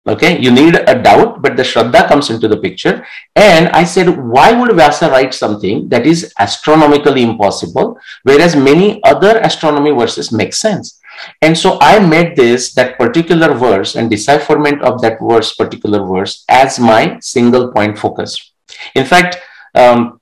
Okay, 0.05 0.37
you 0.43 0.51
need 0.51 0.75
a 0.75 1.01
doubt, 1.01 1.43
but 1.43 1.57
the 1.57 1.63
Shraddha 1.63 2.09
comes 2.09 2.29
into 2.29 2.49
the 2.49 2.57
picture. 2.57 3.07
And 3.37 3.69
I 3.69 3.85
said, 3.85 4.09
why 4.19 4.51
would 4.51 4.75
Vyasa 4.75 5.09
write 5.09 5.33
something 5.33 5.89
that 5.91 6.05
is 6.05 6.35
astronomically 6.41 7.23
impossible, 7.23 7.97
whereas 8.25 8.57
many 8.57 9.01
other 9.05 9.39
astronomy 9.39 9.93
verses 9.93 10.33
make 10.33 10.55
sense? 10.55 10.99
And 11.41 11.57
so 11.57 11.79
I 11.81 12.01
made 12.01 12.35
this, 12.35 12.75
that 12.75 12.99
particular 12.99 13.55
verse 13.55 13.95
and 13.95 14.11
decipherment 14.11 14.83
of 14.83 15.01
that 15.03 15.19
verse, 15.23 15.55
particular 15.55 16.05
verse, 16.05 16.45
as 16.49 16.81
my 16.81 17.19
single 17.21 17.71
point 17.71 17.97
focus. 17.97 18.53
In 18.97 19.05
fact, 19.05 19.39
um, 19.77 20.21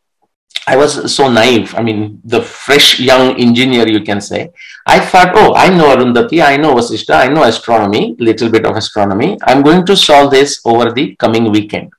I 0.67 0.77
was 0.77 1.15
so 1.15 1.31
naive. 1.31 1.75
I 1.75 1.83
mean, 1.83 2.21
the 2.25 2.43
fresh 2.43 3.01
young 3.01 3.39
engineer, 3.41 3.89
you 3.89 4.03
can 4.03 4.21
say. 4.21 4.51
I 4.87 5.01
thought, 5.01 5.33
oh, 5.35 5.55
I 5.55 5.69
know 5.69 5.97
Arundhati, 5.97 6.43
I 6.43 6.57
know 6.57 6.75
Vasishta, 6.75 7.15
I 7.15 7.29
know 7.29 7.45
astronomy, 7.45 8.17
little 8.19 8.51
bit 8.51 8.67
of 8.67 8.77
astronomy. 8.77 9.39
I'm 9.45 9.63
going 9.63 9.87
to 9.87 9.97
solve 9.97 10.31
this 10.31 10.61
over 10.65 10.93
the 10.93 11.17
coming 11.17 11.51
weekend. 11.51 11.93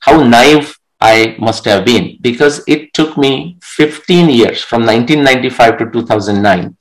How 0.00 0.22
naive 0.22 0.78
I 1.00 1.36
must 1.38 1.64
have 1.66 1.84
been 1.84 2.18
because 2.20 2.62
it 2.66 2.92
took 2.94 3.16
me 3.16 3.56
15 3.62 4.30
years 4.30 4.62
from 4.62 4.86
1995 4.86 5.78
to 5.78 5.90
2009 5.90 6.76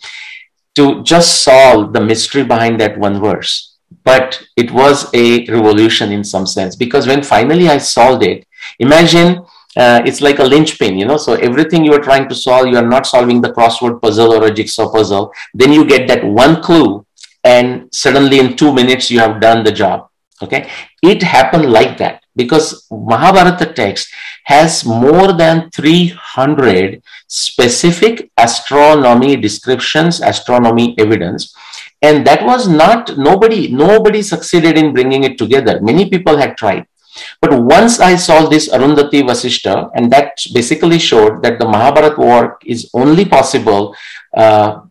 to 0.76 1.03
just 1.03 1.43
solve 1.43 1.93
the 1.93 2.01
mystery 2.01 2.43
behind 2.43 2.80
that 2.80 2.97
one 2.97 3.22
verse. 3.22 3.76
But 4.03 4.41
it 4.57 4.72
was 4.72 5.14
a 5.14 5.45
revolution 5.45 6.11
in 6.11 6.24
some 6.24 6.47
sense 6.47 6.76
because 6.76 7.05
when 7.05 7.24
finally 7.24 7.70
I 7.70 7.78
solved 7.78 8.24
it, 8.24 8.45
imagine 8.80 9.45
uh, 9.78 10.02
it's 10.06 10.22
like 10.22 10.40
a 10.40 10.44
linchpin, 10.44 10.98
you 10.98 11.06
know. 11.06 11.18
So 11.18 11.34
everything 11.34 11.84
you 11.84 11.94
are 11.94 12.02
trying 12.02 12.30
to 12.30 12.36
solve, 12.36 12.68
you 12.68 12.78
are 12.78 12.88
not 12.88 13.06
solving 13.06 13.42
the 13.42 13.52
crossword 13.54 14.02
puzzle 14.02 14.34
or 14.34 14.46
a 14.46 14.54
jigsaw 14.54 14.92
puzzle. 14.92 15.34
Then 15.54 15.72
you 15.72 15.86
get 15.86 16.08
that 16.08 16.24
one 16.24 16.62
clue, 16.62 17.06
and 17.44 17.94
suddenly 17.94 18.40
in 18.40 18.56
two 18.56 18.74
minutes 18.74 19.10
you 19.10 19.20
have 19.20 19.42
done 19.42 19.64
the 19.64 19.72
job. 19.72 20.10
Okay, 20.42 20.70
it 21.02 21.24
happened 21.24 21.72
like 21.72 21.98
that 22.00 22.24
because 22.36 22.88
Mahabharata 22.92 23.74
text 23.74 24.10
has 24.46 24.84
more 24.86 25.34
than 25.34 25.70
300 25.72 27.02
specific 27.28 28.30
astronomy 28.38 29.36
descriptions, 29.36 30.22
astronomy 30.22 30.96
evidence. 31.00 31.56
And 32.02 32.28
that 32.28 32.44
was 32.44 32.68
not, 32.68 33.18
nobody, 33.18 33.72
nobody 33.72 34.22
succeeded 34.22 34.78
in 34.78 34.94
bringing 34.94 35.24
it 35.24 35.38
together. 35.38 35.80
Many 35.82 36.10
people 36.10 36.38
had 36.38 36.58
tried. 36.58 36.86
But 37.41 37.61
once 37.61 37.99
I 37.99 38.16
saw 38.16 38.47
this 38.47 38.70
Arundhati 38.70 39.22
Vasishta, 39.24 39.91
and 39.95 40.11
that 40.11 40.38
basically 40.53 40.99
showed 40.99 41.43
that 41.43 41.59
the 41.59 41.66
Mahabharat 41.66 42.18
work 42.18 42.61
is 42.66 42.89
only 42.93 43.26
possible 43.26 43.95
uh, 44.36 44.82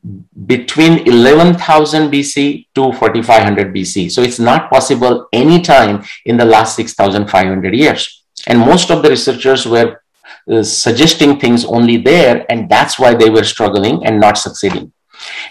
between 0.46 1.06
11,000 1.06 2.10
BC 2.10 2.66
to 2.74 2.92
4500 2.92 3.74
BC. 3.74 4.10
So 4.10 4.22
it's 4.22 4.38
not 4.38 4.70
possible 4.70 5.28
any 5.32 5.60
time 5.60 6.04
in 6.24 6.36
the 6.36 6.44
last 6.44 6.76
6,500 6.76 7.74
years. 7.74 8.22
And 8.46 8.58
most 8.58 8.90
of 8.90 9.02
the 9.02 9.10
researchers 9.10 9.66
were 9.66 10.02
uh, 10.50 10.62
suggesting 10.62 11.38
things 11.38 11.64
only 11.64 11.96
there, 11.96 12.46
and 12.50 12.68
that's 12.68 12.98
why 12.98 13.14
they 13.14 13.30
were 13.30 13.44
struggling 13.44 14.04
and 14.06 14.20
not 14.20 14.38
succeeding. 14.38 14.92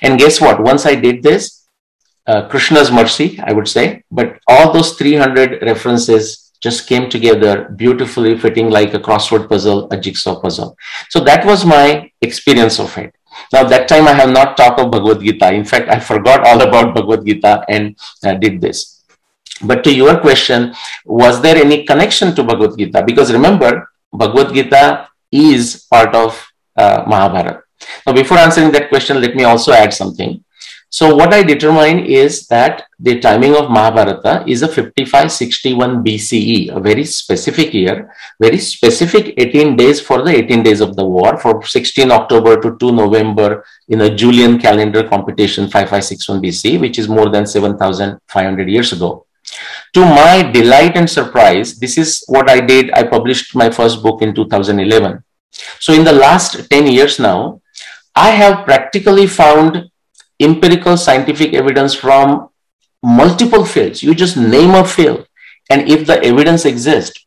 And 0.02 0.20
guess 0.20 0.42
what? 0.42 0.62
Once 0.62 0.86
I 0.86 0.96
did 0.96 1.24
this, 1.24 1.66
uh, 2.28 2.48
Krishna's 2.48 2.92
mercy, 2.92 3.40
I 3.44 3.54
would 3.54 3.68
say, 3.68 4.04
but 4.12 4.40
all 4.48 4.72
those 4.72 4.94
300 4.94 5.64
references 5.64 6.41
just 6.62 6.88
came 6.88 7.10
together 7.10 7.70
beautifully, 7.76 8.38
fitting 8.38 8.70
like 8.70 8.94
a 8.94 9.00
crossword 9.00 9.50
puzzle, 9.50 9.88
a 9.92 10.00
jigsaw 10.00 10.40
puzzle. 10.40 10.78
So 11.10 11.20
that 11.22 11.46
was 11.46 11.66
my 11.66 12.12
experience 12.22 12.80
of 12.80 12.96
it. 12.98 13.16
Now, 13.52 13.64
that 13.64 13.88
time 13.88 14.08
I 14.08 14.14
have 14.14 14.30
not 14.30 14.58
talked 14.58 14.80
of 14.80 14.92
Bhagavad 14.92 15.22
Gita. 15.22 15.52
In 15.54 15.66
fact, 15.66 15.90
I 15.90 16.00
forgot 16.00 16.46
all 16.46 16.62
about 16.62 16.94
Bhagavad 16.94 17.26
Gita 17.26 17.66
and 17.68 17.98
uh, 18.24 18.34
did 18.36 18.62
this. 18.62 19.04
But 19.64 19.84
to 19.86 19.94
your 19.94 20.20
question, 20.20 20.74
was 21.06 21.42
there 21.42 21.56
any 21.56 21.86
connection 21.86 22.36
to 22.36 22.44
Bhagavad 22.44 22.78
Gita? 22.78 23.04
Because 23.04 23.32
remember, 23.32 23.90
Bhagavad 24.14 24.54
Gita 24.54 25.10
is 25.32 25.88
part 25.90 26.14
of 26.14 26.46
uh, 26.76 27.04
Mahabharata. 27.08 27.64
Now, 28.06 28.14
before 28.14 28.38
answering 28.38 28.72
that 28.74 28.90
question, 28.90 29.22
let 29.22 29.36
me 29.36 29.44
also 29.44 29.72
add 29.72 29.94
something. 29.94 30.44
So, 30.94 31.16
what 31.16 31.34
I 31.34 31.42
determine 31.42 32.06
is 32.06 32.48
that 32.48 32.84
the 33.00 33.22
timing 33.22 33.56
of 33.56 33.72
Mahabharata 33.72 34.44
is 34.46 34.62
a 34.62 34.68
5561 34.68 36.04
BCE, 36.04 36.76
a 36.76 36.82
very 36.82 37.06
specific 37.06 37.74
year, 37.74 38.14
very 38.42 38.58
specific 38.58 39.34
18 39.38 39.78
days 39.78 40.02
for 40.02 40.22
the 40.22 40.36
18 40.36 40.64
days 40.64 40.82
of 40.82 40.98
the 40.98 41.06
war, 41.06 41.38
from 41.38 41.64
16 41.64 42.12
October 42.12 42.62
to 42.62 42.78
2 42.78 42.92
November 42.92 43.64
in 43.88 44.02
a 44.02 44.14
Julian 44.14 44.60
calendar 44.60 45.08
computation 45.08 45.70
5561 45.70 46.42
BC, 46.42 46.82
which 46.82 47.00
is 47.00 47.08
more 47.08 47.30
than 47.30 47.48
7,500 47.48 48.70
years 48.70 48.92
ago. 48.92 49.26
To 49.94 50.02
my 50.02 50.44
delight 50.52 50.98
and 50.98 51.10
surprise, 51.10 51.80
this 51.80 51.98
is 51.98 52.22
what 52.28 52.50
I 52.50 52.60
did. 52.60 52.92
I 52.92 53.04
published 53.04 53.56
my 53.56 53.70
first 53.70 54.04
book 54.04 54.22
in 54.22 54.36
2011. 54.36 55.24
So, 55.80 55.94
in 55.94 56.04
the 56.04 56.12
last 56.12 56.70
10 56.70 56.88
years 56.88 57.18
now, 57.18 57.62
I 58.14 58.32
have 58.32 58.66
practically 58.66 59.26
found 59.26 59.90
empirical 60.44 60.98
scientific 60.98 61.54
evidence 61.54 61.94
from 61.94 62.50
multiple 63.04 63.66
fields. 63.66 64.04
You 64.04 64.14
just 64.14 64.38
name 64.38 64.72
a 64.72 64.86
field, 64.86 65.28
and 65.70 65.90
if 65.90 66.08
the 66.08 66.24
evidence 66.24 66.66
exists, 66.66 67.26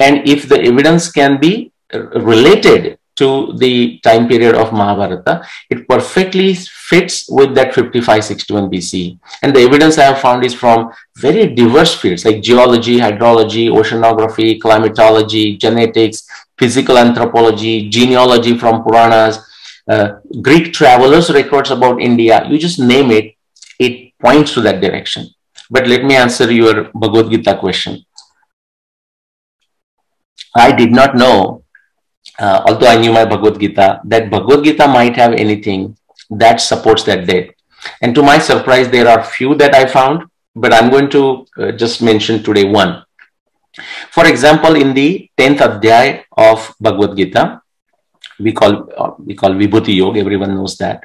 and 0.00 0.28
if 0.28 0.48
the 0.48 0.60
evidence 0.60 1.10
can 1.10 1.40
be 1.40 1.72
related 1.92 2.98
to 3.16 3.54
the 3.56 3.98
time 4.00 4.28
period 4.28 4.54
of 4.54 4.72
Mahabharata, 4.72 5.42
it 5.70 5.88
perfectly 5.88 6.54
fits 6.54 7.26
with 7.30 7.54
that 7.54 7.74
5561 7.74 8.70
BC. 8.70 9.18
And 9.42 9.56
the 9.56 9.60
evidence 9.60 9.96
I 9.96 10.04
have 10.04 10.20
found 10.20 10.44
is 10.44 10.52
from 10.52 10.92
very 11.16 11.54
diverse 11.54 11.94
fields 11.94 12.26
like 12.26 12.42
geology, 12.42 12.98
hydrology, 12.98 13.70
oceanography, 13.70 14.60
climatology, 14.60 15.56
genetics, 15.56 16.28
physical 16.58 16.98
anthropology, 16.98 17.88
genealogy 17.88 18.58
from 18.58 18.82
Puranas, 18.82 19.38
uh, 19.88 20.20
Greek 20.42 20.72
travelers' 20.72 21.30
records 21.30 21.70
about 21.70 22.00
India. 22.00 22.44
You 22.48 22.58
just 22.58 22.78
name 22.78 23.10
it, 23.10 23.34
it 23.78 24.12
points 24.18 24.54
to 24.54 24.60
that 24.62 24.80
direction. 24.80 25.28
But 25.70 25.86
let 25.86 26.04
me 26.04 26.14
answer 26.14 26.50
your 26.50 26.90
Bhagavad 26.94 27.30
Gita 27.30 27.58
question. 27.58 28.04
I 30.54 30.72
did 30.72 30.92
not 30.92 31.16
know 31.16 31.64
uh, 32.38 32.62
although 32.66 32.88
I 32.88 32.96
knew 32.96 33.12
my 33.12 33.24
Bhagavad 33.24 33.60
Gita, 33.60 34.00
that 34.04 34.30
Bhagavad 34.30 34.64
Gita 34.64 34.86
might 34.88 35.16
have 35.16 35.32
anything 35.32 35.96
that 36.30 36.60
supports 36.60 37.04
that 37.04 37.26
date. 37.26 37.54
And 38.02 38.14
to 38.14 38.22
my 38.22 38.38
surprise, 38.38 38.90
there 38.90 39.08
are 39.08 39.22
few 39.22 39.54
that 39.56 39.74
I 39.74 39.86
found, 39.86 40.24
but 40.54 40.72
I'm 40.72 40.90
going 40.90 41.10
to 41.10 41.46
uh, 41.56 41.72
just 41.72 42.02
mention 42.02 42.42
today 42.42 42.64
one. 42.64 43.04
For 44.10 44.26
example, 44.26 44.74
in 44.74 44.94
the 44.94 45.30
10th 45.38 45.58
Adhyay 45.58 46.24
of 46.36 46.74
Bhagavad 46.80 47.16
Gita, 47.16 47.62
we 48.38 48.52
call, 48.52 48.88
uh, 48.96 49.12
we 49.18 49.34
call 49.34 49.50
Vibhuti 49.50 49.94
Yoga, 49.96 50.20
everyone 50.20 50.54
knows 50.54 50.76
that. 50.78 51.04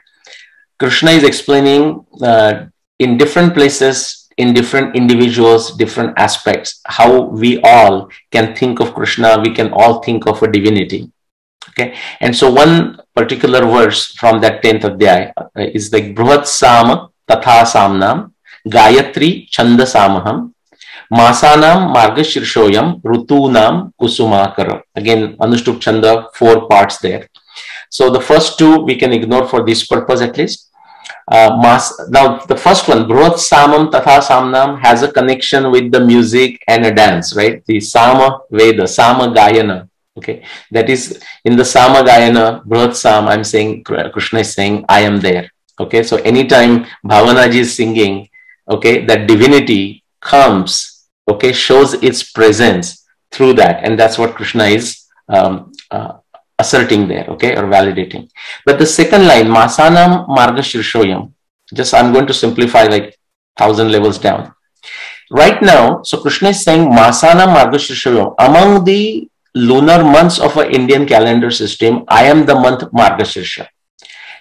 Krishna 0.79 1.11
is 1.11 1.23
explaining 1.23 2.05
uh, 2.21 2.65
in 2.99 3.17
different 3.17 3.53
places, 3.53 4.29
in 4.37 4.53
different 4.53 4.95
individuals, 4.95 5.75
different 5.77 6.17
aspects, 6.17 6.81
how 6.85 7.21
we 7.21 7.61
all 7.61 8.09
can 8.31 8.55
think 8.55 8.79
of 8.79 8.93
Krishna, 8.93 9.39
we 9.39 9.53
can 9.53 9.71
all 9.73 10.01
think 10.01 10.27
of 10.27 10.41
a 10.41 10.51
divinity. 10.51 11.11
Okay, 11.69 11.95
and 12.19 12.35
so 12.35 12.51
one 12.51 12.99
particular 13.15 13.61
verse 13.61 14.13
from 14.15 14.41
that 14.41 14.63
10th 14.63 14.81
adhyay 14.81 15.31
uh, 15.37 15.45
is 15.55 15.93
like 15.93 16.15
Bruhat 16.15 16.43
Tatha 17.29 17.63
Samnam 17.63 18.33
Gayatri 18.67 19.47
Chanda 19.49 19.83
Samaham 19.83 20.53
Masanam 21.11 21.93
Margashirshoyam 21.93 23.01
Rutunam 23.01 23.91
Kusumakara. 23.99 24.81
Again, 24.95 25.35
Anushtup 25.37 25.81
Chanda, 25.81 26.27
four 26.33 26.67
parts 26.67 26.97
there. 26.99 27.27
So 27.89 28.09
the 28.09 28.21
first 28.21 28.57
two 28.57 28.79
we 28.83 28.95
can 28.95 29.11
ignore 29.11 29.47
for 29.47 29.65
this 29.65 29.85
purpose 29.85 30.21
at 30.21 30.37
least. 30.37 30.69
Uh, 31.27 31.59
mas- 31.61 31.99
now 32.09 32.37
the 32.39 32.55
first 32.55 32.87
one, 32.87 33.05
Bruhat 33.05 33.35
Samam 33.35 33.91
Tatha 33.91 34.21
Samnam, 34.21 34.79
has 34.79 35.03
a 35.03 35.11
connection 35.11 35.71
with 35.71 35.91
the 35.91 35.99
music 35.99 36.61
and 36.67 36.85
a 36.85 36.93
dance, 36.93 37.35
right? 37.35 37.63
The 37.65 37.79
Sama 37.79 38.39
Veda, 38.49 38.87
Sama 38.87 39.33
Gayana 39.33 39.89
Okay, 40.17 40.43
that 40.71 40.89
is 40.89 41.23
in 41.45 41.55
the 41.55 41.63
Samagayana, 41.63 42.65
Bruhat 42.65 42.95
Sam, 42.95 43.29
I'm 43.29 43.45
saying, 43.45 43.83
Krishna 43.85 44.39
is 44.39 44.53
saying, 44.53 44.83
I 44.89 45.01
am 45.01 45.21
there. 45.21 45.49
Okay, 45.79 46.03
so 46.03 46.17
anytime 46.17 46.85
Bhavanaji 47.05 47.63
is 47.63 47.73
singing, 47.73 48.27
okay, 48.67 49.05
that 49.05 49.25
divinity 49.25 50.03
comes, 50.19 50.90
okay, 51.27 51.53
shows 51.53 51.93
its 51.95 52.23
presence 52.31 53.05
through 53.31 53.53
that. 53.53 53.83
And 53.83 53.97
that's 53.99 54.17
what 54.17 54.35
Krishna 54.35 54.65
is 54.65 55.05
um, 55.29 55.71
uh, 55.89 56.17
asserting 56.59 57.07
there, 57.07 57.25
okay, 57.29 57.55
or 57.55 57.63
validating. 57.63 58.29
But 58.65 58.79
the 58.79 58.85
second 58.85 59.27
line, 59.27 59.45
Masanam 59.45 60.27
Margashirshoyam, 60.27 61.33
just 61.73 61.93
I'm 61.93 62.11
going 62.13 62.27
to 62.27 62.33
simplify 62.33 62.83
like 62.83 63.17
thousand 63.57 63.91
levels 63.91 64.17
down. 64.19 64.53
Right 65.31 65.61
now, 65.61 66.03
so 66.03 66.19
Krishna 66.19 66.49
is 66.49 66.61
saying 66.61 66.89
Masana 66.89 67.47
Margashirshoyam, 67.47 68.35
among 68.37 68.83
the 68.83 69.29
lunar 69.55 70.03
months 70.03 70.39
of 70.39 70.57
an 70.57 70.71
Indian 70.71 71.05
calendar 71.05 71.51
system, 71.51 72.03
I 72.07 72.23
am 72.25 72.45
the 72.45 72.55
month 72.55 72.81
Margashirsha. 72.91 73.67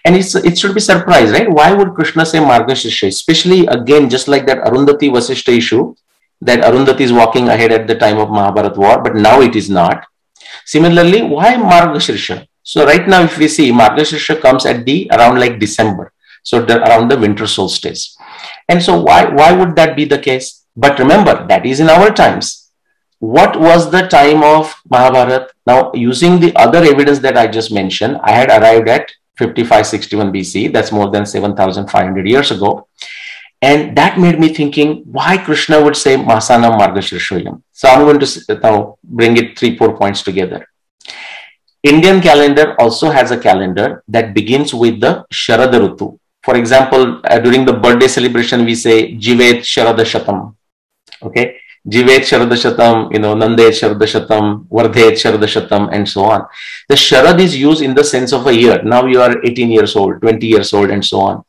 And 0.04 0.16
it's, 0.16 0.34
it 0.34 0.58
should 0.58 0.74
be 0.74 0.80
surprised, 0.80 1.32
right? 1.32 1.48
Why 1.48 1.72
would 1.72 1.94
Krishna 1.94 2.24
say 2.26 2.38
Margashirsha? 2.38 3.06
Especially 3.06 3.66
again, 3.66 4.08
just 4.08 4.28
like 4.28 4.46
that 4.46 4.64
Arundhati 4.64 5.10
Vasishta 5.10 5.56
issue, 5.56 5.94
that 6.40 6.60
Arundhati 6.60 7.00
is 7.00 7.12
walking 7.12 7.48
ahead 7.48 7.72
at 7.72 7.86
the 7.86 7.94
time 7.94 8.18
of 8.18 8.30
Mahabharat 8.30 8.76
war, 8.76 9.02
but 9.02 9.14
now 9.14 9.40
it 9.40 9.54
is 9.54 9.68
not. 9.68 10.06
Similarly, 10.64 11.22
why 11.22 11.54
Margashirsha? 11.54 12.46
So 12.62 12.84
right 12.84 13.06
now, 13.06 13.22
if 13.22 13.36
we 13.38 13.48
see 13.48 13.72
Margashirsha 13.72 14.40
comes 14.40 14.66
at 14.66 14.84
the 14.84 15.10
around 15.12 15.38
like 15.38 15.58
December, 15.58 16.12
so 16.42 16.62
the, 16.62 16.80
around 16.80 17.10
the 17.10 17.18
winter 17.18 17.46
solstice. 17.46 18.16
And 18.68 18.82
so 18.82 19.00
why 19.00 19.24
why 19.26 19.52
would 19.52 19.76
that 19.76 19.96
be 19.96 20.04
the 20.04 20.18
case? 20.18 20.64
But 20.76 20.98
remember, 20.98 21.46
that 21.48 21.66
is 21.66 21.80
in 21.80 21.90
our 21.90 22.10
times. 22.10 22.70
What 23.18 23.60
was 23.60 23.90
the 23.90 24.06
time 24.08 24.42
of 24.42 24.74
Mahabharat? 24.88 25.50
Now, 25.66 25.92
using 25.92 26.40
the 26.40 26.56
other 26.56 26.82
evidence 26.82 27.18
that 27.18 27.36
I 27.36 27.48
just 27.48 27.70
mentioned, 27.70 28.18
I 28.22 28.32
had 28.32 28.48
arrived 28.48 28.88
at 28.88 29.10
5561 29.36 30.32
BC. 30.32 30.72
That's 30.72 30.92
more 30.92 31.10
than 31.10 31.26
7,500 31.26 32.26
years 32.26 32.50
ago. 32.50 32.88
And 33.62 33.96
that 33.96 34.18
made 34.18 34.40
me 34.40 34.54
thinking 34.54 35.02
why 35.04 35.36
Krishna 35.36 35.82
would 35.82 35.96
say 35.96 36.16
Masana 36.16 36.78
Margashirshoyam. 36.78 37.62
So 37.72 37.88
I'm 37.88 38.04
going 38.04 38.20
to 38.20 38.60
now 38.62 38.96
bring 39.04 39.36
it 39.36 39.58
three, 39.58 39.76
four 39.76 39.96
points 39.96 40.22
together. 40.22 40.66
Indian 41.82 42.20
calendar 42.20 42.74
also 42.80 43.10
has 43.10 43.30
a 43.30 43.38
calendar 43.38 44.02
that 44.08 44.34
begins 44.34 44.74
with 44.74 45.00
the 45.00 45.24
Sharad 45.32 45.72
Rutu. 45.72 46.18
For 46.42 46.56
example, 46.56 47.20
uh, 47.24 47.38
during 47.38 47.64
the 47.64 47.72
birthday 47.72 48.08
celebration, 48.08 48.64
we 48.64 48.74
say 48.74 49.14
Jivet 49.14 49.60
Sharada 49.60 50.04
Shatam. 50.04 50.56
Okay. 51.22 51.58
Jivet 51.88 52.20
Sharada 52.20 52.56
Shatam, 52.62 53.12
you 53.12 53.18
know, 53.18 53.34
Nandet 53.34 53.72
Sharada 53.72 54.06
Shatam, 54.06 54.66
Vardhet 54.68 55.12
Sharada 55.12 55.44
Shatam, 55.44 55.88
and 55.92 56.06
so 56.06 56.24
on. 56.24 56.46
The 56.88 56.94
Sharad 56.94 57.40
is 57.40 57.56
used 57.56 57.82
in 57.82 57.94
the 57.94 58.04
sense 58.04 58.32
of 58.32 58.46
a 58.46 58.54
year. 58.54 58.82
Now 58.82 59.06
you 59.06 59.20
are 59.22 59.42
18 59.44 59.70
years 59.70 59.96
old, 59.96 60.20
20 60.20 60.46
years 60.46 60.74
old, 60.74 60.90
and 60.90 61.04
so 61.04 61.20
on. 61.20 61.44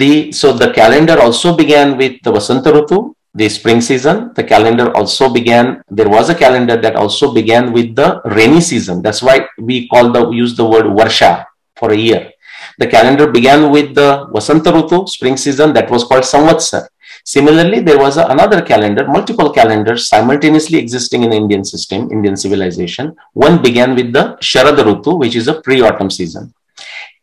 The, 0.00 0.30
so 0.40 0.52
the 0.52 0.70
calendar 0.80 1.16
also 1.20 1.56
began 1.56 1.96
with 1.96 2.14
the 2.22 2.30
Vasanta 2.30 2.70
Rutu, 2.76 3.14
the 3.34 3.48
spring 3.48 3.80
season. 3.80 4.32
The 4.38 4.44
calendar 4.44 4.96
also 4.96 5.32
began, 5.38 5.82
there 5.98 6.08
was 6.08 6.28
a 6.30 6.36
calendar 6.44 6.76
that 6.84 6.94
also 6.94 7.34
began 7.34 7.72
with 7.72 7.96
the 7.96 8.20
rainy 8.24 8.60
season. 8.60 9.02
That's 9.02 9.22
why 9.22 9.48
we 9.58 9.88
call 9.88 10.12
the, 10.12 10.30
use 10.30 10.56
the 10.56 10.64
word 10.64 10.86
Varsha 10.86 11.46
for 11.74 11.90
a 11.92 11.96
year. 11.96 12.30
The 12.78 12.86
calendar 12.86 13.26
began 13.38 13.72
with 13.72 13.96
the 13.96 14.28
Vasanta 14.32 14.70
Rutu, 14.76 15.08
spring 15.08 15.36
season, 15.36 15.72
that 15.72 15.90
was 15.90 16.04
called 16.04 16.22
Samvatsar. 16.22 16.86
Similarly, 17.24 17.80
there 17.80 17.98
was 17.98 18.18
a, 18.18 18.26
another 18.26 18.62
calendar, 18.62 19.06
multiple 19.08 19.50
calendars 19.52 20.08
simultaneously 20.08 20.78
existing 20.78 21.24
in 21.24 21.30
the 21.30 21.36
Indian 21.36 21.64
system, 21.64 22.10
Indian 22.12 22.36
civilization. 22.36 23.16
One 23.32 23.60
began 23.60 23.96
with 23.96 24.12
the 24.12 24.38
Sharad 24.40 24.76
Rutu, 24.76 25.18
which 25.18 25.34
is 25.34 25.48
a 25.48 25.60
pre-autumn 25.60 26.10
season. 26.10 26.54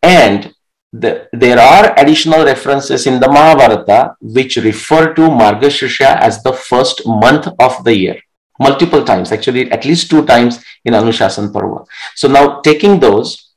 And 0.03 0.53
the, 0.93 1.27
there 1.33 1.59
are 1.59 1.93
additional 1.97 2.45
references 2.45 3.05
in 3.07 3.19
the 3.19 3.27
Mahabharata 3.27 4.15
which 4.21 4.57
refer 4.57 5.13
to 5.13 5.21
Margashirsha 5.21 6.17
as 6.17 6.41
the 6.43 6.53
first 6.53 7.05
month 7.05 7.47
of 7.59 7.83
the 7.83 7.95
year. 7.95 8.19
Multiple 8.59 9.03
times, 9.03 9.31
actually, 9.31 9.69
at 9.71 9.83
least 9.83 10.09
two 10.09 10.25
times 10.25 10.63
in 10.85 10.93
Anushasan 10.93 11.51
Parva. 11.51 11.85
So 12.15 12.29
now 12.29 12.61
taking 12.61 12.99
those, 12.99 13.51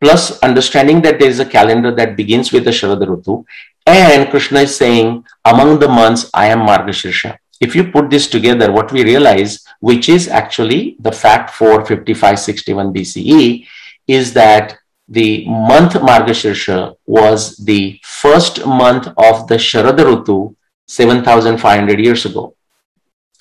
plus 0.00 0.38
understanding 0.40 1.02
that 1.02 1.18
there 1.18 1.28
is 1.28 1.40
a 1.40 1.44
calendar 1.44 1.94
that 1.94 2.16
begins 2.16 2.52
with 2.52 2.64
the 2.64 2.70
Sharad 2.70 3.06
Rutu, 3.06 3.44
and 3.86 4.30
Krishna 4.30 4.60
is 4.60 4.74
saying, 4.74 5.24
among 5.44 5.78
the 5.80 5.88
months, 5.88 6.30
I 6.32 6.46
am 6.46 6.60
Margashirsha. 6.60 7.36
If 7.60 7.74
you 7.74 7.90
put 7.90 8.08
this 8.08 8.28
together, 8.28 8.70
what 8.72 8.92
we 8.92 9.02
realize, 9.02 9.64
which 9.80 10.08
is 10.08 10.28
actually 10.28 10.96
the 11.00 11.12
fact 11.12 11.50
for 11.50 11.84
5561 11.84 12.94
BCE, 12.94 13.66
is 14.06 14.32
that 14.32 14.77
the 15.08 15.46
month 15.46 15.94
Margashirsha 15.94 16.94
was 17.06 17.56
the 17.56 18.00
first 18.04 18.66
month 18.66 19.08
of 19.16 19.46
the 19.48 19.54
Sharad 19.54 19.96
Rutu 19.98 20.54
7,500 20.86 22.00
years 22.00 22.26
ago. 22.26 22.54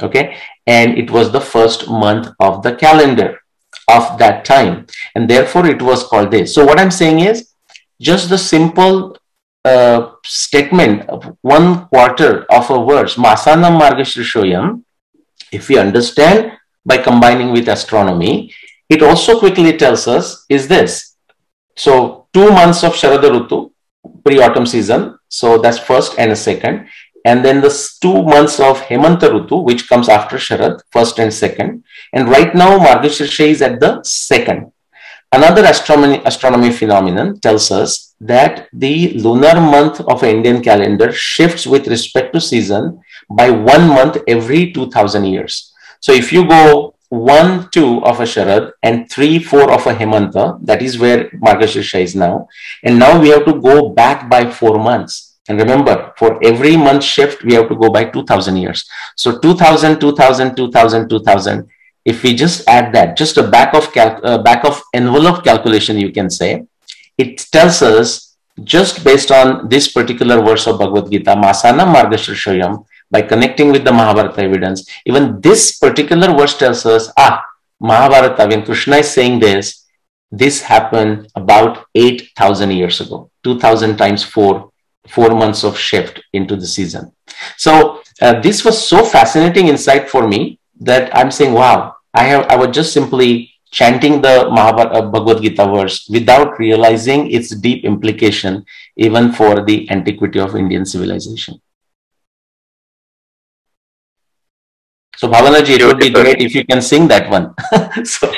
Okay, 0.02 0.38
and 0.68 0.98
it 0.98 1.10
was 1.10 1.32
the 1.32 1.42
first 1.42 1.90
month 1.90 2.28
of 2.40 2.62
the 2.62 2.76
calendar 2.76 3.40
of 3.90 4.18
that 4.20 4.46
time, 4.46 4.86
and 5.16 5.28
therefore 5.30 5.66
it 5.66 5.82
was 5.82 6.04
called 6.04 6.30
this. 6.30 6.54
So, 6.54 6.66
what 6.66 6.80
I'm 6.80 6.92
saying 6.92 7.22
is 7.22 7.50
just 8.00 8.30
the 8.30 8.38
simple 8.38 9.18
uh, 9.66 10.12
statement 10.24 11.10
of 11.10 11.36
one 11.42 11.88
quarter 11.88 12.46
of 12.52 12.70
a 12.70 12.86
verse, 12.86 13.16
Masanam 13.16 13.80
Margashirshoyam, 13.80 14.84
if 15.52 15.68
we 15.68 15.78
understand 15.78 16.52
by 16.86 16.98
combining 16.98 17.52
with 17.52 17.68
astronomy, 17.68 18.54
it 18.90 19.02
also 19.02 19.40
quickly 19.40 19.78
tells 19.78 20.08
us 20.08 20.46
is 20.48 20.68
this. 20.68 21.07
So 21.78 22.28
two 22.34 22.52
months 22.52 22.84
of 22.84 22.94
Sharada 22.94 23.30
Rutu, 23.30 23.72
pre-autumn 24.26 24.66
season. 24.66 25.18
So 25.30 25.58
that's 25.60 25.78
first 25.78 26.18
and 26.18 26.32
a 26.32 26.36
second. 26.36 26.88
And 27.24 27.46
then 27.46 27.62
the 27.62 27.72
two 28.02 28.24
months 28.24 28.60
of 28.60 28.82
Hemanta 28.82 29.30
Rutu, 29.30 29.64
which 29.64 29.88
comes 29.88 30.10
after 30.10 30.38
Sharad, 30.38 30.80
first 30.92 31.20
and 31.20 31.34
second. 31.34 31.84
And 32.14 32.30
right 32.30 32.54
now, 32.56 32.80
Margashirsha 32.80 33.48
is 33.48 33.62
at 33.62 33.80
the 33.80 34.02
second. 34.04 34.72
Another 35.32 35.66
astronomy, 35.66 36.22
astronomy 36.26 36.72
phenomenon 36.72 37.40
tells 37.42 37.70
us 37.70 38.16
that 38.22 38.70
the 38.72 39.14
lunar 39.20 39.60
month 39.60 40.00
of 40.00 40.24
Indian 40.24 40.64
calendar 40.64 41.12
shifts 41.12 41.68
with 41.68 41.88
respect 41.88 42.34
to 42.34 42.42
season 42.42 43.02
by 43.30 43.50
one 43.50 43.88
month 43.88 44.18
every 44.28 44.72
2000 44.72 45.26
years. 45.26 45.74
So 46.00 46.14
if 46.14 46.32
you 46.32 46.48
go 46.48 46.96
1, 47.10 47.70
2 47.72 48.04
of 48.04 48.20
a 48.20 48.24
Sharad 48.24 48.72
and 48.84 49.10
3, 49.10 49.40
4 49.40 49.72
of 49.72 49.88
a 49.88 49.94
Hemanta, 49.94 50.60
that 50.66 50.82
is 50.82 51.00
where 51.00 51.30
Margashirsha 51.30 52.02
is 52.02 52.16
now. 52.16 52.48
And 52.84 53.00
now 53.00 53.20
we 53.20 53.30
have 53.30 53.46
to 53.46 53.62
go 53.62 53.90
back 53.90 54.30
by 54.30 54.50
4 54.50 54.78
months. 54.78 55.38
And 55.48 55.58
remember, 55.60 56.14
for 56.18 56.44
every 56.44 56.76
month 56.76 57.04
shift, 57.04 57.44
we 57.44 57.54
have 57.54 57.70
to 57.70 57.76
go 57.76 57.90
by 57.90 58.06
2000 58.06 58.58
years. 58.58 58.90
So 59.16 59.40
2000, 59.40 60.00
2000, 60.00 60.56
2000, 60.56 61.10
2000. 61.10 61.70
If 62.04 62.24
we 62.24 62.36
just 62.36 62.68
add 62.68 62.94
that, 62.94 63.16
just 63.18 63.38
a 63.38 63.48
back 63.48 63.74
of, 63.74 63.90
uh, 63.96 64.38
back 64.40 64.66
of 64.66 64.82
envelope 64.94 65.44
calculation, 65.44 65.98
you 65.98 66.12
can 66.12 66.30
say, 66.30 66.66
it 67.18 67.38
tells 67.52 67.82
us 67.82 68.36
just 68.64 69.04
based 69.04 69.32
on 69.32 69.70
this 69.70 69.92
particular 69.92 70.42
verse 70.44 70.68
of 70.68 70.80
Bhagavad 70.80 71.12
Gita, 71.12 71.36
Masana 71.36 71.86
Margashirshayam, 71.86 72.86
by 73.10 73.22
connecting 73.22 73.72
with 73.72 73.84
the 73.84 73.92
Mahabharata 73.92 74.42
evidence, 74.42 74.90
even 75.06 75.40
this 75.42 75.78
particular 75.78 76.36
verse 76.36 76.58
tells 76.58 76.86
us, 76.86 77.12
ah, 77.18 77.44
Mahabharata, 77.80 78.48
when 78.48 78.66
Krishna 78.66 78.98
is 78.98 79.10
saying 79.10 79.40
this, 79.40 79.86
this 80.32 80.62
happened 80.62 81.30
about 81.36 81.86
8,000 81.96 82.72
years 82.72 83.00
ago, 83.00 83.30
2,000 83.44 83.98
times 83.98 84.24
four, 84.24 84.72
four 85.08 85.30
months 85.30 85.64
of 85.64 85.78
shift 85.78 86.22
into 86.34 86.56
the 86.56 86.68
season. 86.68 87.12
So 87.56 88.02
uh, 88.22 88.40
this 88.42 88.66
was 88.66 88.88
so 88.88 89.06
fascinating 89.06 89.68
insight 89.68 90.10
for 90.10 90.28
me 90.28 90.60
that 90.82 91.16
I'm 91.16 91.32
saying, 91.32 91.54
wow, 91.54 91.96
I 92.14 92.24
have, 92.24 92.48
I 92.48 92.56
was 92.56 92.76
just 92.76 92.94
simply 92.94 93.52
chanting 93.72 94.22
the 94.22 94.50
Mahabharata 94.50 94.96
uh, 94.96 95.02
Bhagavad 95.12 95.44
Gita 95.44 95.66
verse 95.68 96.08
without 96.10 96.58
realizing 96.60 97.32
its 97.32 97.56
deep 97.56 97.86
implication 97.86 98.66
even 98.96 99.32
for 99.32 99.64
the 99.64 99.90
antiquity 99.92 100.40
of 100.40 100.56
Indian 100.56 100.86
civilization. 100.86 101.62
So 105.18 105.28
Bhavanaji, 105.28 105.80
it 105.80 105.86
would 105.86 105.98
be 105.98 106.12
great 106.12 106.40
if 106.42 106.54
you 106.54 106.64
can 106.64 106.80
sing 106.80 107.08
that 107.08 107.28
one. 107.28 107.54
so, 108.06 108.32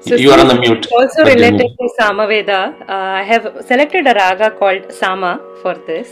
So 0.00 0.14
you 0.14 0.30
are 0.30 0.40
on 0.40 0.48
the 0.48 0.54
mute. 0.54 0.86
Also 0.92 1.24
related 1.24 1.68
to 1.78 1.88
Samaveda, 1.98 2.80
uh, 2.82 2.92
I 3.20 3.22
have 3.22 3.64
selected 3.66 4.06
a 4.06 4.14
raga 4.14 4.50
called 4.50 4.92
Sama 4.92 5.40
for 5.62 5.74
this. 5.74 6.08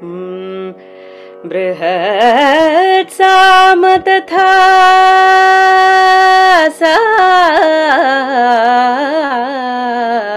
Mm, 0.00 0.74
बृहत् 1.50 3.10
साम 3.12 3.82
तथा 4.06 4.50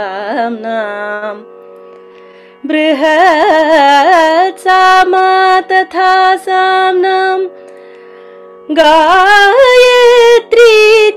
साम्नाम् 0.05 1.41
बृहत् 2.69 4.63
साम 4.65 5.13
तथा 5.71 6.11
साम्नाम् 6.47 7.45
Gayatri 8.79 10.71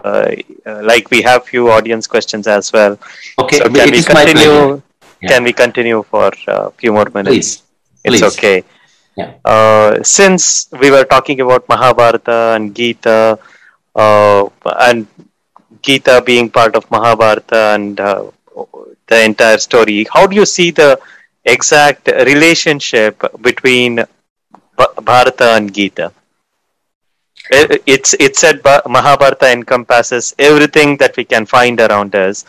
uh, 0.65 0.81
like 0.83 1.09
we 1.09 1.21
have 1.21 1.45
few 1.45 1.69
audience 1.71 2.07
questions 2.07 2.47
as 2.47 2.71
well. 2.73 2.97
Okay, 3.39 3.57
So 3.57 3.65
it 3.65 3.73
can 3.73 3.91
we 3.91 3.97
is 3.97 4.05
continue? 4.05 4.81
Yeah. 5.21 5.29
Can 5.29 5.43
we 5.43 5.53
continue 5.53 6.03
for 6.03 6.31
a 6.47 6.71
few 6.71 6.91
more 6.93 7.07
minutes? 7.13 7.57
Please. 7.57 7.63
It's 8.03 8.21
Please. 8.21 8.37
okay. 8.37 8.63
Yeah. 9.15 9.33
Uh, 9.45 10.03
since 10.03 10.67
we 10.79 10.91
were 10.91 11.03
talking 11.05 11.39
about 11.41 11.67
Mahabharata 11.69 12.53
and 12.55 12.75
Gita, 12.75 13.39
uh, 13.95 14.45
and 14.81 15.07
Gita 15.81 16.21
being 16.25 16.49
part 16.49 16.75
of 16.75 16.89
Mahabharata 16.91 17.73
and 17.75 17.99
uh, 17.99 18.23
the 19.07 19.23
entire 19.23 19.57
story, 19.57 20.05
how 20.13 20.27
do 20.27 20.35
you 20.35 20.45
see 20.45 20.71
the 20.71 20.99
exact 21.45 22.07
relationship 22.07 23.21
between 23.41 24.03
Bha- 24.77 24.93
Bharata 25.01 25.53
and 25.55 25.73
Gita? 25.73 26.11
I- 27.51 27.79
It's 27.85 28.13
it's 28.25 28.39
said 28.39 28.61
Mahabharata 28.95 29.47
encompasses 29.51 30.33
everything 30.39 30.97
that 30.97 31.15
we 31.17 31.23
can 31.25 31.45
find 31.45 31.79
around 31.79 32.15
us. 32.15 32.45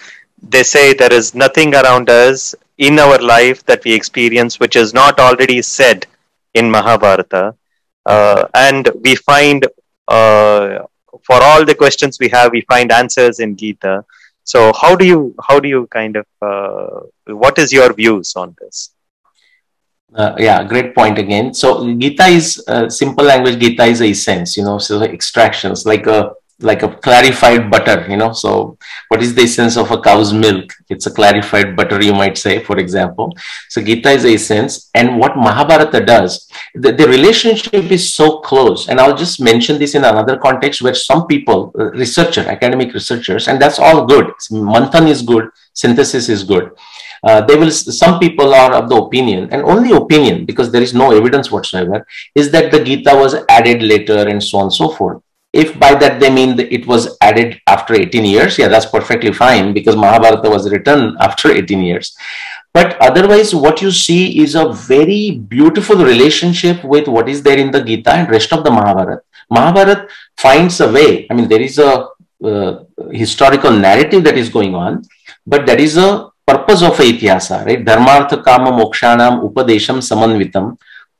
They 0.54 0.62
say 0.62 0.92
there 0.94 1.12
is 1.12 1.34
nothing 1.34 1.74
around 1.74 2.08
us 2.10 2.54
in 2.78 2.98
our 2.98 3.18
life 3.18 3.64
that 3.66 3.84
we 3.84 3.92
experience 3.94 4.58
which 4.60 4.76
is 4.76 4.94
not 4.94 5.18
already 5.20 5.60
said 5.62 6.06
in 6.54 6.70
Mahabharata, 6.70 7.54
uh, 8.06 8.44
and 8.54 8.88
we 9.04 9.14
find 9.16 9.66
uh, 10.08 10.78
for 11.26 11.38
all 11.48 11.64
the 11.64 11.74
questions 11.74 12.18
we 12.20 12.28
have, 12.28 12.50
we 12.52 12.62
find 12.62 12.90
answers 12.92 13.38
in 13.40 13.56
Gita. 13.56 14.04
So 14.44 14.72
how 14.82 14.94
do 14.96 15.04
you 15.06 15.34
how 15.48 15.60
do 15.60 15.68
you 15.68 15.86
kind 15.98 16.16
of 16.22 16.26
uh, 16.52 17.00
what 17.42 17.58
is 17.58 17.72
your 17.72 17.92
views 17.92 18.34
on 18.36 18.56
this? 18.60 18.90
Uh, 20.14 20.34
yeah, 20.38 20.64
great 20.64 20.94
point 20.94 21.18
again. 21.18 21.54
So 21.54 21.86
Gita 21.94 22.26
is 22.26 22.62
uh, 22.66 22.88
simple 22.88 23.24
language. 23.24 23.60
Gita 23.60 23.84
is 23.84 24.00
a 24.00 24.10
essence, 24.10 24.56
you 24.56 24.64
know. 24.64 24.78
So 24.78 25.02
extractions 25.02 25.86
like 25.86 26.06
a 26.06 26.32
like 26.62 26.82
a 26.82 26.94
clarified 26.96 27.70
butter, 27.70 28.06
you 28.08 28.16
know. 28.16 28.32
So 28.32 28.76
what 29.08 29.22
is 29.22 29.34
the 29.34 29.42
essence 29.42 29.76
of 29.76 29.90
a 29.90 30.00
cow's 30.00 30.32
milk? 30.32 30.72
It's 30.88 31.06
a 31.06 31.10
clarified 31.10 31.74
butter, 31.76 32.02
you 32.02 32.12
might 32.12 32.36
say, 32.36 32.62
for 32.62 32.78
example. 32.78 33.34
So 33.68 33.80
Gita 33.80 34.10
is 34.10 34.24
a 34.24 34.34
essence, 34.34 34.90
and 34.94 35.18
what 35.18 35.36
Mahabharata 35.36 36.04
does, 36.04 36.50
the, 36.74 36.92
the 36.92 37.08
relationship 37.08 37.90
is 37.90 38.12
so 38.12 38.40
close. 38.40 38.88
And 38.88 39.00
I'll 39.00 39.16
just 39.16 39.40
mention 39.40 39.78
this 39.78 39.94
in 39.94 40.04
another 40.04 40.36
context 40.36 40.82
where 40.82 40.94
some 40.94 41.26
people, 41.26 41.72
uh, 41.78 41.92
researcher, 41.92 42.42
academic 42.42 42.92
researchers, 42.92 43.48
and 43.48 43.62
that's 43.62 43.78
all 43.78 44.04
good. 44.04 44.26
Manthan 44.50 45.08
is 45.08 45.22
good, 45.22 45.48
synthesis 45.72 46.28
is 46.28 46.42
good 46.42 46.72
uh, 47.22 47.40
they 47.42 47.56
will 47.56 47.70
some 47.70 48.18
people 48.18 48.54
are 48.54 48.72
of 48.74 48.88
the 48.88 48.96
opinion 48.96 49.48
and 49.52 49.62
only 49.62 49.92
opinion 49.92 50.44
because 50.44 50.70
there 50.70 50.82
is 50.82 50.94
no 50.94 51.10
evidence 51.12 51.50
whatsoever 51.50 52.06
is 52.34 52.50
that 52.50 52.70
the 52.70 52.82
gita 52.82 53.14
was 53.14 53.34
added 53.48 53.82
later 53.82 54.28
and 54.28 54.42
so 54.42 54.58
on 54.58 54.64
and 54.64 54.72
so 54.72 54.90
forth. 54.90 55.22
If 55.52 55.78
by 55.78 55.94
that 55.96 56.20
they 56.20 56.30
mean 56.30 56.56
that 56.56 56.72
it 56.72 56.86
was 56.86 57.16
added 57.20 57.60
after 57.66 57.94
18 57.94 58.24
years 58.24 58.58
yeah 58.58 58.68
that's 58.68 58.86
perfectly 58.86 59.32
fine 59.32 59.72
because 59.74 59.96
mahabharata 59.96 60.48
was 60.48 60.70
written 60.70 61.16
after 61.20 61.50
18 61.50 61.82
years. 61.82 62.16
But 62.72 62.96
otherwise 63.00 63.52
what 63.54 63.82
you 63.82 63.90
see 63.90 64.40
is 64.42 64.54
a 64.54 64.72
very 64.72 65.32
beautiful 65.32 65.96
relationship 65.96 66.84
with 66.84 67.08
what 67.08 67.28
is 67.28 67.42
there 67.42 67.58
in 67.58 67.72
the 67.72 67.82
gita 67.82 68.12
and 68.12 68.30
rest 68.30 68.52
of 68.52 68.62
the 68.64 68.70
mahabharata 68.70 69.22
mahabharata 69.50 70.06
finds 70.36 70.80
a 70.80 70.90
way 70.96 71.26
i 71.30 71.34
mean 71.34 71.48
there 71.48 71.60
is 71.68 71.78
a 71.78 72.08
uh, 72.50 72.72
historical 73.10 73.72
narrative 73.86 74.24
that 74.24 74.38
is 74.42 74.48
going 74.48 74.74
on 74.74 75.02
but 75.46 75.66
that 75.66 75.80
is 75.80 75.96
a 75.96 76.08
purpose 76.50 76.82
of 76.82 76.98
a 76.98 77.02
itihasa, 77.02 77.64
right? 77.66 77.84
Dharmartha 77.84 78.42
kama 78.44 78.70
mokshanam 78.72 79.42
upadesham 79.46 79.98
samanvitam 80.10 80.76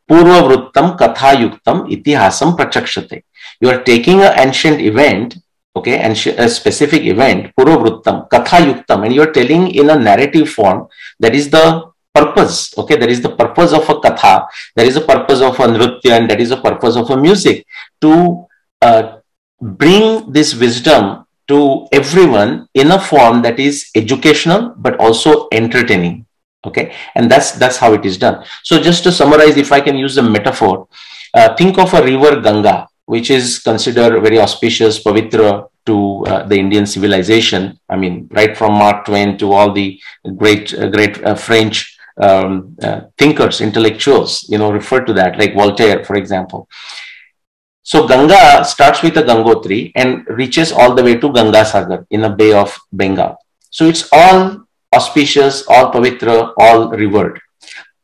purvavrittam 0.09 0.99
kathayuktam 0.99 1.89
itihasam 1.95 2.57
prachakshate. 2.57 3.23
You 3.61 3.71
are 3.71 3.83
taking 3.83 4.23
an 4.23 4.33
ancient 4.39 4.81
event, 4.81 5.39
okay, 5.77 5.99
and 5.99 6.13
a 6.13 6.49
specific 6.49 7.03
event, 7.05 7.55
purvavrittam, 7.57 8.29
kathayuktam, 8.29 9.05
and 9.05 9.15
you 9.15 9.23
are 9.23 9.33
telling 9.33 9.75
in 9.75 9.91
a 9.91 9.97
narrative 9.97 10.49
form 10.49 10.89
that 11.21 11.35
is 11.35 11.51
the 11.51 11.91
purpose, 12.15 12.77
okay, 12.77 12.97
that 12.97 13.09
is 13.09 13.21
the 13.21 13.35
purpose 13.37 13.73
of 13.73 13.89
a 13.89 13.95
katha, 13.95 14.47
that 14.75 14.87
is 14.87 14.95
the 14.95 15.07
purpose 15.13 15.41
of 15.41 15.55
a 15.61 15.67
nritya, 15.67 16.19
and 16.19 16.31
that 16.31 16.41
is 16.41 16.49
the 16.49 16.61
purpose 16.61 16.97
of 16.97 17.09
a 17.11 17.17
music 17.17 17.65
to 18.01 18.47
uh, 18.83 19.19
bring 19.61 20.33
this 20.33 20.55
wisdom 20.55 21.25
to 21.51 21.61
everyone 22.01 22.67
in 22.75 22.91
a 22.93 23.01
form 23.11 23.43
that 23.43 23.59
is 23.69 23.91
educational 23.95 24.75
but 24.77 24.99
also 24.99 25.49
entertaining 25.53 26.27
okay? 26.65 26.93
And 27.15 27.31
that's 27.31 27.53
that's 27.53 27.77
how 27.77 27.95
it 27.95 28.05
is 28.05 28.19
done. 28.19 28.45
So 28.63 28.81
just 28.81 29.03
to 29.05 29.13
summarize 29.13 29.57
if 29.57 29.73
i 29.73 29.81
can 29.81 29.97
use 29.97 30.17
a 30.17 30.23
metaphor 30.23 30.89
uh, 31.35 31.55
think 31.57 31.79
of 31.79 31.93
a 31.95 32.03
river 32.03 32.41
ganga 32.41 32.89
which 33.07 33.31
is 33.31 33.59
considered 33.59 34.21
very 34.21 34.39
auspicious 34.39 35.03
pavitra 35.03 35.69
to 35.87 36.25
uh, 36.27 36.43
the 36.47 36.57
indian 36.57 36.87
civilization. 36.87 37.79
I 37.89 37.97
mean 37.97 38.29
right 38.31 38.57
from 38.57 38.75
mark 38.75 39.05
twain 39.07 39.39
to 39.39 39.53
all 39.53 39.73
the 39.73 40.01
great 40.37 40.75
uh, 40.75 40.89
great 40.89 41.23
uh, 41.25 41.35
french 41.35 41.97
um, 42.21 42.77
uh, 42.83 43.01
thinkers 43.17 43.61
intellectuals 43.61 44.47
you 44.49 44.59
know 44.59 44.71
refer 44.71 45.01
to 45.05 45.13
that 45.15 45.39
like 45.39 45.55
voltaire 45.55 46.05
for 46.05 46.17
example 46.17 46.69
so 47.91 48.07
Ganga 48.07 48.65
starts 48.65 49.03
with 49.03 49.17
a 49.17 49.23
Gangotri 49.25 49.91
and 49.97 50.25
reaches 50.29 50.71
all 50.71 50.95
the 50.95 51.03
way 51.03 51.17
to 51.17 51.33
Ganga 51.33 51.65
Sagar 51.65 52.07
in 52.11 52.21
the 52.23 52.29
Bay 52.31 52.53
of 52.53 52.79
Bengal. 52.93 53.37
So 53.71 53.87
it's 53.87 54.09
all 54.13 54.63
auspicious, 54.95 55.65
all 55.67 55.91
pavitra, 55.91 56.55
all 56.57 56.91
revered. 56.91 57.41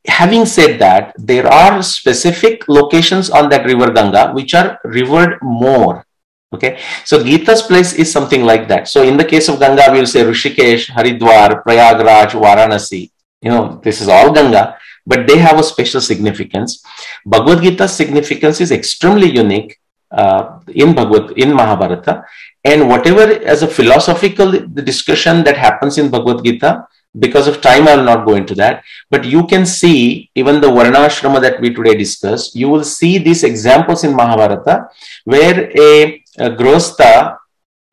Having 0.09 0.47
said 0.47 0.81
that, 0.81 1.15
there 1.17 1.47
are 1.47 1.85
specific 1.85 2.67
locations 2.67 3.31
on 3.31 3.49
that 3.51 3.65
river 3.65 3.93
Ganga 3.93 4.33
which 4.33 4.55
are 4.55 4.81
revered 4.83 5.39
more. 5.41 6.05
Okay, 6.53 6.81
so 7.05 7.23
Gita's 7.23 7.63
place 7.63 7.93
is 7.93 8.11
something 8.11 8.43
like 8.43 8.67
that. 8.67 8.89
So 8.89 9.05
in 9.05 9.17
the 9.17 9.25
case 9.25 9.49
of 9.49 9.61
Ganga, 9.61 9.87
we'll 9.93 10.09
say 10.09 10.25
Rishikesh, 10.25 10.91
Haridwar, 10.91 11.63
Prayagraj, 11.63 12.35
Varanasi. 12.35 13.13
You 13.41 13.51
know, 13.51 13.81
this 13.85 14.01
is 14.01 14.09
all 14.09 14.33
Ganga 14.33 14.79
but 15.07 15.27
they 15.27 15.39
have 15.39 15.59
a 15.59 15.63
special 15.63 16.01
significance. 16.01 16.85
Bhagavad 17.25 17.63
Gita's 17.63 17.95
significance 17.95 18.61
is 18.61 18.73
extremely 18.73 19.31
unique 19.31 19.79
uh, 20.11 20.59
in 20.69 20.95
Bhagavad 20.95 21.33
in 21.39 21.53
Mahabharata, 21.53 22.25
and 22.65 22.89
whatever 22.89 23.23
as 23.45 23.63
a 23.63 23.69
philosophical 23.69 24.53
discussion 24.91 25.45
that 25.45 25.57
happens 25.57 25.99
in 25.99 26.11
Bhagavad 26.11 26.45
Gita, 26.45 26.87
because 27.19 27.49
of 27.49 27.61
time, 27.61 27.89
I 27.89 27.97
will 27.97 28.05
not 28.05 28.27
go 28.27 28.35
into 28.35 28.55
that. 28.57 28.85
But 29.11 29.25
you 29.25 29.47
can 29.47 29.65
see 29.65 30.31
even 30.35 30.61
the 30.61 30.71
Varna 30.71 30.99
Varnashrama 30.99 31.41
that 31.41 31.61
we 31.61 31.73
today 31.73 31.97
discussed. 31.97 32.55
You 32.55 32.69
will 32.69 32.85
see 32.85 33.19
these 33.19 33.43
examples 33.43 34.05
in 34.05 34.15
Mahabharata 34.15 34.89
where 35.25 35.71
a, 35.79 36.23
a 36.39 37.37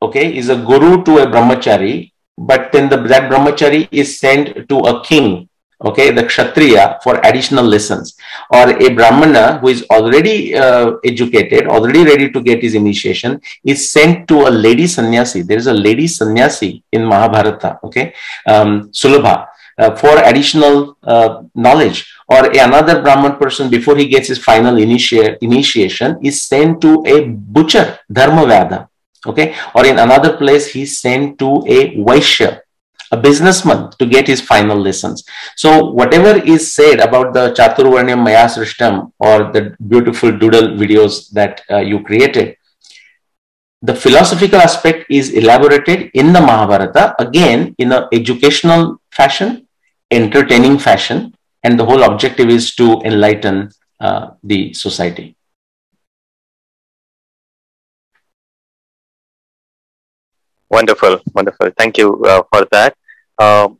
okay, 0.02 0.36
is 0.36 0.48
a 0.50 0.56
guru 0.56 1.02
to 1.04 1.18
a 1.18 1.26
brahmachari, 1.26 2.12
but 2.36 2.72
then 2.72 2.88
the, 2.88 2.96
that 2.96 3.30
brahmachari 3.30 3.88
is 3.90 4.18
sent 4.18 4.68
to 4.68 4.78
a 4.80 5.02
king 5.04 5.48
okay 5.84 6.10
the 6.10 6.24
kshatriya 6.24 6.98
for 7.04 7.14
additional 7.28 7.64
lessons 7.74 8.16
or 8.50 8.66
a 8.86 8.88
brahmana 8.98 9.58
who 9.58 9.68
is 9.68 9.84
already 9.90 10.54
uh, 10.64 10.92
educated 11.04 11.66
already 11.66 12.04
ready 12.04 12.30
to 12.34 12.40
get 12.40 12.62
his 12.62 12.74
initiation 12.74 13.40
is 13.64 13.90
sent 13.96 14.26
to 14.26 14.46
a 14.48 14.52
lady 14.66 14.86
sannyasi 14.86 15.42
there 15.42 15.58
is 15.64 15.66
a 15.66 15.78
lady 15.88 16.06
sannyasi 16.06 16.82
in 16.92 17.02
mahabharata 17.14 17.72
okay 17.88 18.06
um, 18.46 18.72
sulabha 19.02 19.36
uh, 19.78 19.94
for 19.96 20.16
additional 20.18 20.96
uh, 21.02 21.42
knowledge. 21.54 22.10
Or 22.28 22.46
another 22.46 23.02
Brahman 23.02 23.36
person, 23.36 23.68
before 23.68 23.96
he 23.96 24.06
gets 24.06 24.28
his 24.28 24.38
final 24.38 24.78
initiate, 24.78 25.38
initiation, 25.42 26.18
is 26.22 26.42
sent 26.42 26.80
to 26.82 27.02
a 27.06 27.26
butcher, 27.28 27.98
Dharmavyadha. 28.10 28.88
Okay. 29.26 29.54
Or 29.74 29.84
in 29.84 29.98
another 29.98 30.36
place, 30.36 30.68
he's 30.68 30.98
sent 30.98 31.38
to 31.38 31.64
a 31.66 31.96
Vaishya, 31.96 32.60
a 33.12 33.16
businessman 33.16 33.90
to 33.98 34.06
get 34.06 34.26
his 34.26 34.40
final 34.40 34.78
lessons. 34.78 35.24
So 35.56 35.90
whatever 35.90 36.38
is 36.44 36.72
said 36.72 37.00
about 37.00 37.34
the 37.34 37.52
Chaturvarnyam 37.52 38.22
Maya 38.22 38.46
Srishtam 38.46 39.12
or 39.18 39.52
the 39.52 39.76
beautiful 39.88 40.36
doodle 40.36 40.68
videos 40.76 41.30
that 41.30 41.62
uh, 41.70 41.78
you 41.78 42.02
created, 42.02 42.56
the 43.82 43.94
philosophical 43.94 44.60
aspect 44.60 45.04
is 45.10 45.30
elaborated 45.30 46.10
in 46.14 46.32
the 46.32 46.40
Mahabharata, 46.40 47.14
again 47.18 47.74
in 47.78 47.92
an 47.92 48.04
educational 48.12 49.00
fashion, 49.10 49.68
entertaining 50.10 50.78
fashion, 50.78 51.34
and 51.62 51.78
the 51.78 51.84
whole 51.84 52.02
objective 52.02 52.48
is 52.48 52.74
to 52.76 53.00
enlighten 53.02 53.70
uh, 54.00 54.30
the 54.42 54.72
society. 54.72 55.36
Wonderful, 60.74 61.20
wonderful. 61.34 61.70
Thank 61.78 61.98
you 61.98 62.08
uh, 62.24 62.42
for 62.50 62.66
that. 62.72 62.96
Um, 63.38 63.78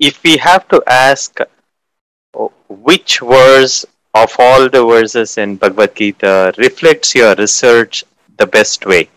if 0.00 0.22
we 0.24 0.36
have 0.38 0.66
to 0.68 0.82
ask 0.86 1.40
uh, 1.40 2.48
which 2.68 3.20
verse 3.20 3.84
of 4.14 4.34
all 4.38 4.68
the 4.68 4.84
verses 4.84 5.38
in 5.38 5.54
Bhagavad 5.56 5.94
Gita 5.94 6.52
reflects 6.58 7.14
your 7.14 7.36
research 7.36 8.04
the 8.36 8.46
best 8.46 8.84
way, 8.84 9.08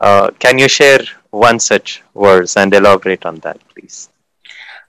uh, 0.00 0.30
can 0.38 0.58
you 0.58 0.68
share 0.68 1.00
one 1.30 1.58
such 1.58 2.02
verse 2.14 2.58
and 2.58 2.74
elaborate 2.74 3.24
on 3.24 3.36
that, 3.36 3.58
please? 3.70 4.10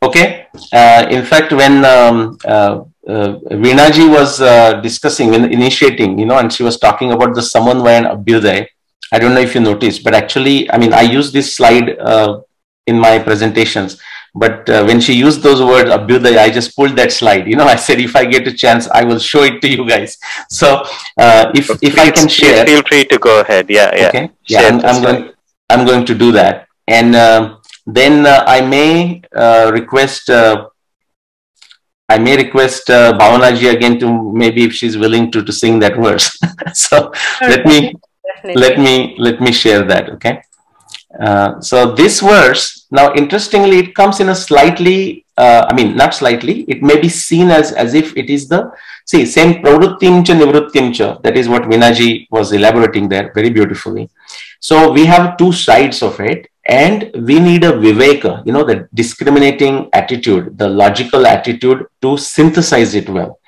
Okay. 0.04 0.48
Uh, 0.74 1.08
in 1.10 1.24
fact, 1.24 1.54
when 1.54 1.86
um, 1.86 2.38
uh, 2.44 2.84
uh, 3.08 3.40
Veena 3.64 3.88
was 4.10 4.42
uh, 4.42 4.82
discussing, 4.82 5.30
when 5.30 5.46
initiating, 5.46 6.20
you 6.20 6.26
know, 6.26 6.40
and 6.40 6.52
she 6.52 6.64
was 6.64 6.78
talking 6.78 7.14
about 7.14 7.36
the 7.36 7.42
Samanvaya 7.42 7.98
and 8.02 8.08
Abhyuday, 8.14 8.68
I 9.12 9.20
don't 9.20 9.34
know 9.34 9.42
if 9.42 9.56
you 9.56 9.62
noticed, 9.62 10.04
but 10.04 10.14
actually, 10.14 10.72
I 10.72 10.78
mean, 10.78 10.94
I 10.94 11.02
use 11.02 11.32
this 11.32 11.56
slide 11.56 11.98
uh, 12.00 12.42
in 12.88 13.00
my 13.00 13.20
presentations. 13.20 14.02
But 14.34 14.70
uh, 14.70 14.86
when 14.86 15.02
she 15.02 15.14
used 15.14 15.42
those 15.42 15.62
words, 15.62 15.90
Abhyuday, 15.90 16.38
I 16.38 16.50
just 16.50 16.74
pulled 16.76 16.96
that 16.96 17.12
slide. 17.12 17.48
You 17.48 17.58
know, 17.58 17.66
I 17.66 17.76
said, 17.76 18.00
if 18.00 18.16
I 18.16 18.24
get 18.24 18.48
a 18.48 18.54
chance, 18.54 18.88
I 18.88 19.04
will 19.04 19.20
show 19.20 19.44
it 19.44 19.62
to 19.62 19.68
you 19.68 19.86
guys. 19.88 20.18
So 20.50 20.84
uh, 21.18 21.52
if, 21.54 21.70
if 21.82 22.00
I 22.00 22.12
can 22.12 22.30
share. 22.30 22.66
Feel 22.66 22.82
free 22.84 23.04
to 23.06 23.18
go 23.18 23.42
ahead. 23.42 23.70
Yeah, 23.70 23.94
yeah. 23.94 24.08
Okay. 24.08 24.30
Yeah, 24.48 24.62
I'm, 24.62 24.80
I'm 24.86 25.04
going, 25.04 25.32
I'm 25.70 25.86
going 25.86 26.06
to 26.06 26.16
do 26.16 26.32
that. 26.32 26.68
And 26.88 27.14
uh, 27.14 27.58
then 27.86 28.26
uh, 28.26 28.46
I 28.48 28.62
may 28.62 29.22
uh, 29.36 29.72
request 29.74 30.30
uh, 30.30 30.68
I 32.08 32.18
may 32.18 32.36
request 32.36 32.90
uh, 32.90 33.18
Bhavanaji 33.18 33.74
again 33.74 33.98
to 34.00 34.34
maybe 34.34 34.66
if 34.66 34.74
she's 34.74 34.98
willing 34.98 35.32
to 35.32 35.44
to 35.44 35.52
sing 35.54 35.80
that 35.80 35.96
verse. 35.96 36.38
so 36.74 37.12
let 37.42 37.66
me 37.66 37.96
Definitely. 38.44 38.62
let 38.62 38.80
me 38.80 39.16
let 39.20 39.42
me 39.42 39.52
share 39.52 39.84
that. 39.84 40.10
Okay. 40.10 40.42
Uh, 41.20 41.60
so 41.60 41.94
this 41.94 42.22
verse 42.22 42.88
now 42.90 43.14
interestingly 43.14 43.80
it 43.80 43.94
comes 43.94 44.20
in 44.20 44.30
a 44.30 44.36
slightly 44.36 45.26
uh, 45.38 45.66
I 45.70 45.74
mean 45.74 45.96
not 45.96 46.14
slightly 46.14 46.62
it 46.70 46.82
may 46.82 47.00
be 47.00 47.10
seen 47.10 47.52
as 47.52 47.74
as 47.74 47.94
if 47.94 48.16
it 48.16 48.30
is 48.30 48.48
the 48.48 48.72
see 49.06 49.26
same 49.26 49.62
pravrittim 49.62 50.94
cha 50.94 51.18
that 51.24 51.36
is 51.36 51.50
what 51.50 51.64
Veenaji 51.64 52.28
was 52.32 52.54
elaborating 52.54 53.10
there 53.10 53.32
very 53.36 53.50
beautifully. 53.50 54.10
So 54.60 54.92
we 54.92 55.06
have 55.06 55.38
two 55.38 55.52
sides 55.52 56.02
of 56.02 56.20
it 56.20 56.48
and 56.66 57.12
we 57.28 57.40
need 57.40 57.64
a 57.64 57.72
viveka 57.72 58.46
you 58.46 58.54
know 58.54 58.64
the 58.64 58.88
discriminating 58.94 59.90
attitude 59.94 60.58
the 60.58 60.68
logical 60.68 61.26
attitude 61.26 61.86
to 62.02 62.18
synthesize 62.18 62.94
it 62.94 63.10
well 63.10 63.40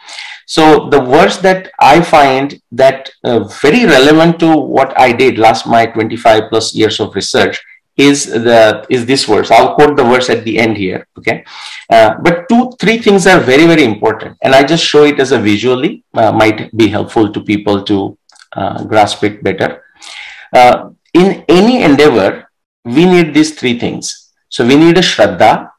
so 0.46 0.90
the 0.90 1.02
verse 1.02 1.38
that 1.38 1.72
i 1.80 2.02
find 2.02 2.62
that 2.72 3.10
uh, 3.24 3.40
very 3.62 3.86
relevant 3.86 4.40
to 4.40 4.56
what 4.56 4.98
i 5.00 5.12
did 5.12 5.38
last 5.38 5.68
my 5.68 5.86
25 5.86 6.50
plus 6.50 6.74
years 6.76 7.00
of 7.00 7.16
research 7.16 7.62
is 7.96 8.26
the 8.26 8.86
is 8.90 9.06
this 9.06 9.26
verse. 9.26 9.52
I'll 9.52 9.76
quote 9.76 9.96
the 9.96 10.04
verse 10.04 10.28
at 10.30 10.44
the 10.44 10.58
end 10.58 10.78
here 10.78 11.08
okay? 11.18 11.46
Uh, 11.90 12.16
but 12.24 12.50
two 12.50 12.72
three 12.80 12.98
things 12.98 13.28
are 13.28 13.40
very 13.40 13.68
very 13.68 13.84
important 13.84 14.36
and 14.42 14.56
i 14.56 14.64
just 14.64 14.84
show 14.84 15.04
it 15.04 15.20
as 15.20 15.32
a 15.32 15.40
visually 15.40 16.04
uh, 16.16 16.32
might 16.32 16.76
be 16.76 16.88
helpful 16.88 17.32
to 17.32 17.42
people 17.42 17.84
to 17.84 18.18
uh, 18.56 18.84
grasp 18.84 19.24
it 19.24 19.44
better. 19.44 19.84
Uh, 20.52 20.90
in 21.14 21.46
any 21.48 21.84
endeavor 21.84 22.50
we 22.86 23.06
need 23.06 23.34
these 23.34 23.58
three 23.58 23.80
things. 23.80 24.32
So 24.50 24.66
we 24.66 24.76
need 24.76 24.98
a 24.98 25.02
Shraddha, 25.02 25.72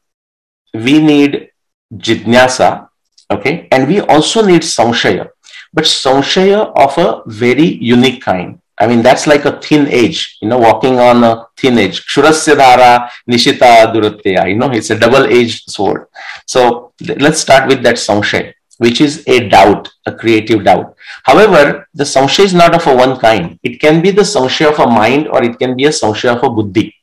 we 0.73 0.99
need 0.99 1.49
Jidnyasa, 1.93 2.89
okay, 3.31 3.67
and 3.71 3.87
we 3.87 4.01
also 4.01 4.45
need 4.45 4.61
Samshaya, 4.61 5.29
but 5.73 5.85
Samshaya 5.85 6.71
of 6.75 6.97
a 6.97 7.21
very 7.25 7.65
unique 7.65 8.21
kind. 8.21 8.59
I 8.77 8.87
mean, 8.87 9.01
that's 9.01 9.25
like 9.25 9.45
a 9.45 9.59
thin 9.61 9.87
edge, 9.87 10.37
you 10.41 10.49
know, 10.49 10.57
walking 10.57 10.99
on 10.99 11.23
a 11.23 11.47
thin 11.57 11.77
edge. 11.77 12.05
Kshurasya 12.07 12.55
dhara 12.55 13.09
nishita 13.29 13.93
duratya, 13.93 14.49
you 14.49 14.55
know, 14.55 14.69
it's 14.69 14.89
a 14.89 14.99
double-edged 14.99 15.69
sword. 15.69 16.07
So 16.45 16.91
let's 17.17 17.39
start 17.39 17.69
with 17.69 17.83
that 17.83 17.95
Samshaya, 17.95 18.53
which 18.79 18.99
is 18.99 19.23
a 19.27 19.47
doubt, 19.47 19.89
a 20.05 20.11
creative 20.11 20.65
doubt. 20.65 20.95
However, 21.23 21.87
the 21.93 22.03
Samshaya 22.03 22.45
is 22.45 22.53
not 22.53 22.75
of 22.75 22.85
a 22.87 22.93
one 22.93 23.17
kind. 23.17 23.57
It 23.63 23.79
can 23.79 24.01
be 24.01 24.11
the 24.11 24.23
Samshaya 24.23 24.73
of 24.73 24.79
a 24.79 24.87
mind 24.87 25.29
or 25.29 25.41
it 25.41 25.57
can 25.57 25.77
be 25.77 25.85
a 25.85 25.89
Samshaya 25.89 26.35
of 26.35 26.43
a 26.43 26.49
buddhi. 26.49 26.93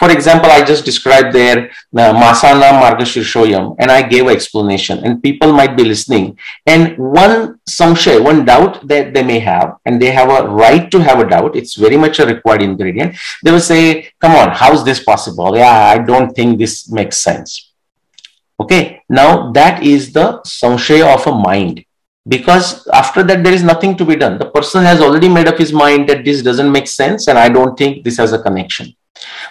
For 0.00 0.10
example, 0.10 0.50
I 0.50 0.64
just 0.64 0.86
described 0.86 1.34
there 1.34 1.70
uh, 1.94 2.14
Masana 2.14 2.70
Margashirshoyam 2.82 3.76
and 3.78 3.90
I 3.90 4.00
gave 4.00 4.26
an 4.26 4.30
explanation 4.30 5.04
and 5.04 5.22
people 5.22 5.52
might 5.52 5.76
be 5.76 5.84
listening. 5.84 6.38
And 6.66 6.96
one 6.96 7.60
samshay, 7.68 8.24
one 8.24 8.46
doubt 8.46 8.88
that 8.88 9.12
they 9.12 9.22
may 9.22 9.40
have, 9.40 9.76
and 9.84 10.00
they 10.00 10.10
have 10.10 10.30
a 10.30 10.48
right 10.48 10.90
to 10.90 11.00
have 11.00 11.20
a 11.20 11.28
doubt, 11.28 11.54
it's 11.54 11.74
very 11.74 11.98
much 11.98 12.18
a 12.18 12.24
required 12.24 12.62
ingredient. 12.62 13.14
They 13.44 13.52
will 13.52 13.60
say, 13.60 14.08
come 14.22 14.32
on, 14.32 14.52
how 14.52 14.72
is 14.72 14.84
this 14.84 15.04
possible? 15.04 15.54
Yeah, 15.54 15.70
I 15.94 15.98
don't 15.98 16.34
think 16.34 16.58
this 16.58 16.90
makes 16.90 17.18
sense. 17.18 17.70
Okay, 18.58 19.02
now 19.10 19.52
that 19.52 19.82
is 19.82 20.14
the 20.14 20.40
samshaya 20.46 21.14
of 21.14 21.26
a 21.26 21.36
mind 21.36 21.84
because 22.26 22.86
after 22.88 23.22
that 23.22 23.44
there 23.44 23.52
is 23.52 23.62
nothing 23.62 23.96
to 23.96 24.04
be 24.04 24.14
done 24.14 24.36
the 24.38 24.50
person 24.50 24.82
has 24.84 25.00
already 25.00 25.28
made 25.28 25.48
up 25.48 25.56
his 25.56 25.72
mind 25.72 26.06
that 26.06 26.22
this 26.22 26.42
doesn't 26.42 26.70
make 26.70 26.86
sense 26.86 27.28
and 27.28 27.38
i 27.38 27.48
don't 27.48 27.78
think 27.78 28.04
this 28.04 28.18
has 28.18 28.34
a 28.34 28.42
connection 28.42 28.94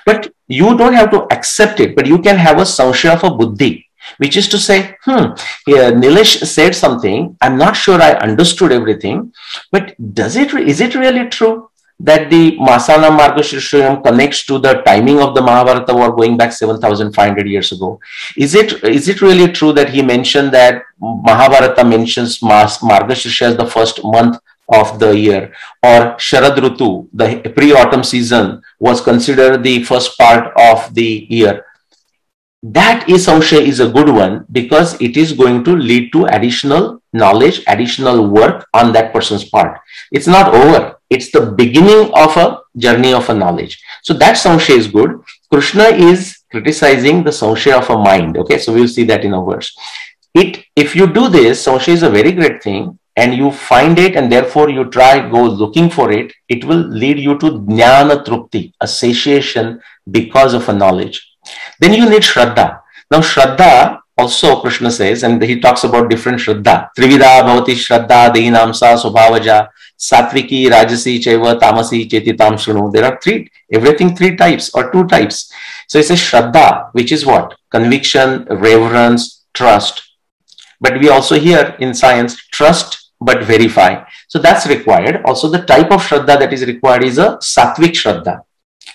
but 0.06 0.32
you 0.48 0.76
don't 0.78 0.94
have 0.94 1.12
to 1.12 1.24
accept 1.32 1.80
it, 1.80 1.96
but 1.96 2.06
you 2.06 2.20
can 2.20 2.38
have 2.38 2.58
a 2.58 2.62
samshaya 2.62 3.16
of 3.16 3.24
a 3.24 3.36
buddhi, 3.36 3.88
which 4.18 4.38
is 4.38 4.48
to 4.50 4.58
say, 4.58 4.96
hmm, 5.04 5.34
here 5.66 5.92
Nilesh 5.92 6.46
said 6.46 6.76
something. 6.76 7.38
I'm 7.42 7.58
not 7.58 7.76
sure 7.76 8.02
I 8.02 8.14
understood 8.14 8.72
everything, 8.72 9.34
but 9.72 9.96
does 10.14 10.36
it, 10.36 10.54
is 10.54 10.82
it 10.82 10.96
really 10.96 11.28
true 11.30 11.70
that 12.02 12.30
the 12.30 12.58
Masana 12.58 13.10
Margashirshoyam 13.16 14.02
connects 14.04 14.46
to 14.46 14.58
the 14.58 14.76
timing 14.84 15.20
of 15.20 15.36
the 15.36 15.42
Mahabharata 15.42 15.94
war 15.94 16.14
going 16.14 16.38
back 16.38 16.54
7,500 16.54 17.46
years 17.46 17.72
ago? 17.74 18.00
Is 18.38 18.56
it, 18.56 18.84
is 18.84 19.10
it 19.10 19.22
really 19.22 19.52
true 19.52 19.74
that 19.74 19.90
he 19.90 20.02
mentioned 20.02 20.54
that 20.54 20.84
Mahabharata 21.00 21.84
mentions 21.84 22.42
Mas, 22.42 22.78
Margashirsha 22.80 23.42
as 23.42 23.58
the 23.58 23.66
first 23.66 24.02
month 24.04 24.38
of 24.72 25.00
the 25.00 25.18
year 25.18 25.54
or 25.84 26.16
Sharad 26.18 26.58
Rutu, 26.58 27.08
the 27.14 27.50
pre-autumn 27.50 28.04
season 28.04 28.62
was 28.80 29.02
considered 29.02 29.64
the 29.64 29.84
first 29.84 30.18
part 30.18 30.54
of 30.58 30.94
the 30.94 31.28
year. 31.30 31.66
That 32.62 33.08
is 33.08 33.26
Samshaya 33.26 33.62
is 33.62 33.80
a 33.80 33.90
good 33.90 34.10
one 34.10 34.46
because 34.52 35.00
it 35.02 35.16
is 35.16 35.32
going 35.32 35.64
to 35.64 35.72
lead 35.72 36.12
to 36.12 36.26
additional 36.26 37.02
knowledge, 37.14 37.64
additional 37.68 38.28
work 38.28 38.68
on 38.74 38.92
that 38.94 39.14
person's 39.14 39.46
part. 39.46 39.80
It's 40.12 40.28
not 40.28 40.54
over. 40.54 40.98
It's 41.10 41.32
the 41.32 41.54
beginning 41.54 42.12
of 42.14 42.36
a 42.36 42.60
journey 42.78 43.14
of 43.14 43.30
a 43.30 43.34
knowledge. 43.34 43.82
So 44.04 44.14
that 44.16 44.36
Samshaya 44.36 44.78
is 44.78 44.88
good. 44.88 45.22
Krishna 45.52 45.86
is 45.86 46.40
criticizing 46.52 47.24
the 47.24 47.32
Samshaya 47.32 47.80
of 47.80 47.90
a 47.90 47.98
mind. 47.98 48.38
Okay, 48.38 48.58
so 48.60 48.74
we'll 48.74 48.90
see 48.90 49.06
that 49.06 49.24
in 49.24 49.34
a 49.34 49.44
verse. 49.44 49.76
It, 50.36 50.66
if 50.76 50.96
you 50.96 51.08
do 51.08 51.30
this, 51.30 51.66
Samshaya 51.66 51.94
is 51.94 52.04
a 52.04 52.10
very 52.10 52.34
great 52.34 52.62
thing 52.62 52.99
and 53.22 53.36
you 53.36 53.52
find 53.52 54.00
it 54.00 54.16
and 54.16 54.32
therefore 54.32 54.70
you 54.70 54.84
try 54.98 55.14
go 55.36 55.44
looking 55.62 55.90
for 55.96 56.12
it 56.20 56.34
it 56.56 56.64
will 56.70 56.84
lead 57.04 57.18
you 57.28 57.38
to 57.44 57.48
jnana 57.70 58.18
trupti 58.28 58.62
a 58.82 58.88
satiation 58.88 59.80
because 60.12 60.54
of 60.54 60.68
a 60.70 60.74
knowledge. 60.74 61.18
Then 61.80 61.94
you 61.94 62.10
need 62.10 62.24
shraddha. 62.24 62.82
Now 63.12 63.20
shraddha 63.20 64.00
also 64.18 64.60
krishna 64.62 64.92
says 64.92 65.24
and 65.24 65.42
he 65.42 65.60
talks 65.60 65.84
about 65.84 66.10
different 66.10 66.40
shraddha. 66.40 66.90
Trivida 66.98 67.44
bhavati 67.48 67.76
shraddha 67.86 68.34
dehinamsa 68.34 68.98
subhavaja 69.04 69.68
satviki 69.98 70.68
rajasi 70.70 71.20
chaiva 71.20 71.60
tamasi 71.60 72.10
chetitam 72.10 72.54
shrunu. 72.54 72.92
There 72.92 73.06
are 73.06 73.20
three 73.22 73.50
everything 73.72 74.16
three 74.16 74.36
types 74.36 74.74
or 74.74 74.92
two 74.92 75.06
types. 75.08 75.52
So 75.88 76.00
it's 76.00 76.10
a 76.10 76.14
shraddha 76.14 76.90
which 76.94 77.12
is 77.12 77.26
what? 77.26 77.58
Conviction 77.70 78.46
reverence 78.46 79.46
trust. 79.54 80.04
But 80.82 81.00
we 81.00 81.10
also 81.10 81.40
hear 81.40 81.76
in 81.80 81.94
science 81.94 82.38
trust 82.48 82.99
but 83.20 83.44
verify. 83.44 84.04
So 84.28 84.40
that's 84.40 84.68
required. 84.68 85.24
Also, 85.26 85.50
the 85.50 85.64
type 85.66 85.92
of 85.92 86.02
Shraddha 86.02 86.40
that 86.40 86.54
is 86.54 86.66
required 86.66 87.04
is 87.04 87.18
a 87.18 87.38
Sattvic 87.38 87.96
Shraddha 88.02 88.42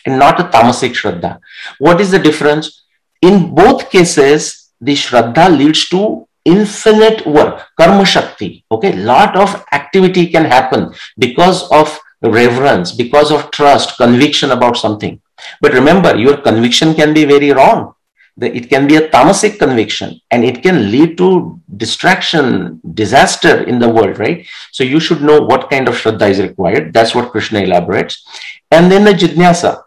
and 0.06 0.18
not 0.18 0.40
a 0.40 0.44
Tamasic 0.44 0.92
Shraddha. 0.92 1.38
What 1.78 2.00
is 2.00 2.10
the 2.10 2.18
difference? 2.18 2.84
in 3.24 3.54
both 3.54 3.90
cases, 3.90 4.72
the 4.80 4.92
Shraddha 4.92 5.48
leads 5.56 5.88
to 5.88 6.28
infinite 6.44 7.26
work, 7.26 7.68
karma 7.80 8.04
shakti. 8.04 8.64
Okay, 8.70 8.92
lot 8.96 9.34
of 9.36 9.64
activity 9.72 10.26
can 10.26 10.44
happen 10.44 10.92
because 11.18 11.70
of 11.70 11.98
reverence, 12.22 12.92
because 12.92 13.30
of 13.32 13.50
trust, 13.50 13.96
conviction 13.96 14.50
about 14.50 14.76
something. 14.76 15.20
But 15.60 15.72
remember, 15.72 16.16
your 16.16 16.36
conviction 16.36 16.94
can 16.94 17.14
be 17.14 17.24
very 17.24 17.50
wrong. 17.52 17.94
It 18.40 18.68
can 18.68 18.88
be 18.88 18.96
a 18.96 19.08
tamasic 19.08 19.58
conviction 19.58 20.20
and 20.30 20.44
it 20.44 20.62
can 20.62 20.90
lead 20.90 21.16
to 21.18 21.60
distraction, 21.76 22.80
disaster 22.94 23.62
in 23.62 23.78
the 23.78 23.88
world, 23.88 24.18
right? 24.18 24.44
So 24.72 24.82
you 24.82 24.98
should 24.98 25.22
know 25.22 25.40
what 25.40 25.70
kind 25.70 25.86
of 25.86 25.94
Shraddha 25.94 26.30
is 26.30 26.40
required. 26.40 26.92
That's 26.92 27.14
what 27.14 27.30
Krishna 27.30 27.60
elaborates. 27.60 28.26
And 28.70 28.90
then 28.90 29.04
the 29.04 29.12
Jidnyasa. 29.12 29.82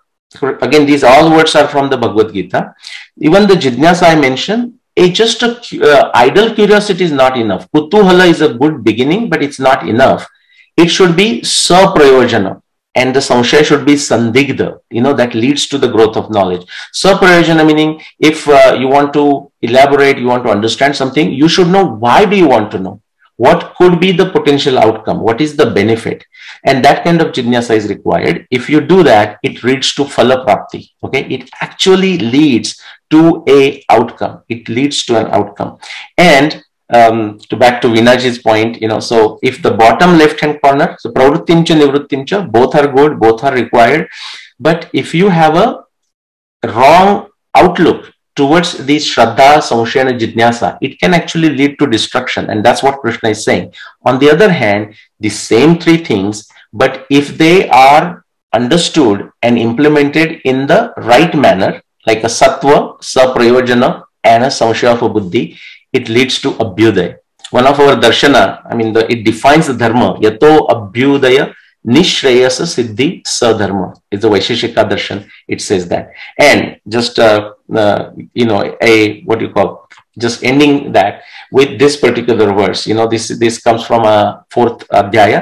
Again, 0.62 0.86
these 0.86 1.04
all 1.04 1.32
words 1.32 1.56
are 1.56 1.68
from 1.68 1.90
the 1.90 1.98
Bhagavad 1.98 2.34
Gita. 2.34 2.74
Even 3.20 3.48
the 3.48 3.56
Jidnyasa 3.56 4.04
I 4.04 4.16
mentioned, 4.16 4.76
a 4.96 5.12
just 5.12 5.44
a 5.44 5.60
uh, 5.82 6.12
idle 6.14 6.54
curiosity 6.56 7.04
is 7.04 7.12
not 7.12 7.38
enough. 7.38 7.70
Kutuhala 7.72 8.28
is 8.28 8.42
a 8.42 8.54
good 8.54 8.84
beginning, 8.84 9.30
but 9.30 9.44
it's 9.44 9.60
not 9.60 9.88
enough. 9.88 10.28
It 10.76 10.88
should 10.88 11.16
be 11.16 11.42
saprayojana 11.42 12.62
and 13.02 13.16
the 13.16 13.24
samshaya 13.30 13.64
should 13.70 13.86
be 13.86 13.96
sandigdha, 14.10 14.70
you 14.90 15.02
know, 15.02 15.14
that 15.14 15.34
leads 15.44 15.68
to 15.72 15.78
the 15.78 15.92
growth 15.96 16.18
of 16.22 16.32
knowledge. 16.32 16.64
Saprayojana 17.02 17.66
meaning 17.66 18.02
if 18.20 18.48
uh, 18.48 18.76
you 18.80 18.88
want 18.88 19.14
to 19.14 19.52
elaborate, 19.62 20.18
you 20.18 20.28
want 20.28 20.44
to 20.46 20.56
understand 20.58 20.96
something, 20.96 21.32
you 21.32 21.48
should 21.48 21.68
know 21.68 21.86
why 22.06 22.26
do 22.26 22.36
you 22.36 22.48
want 22.48 22.72
to 22.72 22.80
know? 22.80 23.02
What 23.38 23.76
could 23.76 24.00
be 24.00 24.12
the 24.12 24.32
potential 24.32 24.80
outcome? 24.80 25.20
What 25.22 25.42
is 25.42 25.56
the 25.56 25.68
benefit? 25.68 26.26
And 26.66 26.84
that 26.84 27.04
kind 27.04 27.22
of 27.22 27.34
jnana 27.34 27.76
is 27.76 27.88
required. 27.88 28.48
If 28.50 28.68
you 28.68 28.82
do 28.82 29.04
that, 29.04 29.38
it 29.44 29.64
leads 29.64 29.94
to 29.94 30.06
phala 30.06 30.44
prapti. 30.44 30.90
Okay. 31.04 31.24
It 31.36 31.50
actually 31.62 32.18
leads 32.18 32.82
to 33.12 33.44
a 33.48 33.84
outcome. 33.90 34.42
It 34.50 34.68
leads 34.68 35.06
to 35.06 35.20
an 35.20 35.28
outcome. 35.28 35.78
And 36.18 36.64
um, 36.94 37.40
to 37.50 37.56
back 37.58 37.82
to 37.82 37.88
Veenaji's 37.88 38.40
point, 38.40 38.82
you 38.82 38.88
know, 38.88 39.00
so 39.00 39.40
if 39.44 39.62
the 39.62 39.72
bottom 39.72 40.18
left 40.18 40.40
hand 40.40 40.62
corner, 40.62 40.96
so 41.00 41.12
pravrittimcha, 41.12 41.76
nivrittimcha, 41.76 42.50
both 42.52 42.76
are 42.76 42.88
good, 42.88 43.20
both 43.20 43.44
are 43.44 43.54
required. 43.54 44.08
But 44.60 44.90
if 44.94 45.14
you 45.14 45.30
have 45.30 45.56
a 45.56 45.84
wrong 46.66 47.28
outlook 47.56 48.14
towards 48.36 48.86
the 48.86 48.98
Shraddha, 48.98 49.58
Samshaya, 49.58 50.10
and 50.10 50.20
Jidnyasa, 50.20 50.78
it 50.82 51.00
can 51.00 51.14
actually 51.14 51.50
lead 51.50 51.78
to 51.80 51.88
destruction. 51.88 52.50
And 52.50 52.64
that's 52.64 52.84
what 52.84 53.00
Krishna 53.02 53.30
is 53.30 53.44
saying. 53.44 53.74
On 54.04 54.20
the 54.20 54.30
other 54.30 54.52
hand, 54.52 54.96
the 55.20 55.30
same 55.30 55.78
three 55.78 55.98
things, 55.98 56.48
but 56.72 57.06
if 57.10 57.38
they 57.38 57.68
are 57.70 58.24
understood 58.54 59.30
and 59.42 59.58
implemented 59.58 60.42
in 60.46 60.68
the 60.68 60.94
right 60.98 61.34
manner, 61.36 61.82
like 62.06 62.24
a 62.24 62.28
sattva, 62.28 63.00
saprayojana, 63.00 64.04
and 64.24 64.44
a 64.44 64.48
samshaya 64.48 64.98
for 64.98 65.10
buddhi, 65.10 65.58
it 65.98 66.06
leads 66.16 66.36
to 66.44 66.50
abhyuday. 66.64 67.10
One 67.58 67.68
of 67.72 67.80
our 67.84 67.96
darshana, 68.04 68.44
I 68.72 68.74
mean, 68.80 68.90
the, 68.96 69.04
it 69.14 69.24
defines 69.24 69.66
the 69.70 69.78
dharma. 69.84 70.08
Yato 70.26 70.52
abhyudaya 70.74 71.44
nishreyasa 71.96 72.66
siddhi 72.74 73.10
sadharma. 73.24 73.88
It's 74.12 74.26
a 74.26 74.30
Vaisheshika 74.34 74.82
darshan. 74.92 75.20
It 75.48 75.60
says 75.62 75.88
that. 75.92 76.12
And 76.38 76.62
just, 76.96 77.14
uh, 77.20 77.54
uh, 77.74 78.12
you 78.34 78.46
know, 78.50 78.60
a, 78.82 79.22
what 79.28 79.40
do 79.40 79.46
you 79.46 79.54
call, 79.54 79.88
just 80.26 80.44
ending 80.44 80.74
that 80.98 81.14
with 81.52 81.80
this 81.80 81.96
particular 82.06 82.48
verse. 82.62 82.82
You 82.90 82.96
know, 82.98 83.08
this, 83.08 83.26
this 83.44 83.56
comes 83.60 83.86
from 83.86 84.04
a 84.04 84.46
fourth 84.50 84.80
adhyaya. 84.90 85.42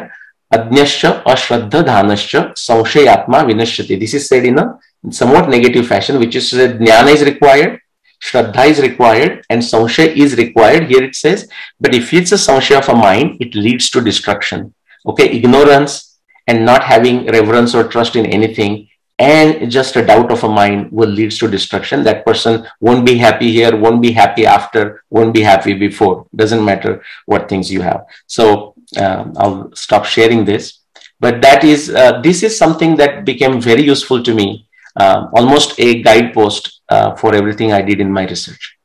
Adnyascha 0.54 1.24
ashraddha 1.34 1.80
dhanascha 1.90 2.42
samshayatma 2.68 3.50
vinashyati. 3.50 4.00
This 4.00 4.14
is 4.14 4.28
said 4.30 4.46
in 4.46 4.60
a 4.60 4.66
somewhat 5.10 5.50
negative 5.50 5.88
fashion, 5.88 6.20
which 6.20 6.36
is 6.36 6.52
that 6.52 6.78
jnana 6.80 7.14
is 7.14 7.24
required, 7.24 7.82
Shraddha 8.22 8.68
is 8.68 8.82
required 8.82 9.46
and 9.50 9.62
Samshaya 9.62 10.16
is 10.16 10.38
required. 10.38 10.90
Here 10.90 11.04
it 11.04 11.16
says, 11.16 11.50
but 11.80 11.94
if 11.94 12.14
it's 12.14 12.32
a 12.32 12.36
Samshaya 12.36 12.80
of 12.80 12.90
a 12.90 12.96
mind, 12.96 13.38
it 13.40 13.56
leads 13.56 13.90
to 13.92 14.02
destruction. 14.02 14.74
Okay, 15.06 15.30
ignorance 15.30 16.18
and 16.48 16.66
not 16.66 16.84
having 16.84 17.26
reverence 17.28 17.76
or 17.76 17.88
trust 17.88 18.16
in 18.16 18.26
anything 18.26 18.88
and 19.18 19.72
just 19.72 19.96
a 19.96 20.06
doubt 20.06 20.32
of 20.32 20.44
a 20.44 20.50
mind 20.50 20.92
will 20.92 21.10
leads 21.10 21.38
to 21.38 21.48
destruction. 21.48 22.04
That 22.04 22.26
person 22.26 22.68
won't 22.82 23.06
be 23.06 23.18
happy 23.18 23.52
here, 23.52 23.76
won't 23.76 24.02
be 24.02 24.12
happy 24.12 24.46
after, 24.46 25.04
won't 25.10 25.34
be 25.34 25.42
happy 25.42 25.74
before. 25.74 26.28
Doesn't 26.36 26.64
matter 26.64 27.02
what 27.26 27.48
things 27.48 27.72
you 27.72 27.82
have. 27.82 28.06
So 28.28 28.76
um, 28.98 29.34
I'll 29.38 29.74
stop 29.74 30.06
sharing 30.06 30.44
this. 30.44 30.80
But 31.20 31.42
that 31.42 31.64
is, 31.64 31.90
uh, 31.90 32.20
this 32.22 32.44
is 32.44 32.58
something 32.58 32.98
that 32.98 33.24
became 33.24 33.62
very 33.62 33.84
useful 33.84 34.22
to 34.22 34.34
me, 34.34 34.68
uh, 35.00 35.28
almost 35.34 35.80
a 35.80 36.02
guidepost 36.02 36.75
uh, 36.89 37.15
for 37.17 37.35
everything 37.35 37.73
I 37.73 37.83
did 37.83 38.01
in 38.01 38.13
my 38.13 38.27
research. 38.27 38.77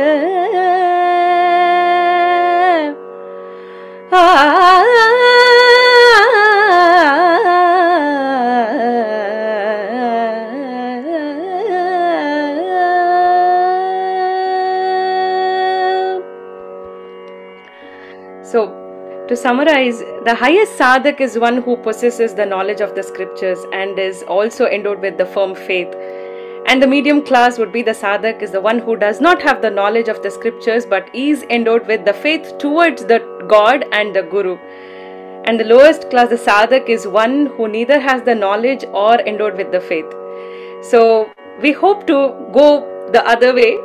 So, 18.53 18.61
to 19.29 19.37
summarize, 19.37 20.01
the 20.25 20.35
highest 20.35 20.77
sadhak 20.77 21.21
is 21.21 21.39
one 21.39 21.59
who 21.59 21.77
possesses 21.77 22.35
the 22.35 22.45
knowledge 22.45 22.81
of 22.81 22.97
the 22.97 23.05
scriptures 23.05 23.61
and 23.73 23.97
is 23.97 24.25
also 24.25 24.67
endowed 24.67 25.01
with 25.01 25.19
the 25.19 25.27
firm 25.27 25.55
faith. 25.55 25.95
And 26.71 26.81
the 26.81 26.87
medium 26.87 27.21
class 27.27 27.59
would 27.59 27.73
be 27.73 27.83
the 27.83 27.95
sadhak 28.01 28.43
is 28.43 28.53
the 28.53 28.61
one 28.61 28.79
who 28.79 28.95
does 28.97 29.21
not 29.21 29.43
have 29.43 29.61
the 29.61 29.71
knowledge 29.71 30.07
of 30.07 30.23
the 30.23 30.31
scriptures 30.31 30.87
but 30.87 31.09
is 31.13 31.43
endowed 31.55 31.89
with 31.89 32.05
the 32.05 32.13
faith 32.13 32.59
towards 32.59 33.05
the 33.07 33.19
God 33.49 33.87
and 33.91 34.15
the 34.15 34.23
Guru. 34.23 34.57
And 35.47 35.59
the 35.59 35.65
lowest 35.65 36.09
class, 36.11 36.29
the 36.29 36.37
sadhak, 36.37 36.89
is 36.89 37.09
one 37.09 37.47
who 37.57 37.67
neither 37.67 37.99
has 37.99 38.23
the 38.23 38.37
knowledge 38.37 38.85
or 38.93 39.21
endowed 39.23 39.57
with 39.57 39.73
the 39.73 39.81
faith. 39.81 40.15
So 40.81 41.33
we 41.61 41.73
hope 41.73 42.07
to 42.07 42.21
go 42.53 42.69
the 43.13 43.27
other 43.27 43.53
way, 43.53 43.77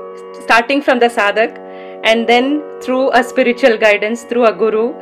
starting 0.44 0.84
from 0.84 0.99
the 0.99 1.10
sadhak, 1.10 1.57
and 2.03 2.30
then 2.30 2.62
through 2.82 3.12
a 3.14 3.24
spiritual 3.24 3.80
guidance, 3.80 4.26
through 4.26 4.45
a 4.45 4.53
guru, 4.53 4.94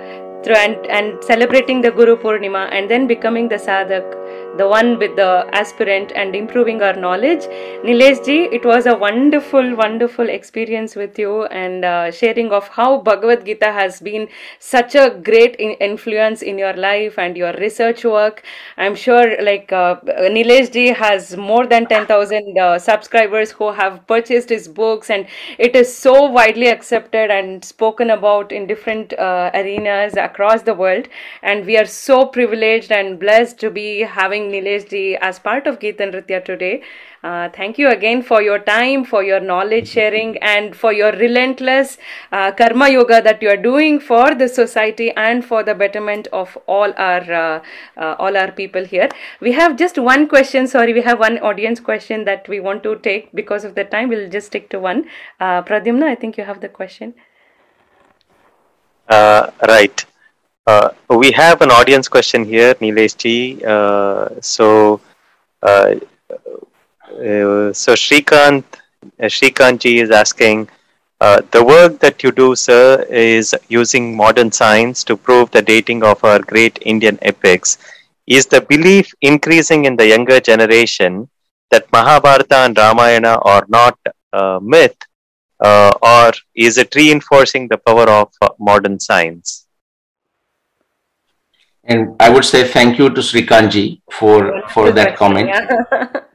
through 0.44 0.56
and, 0.56 0.88
and 0.88 1.22
celebrating 1.22 1.82
the 1.82 1.92
Guru 1.92 2.16
Purnima, 2.16 2.70
and 2.72 2.90
then 2.90 3.08
becoming 3.08 3.50
the 3.50 3.56
sadhak 3.56 4.23
the 4.58 4.68
one 4.68 5.00
with 5.00 5.16
the 5.16 5.48
aspirant 5.52 6.12
and 6.16 6.36
improving 6.36 6.82
our 6.82 6.94
knowledge. 6.94 7.42
Nilesh 7.84 8.24
ji, 8.26 8.44
it 8.52 8.64
was 8.66 8.86
a 8.86 8.96
wonderful, 8.96 9.76
wonderful 9.76 10.30
experience 10.30 10.96
with 10.96 11.18
you 11.18 11.46
and 11.46 11.84
uh, 11.84 12.12
sharing 12.12 12.52
of 12.52 12.68
how 12.68 13.00
Bhagavad 13.00 13.46
Gita 13.46 13.72
has 13.72 14.00
been 14.00 14.28
such 14.60 14.96
a 14.96 15.10
great 15.10 15.56
in- 15.56 15.78
influence 15.90 16.42
in 16.42 16.58
your 16.58 16.74
life 16.74 17.18
and 17.18 17.36
your 17.36 17.54
research 17.54 18.06
work. 18.06 18.44
I'm 18.78 18.96
sure 18.96 19.42
like 19.42 19.72
uh, 19.72 19.96
Nilesh 20.06 20.72
ji 20.72 20.88
has 20.90 21.36
more 21.36 21.66
than 21.66 21.88
10,000 21.88 22.58
uh, 22.58 22.78
subscribers 22.78 23.52
who 23.52 23.72
have 23.72 24.06
purchased 24.08 24.50
his 24.50 24.68
books 24.68 25.10
and 25.10 25.26
it 25.58 25.76
is 25.76 25.96
so 25.96 26.30
widely 26.30 26.68
accepted 26.68 27.32
and 27.32 27.66
spoken 27.66 28.12
about 28.12 28.52
in 28.52 28.68
different 28.68 29.14
uh, 29.14 29.50
arenas 29.54 30.16
across 30.16 30.62
the 30.62 30.74
world 30.74 31.08
and 31.42 31.66
we 31.66 31.78
are 31.78 31.86
so 31.86 32.26
privileged 32.26 32.92
and 32.92 33.20
blessed 33.20 33.60
to 33.60 33.70
be 33.72 34.02
having 34.02 34.43
Nilesh 34.52 34.90
ji 34.90 35.16
as 35.18 35.40
part 35.40 35.68
of 35.68 35.80
Geeta 35.80 36.12
Nritya 36.12 36.44
today. 36.46 36.82
Uh, 37.24 37.50
thank 37.50 37.78
you 37.78 37.88
again 37.90 38.22
for 38.22 38.42
your 38.42 38.60
time, 38.60 39.06
for 39.06 39.24
your 39.24 39.40
knowledge 39.40 39.88
sharing, 39.88 40.38
and 40.40 40.76
for 40.76 40.92
your 40.92 41.12
relentless 41.14 41.98
uh, 42.32 42.52
karma 42.52 42.90
yoga 42.90 43.22
that 43.22 43.42
you 43.42 43.50
are 43.50 43.62
doing 43.66 44.00
for 44.00 44.36
the 44.36 44.48
society 44.48 45.12
and 45.12 45.46
for 45.46 45.64
the 45.64 45.74
betterment 45.74 46.28
of 46.34 46.58
all 46.68 46.94
our 46.98 47.34
uh, 47.42 47.64
uh, 47.98 48.16
all 48.20 48.36
our 48.36 48.52
people 48.52 48.84
here. 48.84 49.10
We 49.40 49.54
have 49.54 49.78
just 49.78 49.98
one 49.98 50.28
question. 50.28 50.68
Sorry, 50.68 50.94
we 50.94 51.02
have 51.02 51.20
one 51.20 51.40
audience 51.40 51.80
question 51.80 52.26
that 52.26 52.48
we 52.50 52.60
want 52.60 52.84
to 52.84 52.96
take 52.98 53.32
because 53.34 53.64
of 53.64 53.76
the 53.76 53.86
time. 53.86 54.10
We'll 54.10 54.30
just 54.30 54.48
stick 54.48 54.70
to 54.72 54.80
one. 54.80 55.06
Uh, 55.40 55.62
Pradyumna, 55.64 56.04
I 56.04 56.16
think 56.16 56.38
you 56.38 56.44
have 56.44 56.60
the 56.60 56.70
question. 56.70 57.14
Uh, 59.08 59.52
right. 59.68 60.06
Uh, 60.66 60.90
we 61.10 61.32
have 61.32 61.62
an 61.62 61.72
audience 61.72 62.08
question 62.08 62.44
here, 62.46 62.74
Nilesh 62.76 63.18
ji. 63.18 63.64
Uh, 63.66 64.30
so, 64.42 65.02
uh, 65.62 65.96
uh, 67.12 67.74
so 67.74 67.94
Shrikant, 67.94 68.64
uh, 69.20 69.26
Shrikant 69.36 69.80
ji 69.80 70.00
is 70.00 70.12
asking, 70.12 70.70
uh, 71.22 71.42
the 71.52 71.64
work 71.64 72.00
that 72.00 72.24
you 72.24 72.32
do, 72.32 72.56
sir, 72.56 73.04
is 73.10 73.54
using 73.70 74.16
modern 74.16 74.52
science 74.52 75.04
to 75.06 75.16
prove 75.18 75.52
the 75.52 75.62
dating 75.62 76.04
of 76.04 76.24
our 76.24 76.40
great 76.40 76.80
Indian 76.84 77.18
epics. 77.22 77.78
Is 78.28 78.46
the 78.46 78.62
belief 78.62 79.14
increasing 79.22 79.86
in 79.86 79.96
the 79.98 80.08
younger 80.08 80.40
generation 80.40 81.30
that 81.72 81.92
Mahabharata 81.92 82.58
and 82.66 82.78
Ramayana 82.78 83.38
are 83.42 83.66
not 83.68 83.98
myth, 84.62 84.96
or 85.60 86.32
is 86.56 86.78
it 86.78 86.96
reinforcing 86.96 87.68
the 87.68 87.78
power 87.78 88.10
of 88.10 88.32
modern 88.60 89.00
science? 89.00 89.63
And 91.86 92.16
I 92.20 92.30
would 92.30 92.46
say 92.46 92.66
thank 92.68 92.98
you 92.98 93.10
to 93.10 93.22
Srikanji 93.22 94.02
for 94.10 94.62
for 94.70 94.92
that 94.92 95.18
comment. 95.18 95.50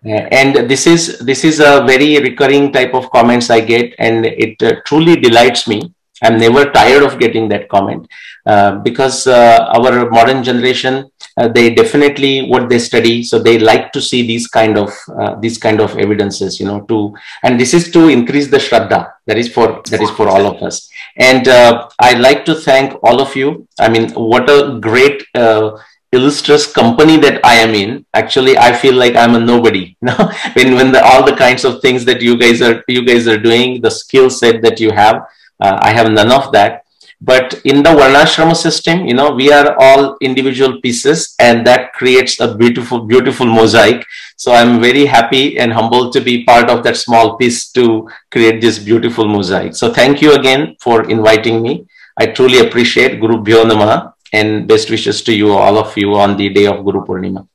Yeah. 0.05 0.29
And 0.31 0.70
this 0.70 0.87
is 0.87 1.19
this 1.19 1.43
is 1.45 1.59
a 1.59 1.83
very 1.85 2.19
recurring 2.20 2.73
type 2.73 2.95
of 2.95 3.11
comments 3.11 3.51
I 3.51 3.61
get, 3.61 3.95
and 3.99 4.25
it 4.27 4.62
uh, 4.62 4.81
truly 4.85 5.16
delights 5.16 5.66
me. 5.66 5.93
I'm 6.23 6.39
never 6.39 6.70
tired 6.70 7.03
of 7.03 7.19
getting 7.19 7.49
that 7.49 7.69
comment 7.69 8.09
uh, 8.47 8.77
because 8.78 9.27
uh, 9.27 9.73
our 9.77 10.11
modern 10.11 10.43
generation 10.43 11.11
uh, 11.39 11.47
they 11.47 11.73
definitely 11.73 12.49
what 12.49 12.69
they 12.69 12.78
study, 12.81 13.23
so 13.23 13.39
they 13.39 13.59
like 13.59 13.93
to 13.93 14.01
see 14.03 14.27
these 14.27 14.49
kind 14.49 14.77
of 14.77 14.90
uh, 15.20 15.36
these 15.36 15.57
kind 15.57 15.81
of 15.81 15.97
evidences, 15.97 16.59
you 16.59 16.66
know. 16.66 16.81
To 16.90 17.15
and 17.45 17.61
this 17.61 17.74
is 17.74 17.93
to 17.93 18.09
increase 18.09 18.49
the 18.49 18.57
shraddha. 18.57 19.12
That 19.27 19.39
is 19.39 19.49
for 19.49 19.81
that 19.90 20.03
is 20.03 20.11
for 20.11 20.28
all 20.28 20.47
of 20.47 20.61
us. 20.62 20.90
And 21.16 21.47
uh, 21.47 21.89
I'd 22.01 22.19
like 22.19 22.45
to 22.47 22.57
thank 22.57 22.95
all 23.05 23.20
of 23.20 23.36
you. 23.36 23.69
I 23.78 23.89
mean, 23.89 24.11
what 24.15 24.51
a 24.51 24.81
great 24.81 25.23
uh, 25.35 25.78
illustrious 26.11 26.66
company 26.73 27.19
that 27.19 27.45
I 27.45 27.55
am 27.55 27.74
in. 27.74 28.05
Actually, 28.15 28.59
I 28.59 28.73
feel 28.73 28.95
like 28.95 29.15
I'm 29.15 29.36
a 29.36 29.40
nobody. 29.40 29.97
You 30.03 30.15
when 30.57 30.74
when 30.74 30.93
the, 30.93 31.05
all 31.05 31.24
the 31.24 31.36
kinds 31.36 31.65
of 31.65 31.81
things 31.81 32.05
that 32.07 32.20
you 32.20 32.36
guys 32.36 32.62
are 32.62 32.82
you 32.89 33.05
guys 33.05 33.28
are 33.28 33.39
doing, 33.39 33.81
the 33.81 33.90
skill 33.90 34.28
set 34.28 34.61
that 34.62 34.81
you 34.81 34.90
have, 34.90 35.23
uh, 35.60 35.78
I 35.80 35.90
have 35.90 36.10
none 36.10 36.30
of 36.30 36.52
that. 36.52 36.85
But 37.20 37.60
in 37.64 37.82
the 37.82 37.90
Varnashrama 37.90 38.55
system, 38.55 39.06
you 39.06 39.14
know, 39.14 39.32
we 39.32 39.52
are 39.52 39.74
all 39.80 40.16
individual 40.20 40.80
pieces, 40.80 41.35
and 41.40 41.66
that 41.66 41.93
creates 41.93 42.39
a 42.39 42.55
beautiful, 42.55 43.01
beautiful 43.01 43.47
mosaic. 43.47 44.05
So 44.36 44.52
I'm 44.52 44.80
very 44.80 45.05
happy 45.05 45.59
and 45.59 45.72
humbled 45.72 46.12
to 46.12 46.20
be 46.20 46.44
part 46.44 46.70
of 46.70 46.85
that 46.85 46.97
small 46.97 47.36
piece 47.36 47.72
to 47.72 48.09
create 48.30 48.60
this 48.60 48.78
beautiful 48.78 49.26
mosaic. 49.26 49.74
So 49.74 49.93
thank 49.93 50.22
you 50.22 50.35
again 50.35 50.76
for 50.78 51.10
inviting 51.10 51.60
me. 51.60 51.86
I 52.16 52.26
truly 52.26 52.60
appreciate 52.60 53.20
Guru 53.20 53.43
Bhyo 53.43 54.12
and 54.32 54.68
best 54.68 54.89
wishes 54.89 55.22
to 55.22 55.35
you, 55.35 55.52
all 55.52 55.76
of 55.76 55.97
you, 55.97 56.14
on 56.14 56.36
the 56.36 56.48
day 56.51 56.66
of 56.66 56.85
Guru 56.85 57.05
Purnima. 57.05 57.48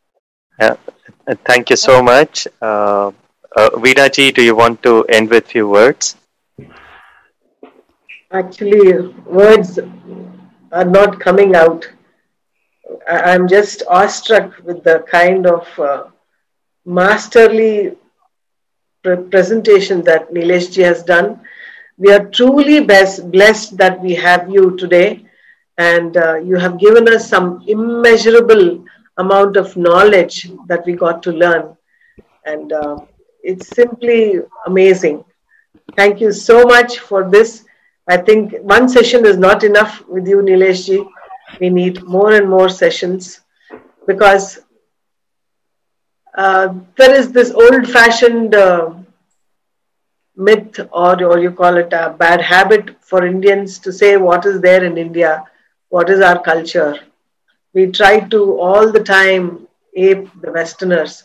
Uh, 0.60 0.76
Thank 1.46 1.70
you 1.70 1.78
so 1.78 2.04
much. 2.04 2.48
Uh, 2.62 3.12
uh, 3.56 3.70
Veena 3.80 4.12
ji, 4.12 4.32
do 4.32 4.44
you 4.44 4.56
want 4.56 4.84
to 4.84 5.06
end 5.06 5.30
with 5.30 5.46
a 5.46 5.48
few 5.48 5.70
words? 5.70 6.18
Actually, 8.34 8.98
words 9.26 9.78
are 10.72 10.86
not 10.86 11.20
coming 11.20 11.56
out. 11.56 11.88
I'm 13.08 13.48
just 13.48 13.84
awestruck 13.88 14.58
with 14.64 14.84
the 14.84 15.06
kind 15.10 15.46
of 15.46 15.68
uh, 15.80 16.06
masterly 16.86 17.96
pre- 19.04 19.24
presentation 19.34 20.04
that 20.06 20.34
Nilesh 20.34 20.72
ji 20.74 20.82
has 20.82 21.04
done. 21.04 21.42
We 21.98 22.12
are 22.12 22.26
truly 22.26 22.80
best, 22.84 23.32
blessed 23.32 23.78
that 23.78 24.02
we 24.02 24.16
have 24.16 24.50
you 24.50 24.76
today, 24.78 25.26
and 25.78 26.18
uh, 26.18 26.36
you 26.38 26.56
have 26.58 26.80
given 26.80 27.08
us 27.08 27.30
some 27.30 27.64
immeasurable 27.68 28.84
amount 29.18 29.58
of 29.58 29.78
knowledge 29.78 30.50
that 30.68 30.84
we 30.88 30.94
got 30.94 31.22
to 31.24 31.32
learn, 31.32 31.78
and 32.46 32.74
uh, 32.74 32.98
it's 33.44 33.68
simply 33.68 34.40
amazing. 34.66 35.24
Thank 35.96 36.20
you 36.20 36.32
so 36.32 36.64
much 36.64 36.98
for 36.98 37.30
this. 37.30 37.63
I 38.08 38.18
think 38.18 38.54
one 38.62 38.90
session 38.90 39.26
is 39.26 39.38
not 39.38 39.64
enough 39.64 40.06
with 40.08 40.28
you, 40.28 40.38
Nileshji. 40.38 41.08
We 41.60 41.70
need 41.70 42.04
more 42.04 42.34
and 42.34 42.50
more 42.50 42.70
sessions 42.70 43.42
because 44.08 44.60
uh, 46.38 46.74
there 46.98 47.14
is 47.16 47.32
this 47.32 47.52
old 47.52 47.88
fashioned 47.90 48.56
uh, 48.56 48.94
myth, 50.36 50.80
or, 50.92 51.24
or 51.24 51.40
you 51.40 51.52
call 51.52 51.78
it 51.78 51.94
a 51.94 52.16
bad 52.18 52.42
habit 52.42 52.96
for 53.02 53.26
Indians 53.26 53.80
to 53.80 53.92
say 53.94 54.18
what 54.18 54.46
is 54.46 54.62
there 54.62 54.84
in 54.84 54.98
India, 54.98 55.44
what 55.90 56.10
is 56.10 56.20
our 56.22 56.42
culture. 56.42 56.96
We 57.74 57.88
try 57.92 58.20
to 58.20 58.60
all 58.60 58.92
the 58.92 59.04
time 59.04 59.68
ape 59.96 60.28
the 60.42 60.52
Westerners, 60.52 61.24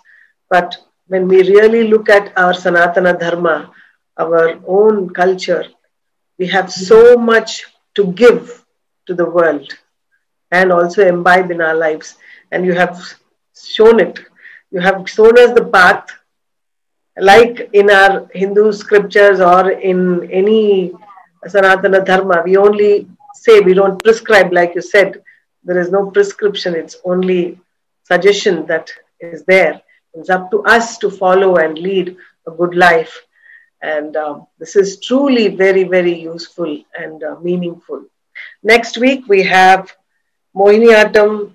but 0.51 0.77
when 1.09 1.27
we 1.27 1.43
really 1.43 1.89
look 1.89 2.09
at 2.11 2.37
our 2.37 2.53
Sanatana 2.53 3.19
Dharma, 3.19 3.73
our 4.19 4.59
own 4.67 5.09
culture, 5.11 5.65
we 6.39 6.47
have 6.47 6.73
so 6.73 7.17
much 7.17 7.65
to 7.95 8.13
give 8.13 8.65
to 9.07 9.15
the 9.15 9.29
world 9.29 9.73
and 10.51 10.73
also 10.73 11.07
imbibe 11.07 11.51
in 11.51 11.61
our 11.61 11.75
lives. 11.75 12.17
And 12.53 12.65
you 12.65 12.75
have 12.75 12.99
shown 13.61 14.01
it. 14.01 14.21
You 14.71 14.81
have 14.81 15.09
shown 15.09 15.39
us 15.39 15.55
the 15.55 15.65
path, 15.65 16.07
like 17.19 17.71
in 17.73 17.91
our 17.91 18.29
Hindu 18.33 18.73
scriptures 18.73 19.41
or 19.41 19.71
in 19.71 20.31
any 20.31 20.93
Sanatana 21.47 22.05
Dharma. 22.05 22.43
We 22.45 22.57
only 22.57 23.09
say, 23.35 23.61
we 23.61 23.75
don't 23.75 24.03
prescribe, 24.03 24.53
like 24.53 24.75
you 24.75 24.83
said. 24.83 25.23
There 25.65 25.79
is 25.81 25.91
no 25.91 26.11
prescription, 26.11 26.75
it's 26.75 26.97
only 27.05 27.59
suggestion 28.05 28.65
that 28.67 28.91
is 29.21 29.45
there. 29.45 29.81
It's 30.15 30.31
up 30.31 30.51
to 30.51 30.63
us 30.65 30.99
to 30.99 31.11
follow 31.11 31.57
and 31.57 31.79
lead 31.79 32.17
a 32.47 32.51
good 32.51 32.75
life. 32.75 33.21
And 33.81 34.17
um, 34.17 34.47
this 34.59 34.77
is 34.77 35.01
truly 35.01 35.49
very, 35.49 35.85
very 35.85 36.19
useful 36.19 36.83
and 36.99 37.23
uh, 37.23 37.37
meaningful. 37.41 38.05
Next 38.63 38.99
week, 38.99 39.29
we 39.29 39.43
have 39.45 39.95
Mohiniyattam, 40.55 41.53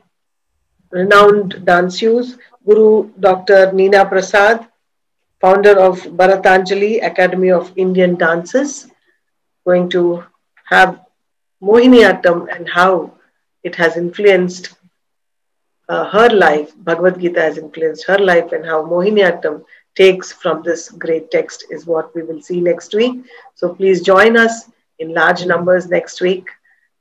renowned 0.91 1.53
danceuse, 1.65 2.37
Guru 2.65 3.11
Dr. 3.19 3.73
Neena 3.73 4.05
Prasad, 4.05 4.67
founder 5.41 5.77
of 5.77 5.99
Bharatanjali 6.19 7.05
Academy 7.05 7.51
of 7.51 7.73
Indian 7.75 8.15
Dances, 8.15 8.87
going 9.65 9.89
to 9.89 10.23
have 10.69 11.01
Mohiniyattam 11.61 12.53
and 12.55 12.69
how 12.69 13.13
it 13.63 13.75
has 13.75 13.97
influenced 13.97 14.75
uh, 15.89 16.05
her 16.05 16.29
life. 16.29 16.71
Bhagavad 16.77 17.19
Gita 17.19 17.41
has 17.41 17.57
influenced 17.57 18.05
her 18.07 18.17
life, 18.17 18.51
and 18.53 18.65
how 18.65 18.83
Mohiniyattam 18.85 19.63
takes 19.95 20.31
from 20.31 20.63
this 20.63 20.89
great 20.89 21.29
text 21.31 21.65
is 21.69 21.85
what 21.85 22.13
we 22.15 22.23
will 22.23 22.41
see 22.41 22.59
next 22.61 22.93
week. 22.93 23.23
So 23.55 23.73
please 23.73 24.01
join 24.01 24.37
us 24.37 24.69
in 24.99 25.13
large 25.13 25.45
numbers 25.45 25.87
next 25.89 26.21
week. 26.21 26.47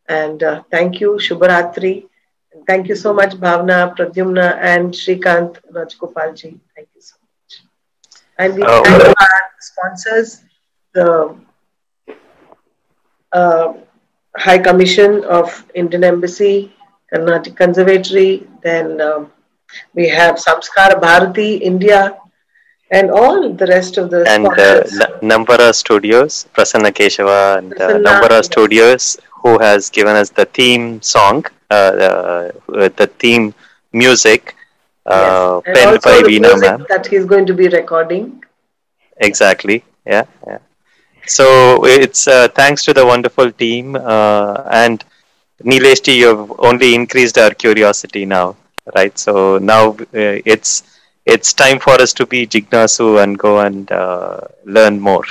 And 0.09 0.43
uh, 0.43 0.63
thank 0.71 1.01
you, 1.01 1.13
Shubharatri. 1.13 2.07
And 2.53 2.67
thank 2.67 2.89
you 2.89 2.97
so 2.97 3.13
much, 3.15 3.33
Bhavna, 3.35 3.97
Pradyumna, 3.97 4.59
and 4.61 4.93
Shrikant 4.93 5.59
Rajgopalji. 5.73 6.59
Thank 6.77 6.89
you 6.95 7.01
so 7.01 7.17
much. 7.23 7.63
And 8.39 8.55
we 8.57 8.63
Oh. 8.67 8.83
thank 8.85 9.03
our 9.21 9.41
sponsors, 9.61 10.43
the 10.93 11.37
uh, 13.33 13.73
High 14.37 14.59
Commission 14.59 15.25
of 15.25 15.65
Indian 15.75 16.05
Embassy, 16.05 16.73
Carnatic 17.13 17.57
Conservatory, 17.57 18.47
then 18.63 19.01
um, 19.01 19.33
We 19.95 20.09
have 20.09 20.37
Samskara 20.37 21.01
Bharati, 21.01 21.57
India, 21.57 22.19
and 22.93 23.11
all 23.11 23.53
the 23.53 23.67
rest 23.67 23.99
of 23.99 24.11
the 24.11 24.21
and 24.29 24.47
uh. 24.47 24.83
N- 25.03 25.31
Nambara 25.31 25.75
Studios, 25.75 26.47
Prasanna 26.55 26.93
Keshava, 26.93 27.59
and 27.59 27.73
uh, 27.75 27.77
Prasanna, 27.89 28.05
Nambara. 28.07 28.45
Studios, 28.45 29.19
who 29.43 29.59
has 29.59 29.91
given 29.91 30.17
us 30.17 30.31
the 30.31 30.45
theme 30.47 31.03
song, 31.03 31.45
uh, 31.71 31.75
uh, 31.75 32.53
the 33.01 33.11
theme 33.19 33.55
music, 33.93 34.55
uh, 35.07 35.61
Yes. 35.67 35.77
Penned 35.77 36.03
by 36.03 36.23
Veena 36.23 36.61
ma'am. 36.61 36.87
that 36.89 37.07
he's 37.07 37.25
going 37.27 37.47
to 37.47 37.55
be 37.55 37.69
recording. 37.69 38.43
Exactly. 39.19 39.85
Yeah. 40.07 40.25
Yeah. 40.47 40.59
So 41.27 41.85
it's 41.87 42.27
uh, 42.29 42.49
thanks 42.49 42.85
to 42.85 42.93
the 42.95 43.07
wonderful 43.07 43.51
team 43.53 43.97
uh, 43.97 44.65
and 44.71 45.05
Nilesh 45.65 46.03
ji, 46.03 46.19
you've 46.19 46.53
only 46.59 46.95
increased 46.95 47.39
our 47.39 47.51
curiosity 47.51 48.27
now, 48.27 48.57
right? 48.95 49.17
So 49.19 49.59
now 49.59 49.91
uh, 49.91 50.39
it's 50.55 50.83
it's 51.25 51.53
time 51.53 51.79
for 51.79 51.95
us 52.01 52.13
to 52.15 52.27
be 52.27 52.47
Jignasu 52.47 53.23
and 53.23 53.39
go 53.39 53.61
and 53.61 53.91
uh, 53.93 54.41
learn 54.65 55.01
more. 55.01 55.25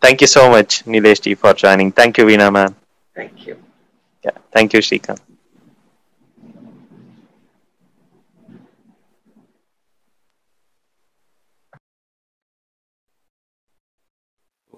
thank 0.00 0.20
you 0.20 0.26
so 0.26 0.50
much, 0.50 0.84
Nilesh 0.84 1.36
for 1.38 1.54
joining. 1.54 1.92
Thank 1.92 2.18
you, 2.18 2.24
Veena 2.24 2.52
ma'am. 2.52 2.74
Thank 3.14 3.46
you. 3.46 3.56
Yeah, 4.24 4.38
thank 4.52 4.72
you, 4.72 4.80
Shrikant. 4.80 5.20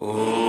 Oh. 0.01 0.44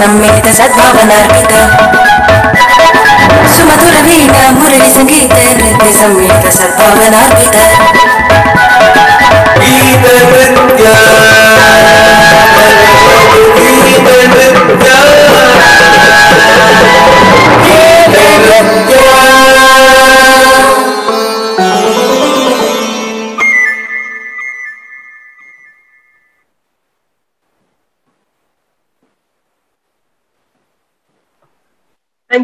संमिलित 0.00 0.46
सद्भावनार्पित 0.56 1.50
सुमधुर 3.56 3.96
वीणा 4.06 4.50
मुरळी 4.52 4.90
संगीत 4.90 5.34
नृत्य 5.58 5.92
संमिलित 5.92 6.50
सद्भावनार्पित 6.52 7.56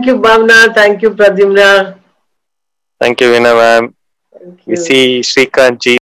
you, 0.08 0.16
Bhavna. 0.20 0.74
Thank 0.74 1.02
you, 1.02 1.12
Pradyumna. 1.12 1.68
Thank 3.00 3.22
you, 3.22 3.28
Veena 3.34 3.52
ma'am. 3.60 3.94
We 4.66 4.76
see 4.86 5.22
Shrikant 5.30 5.80
ji 5.86 5.96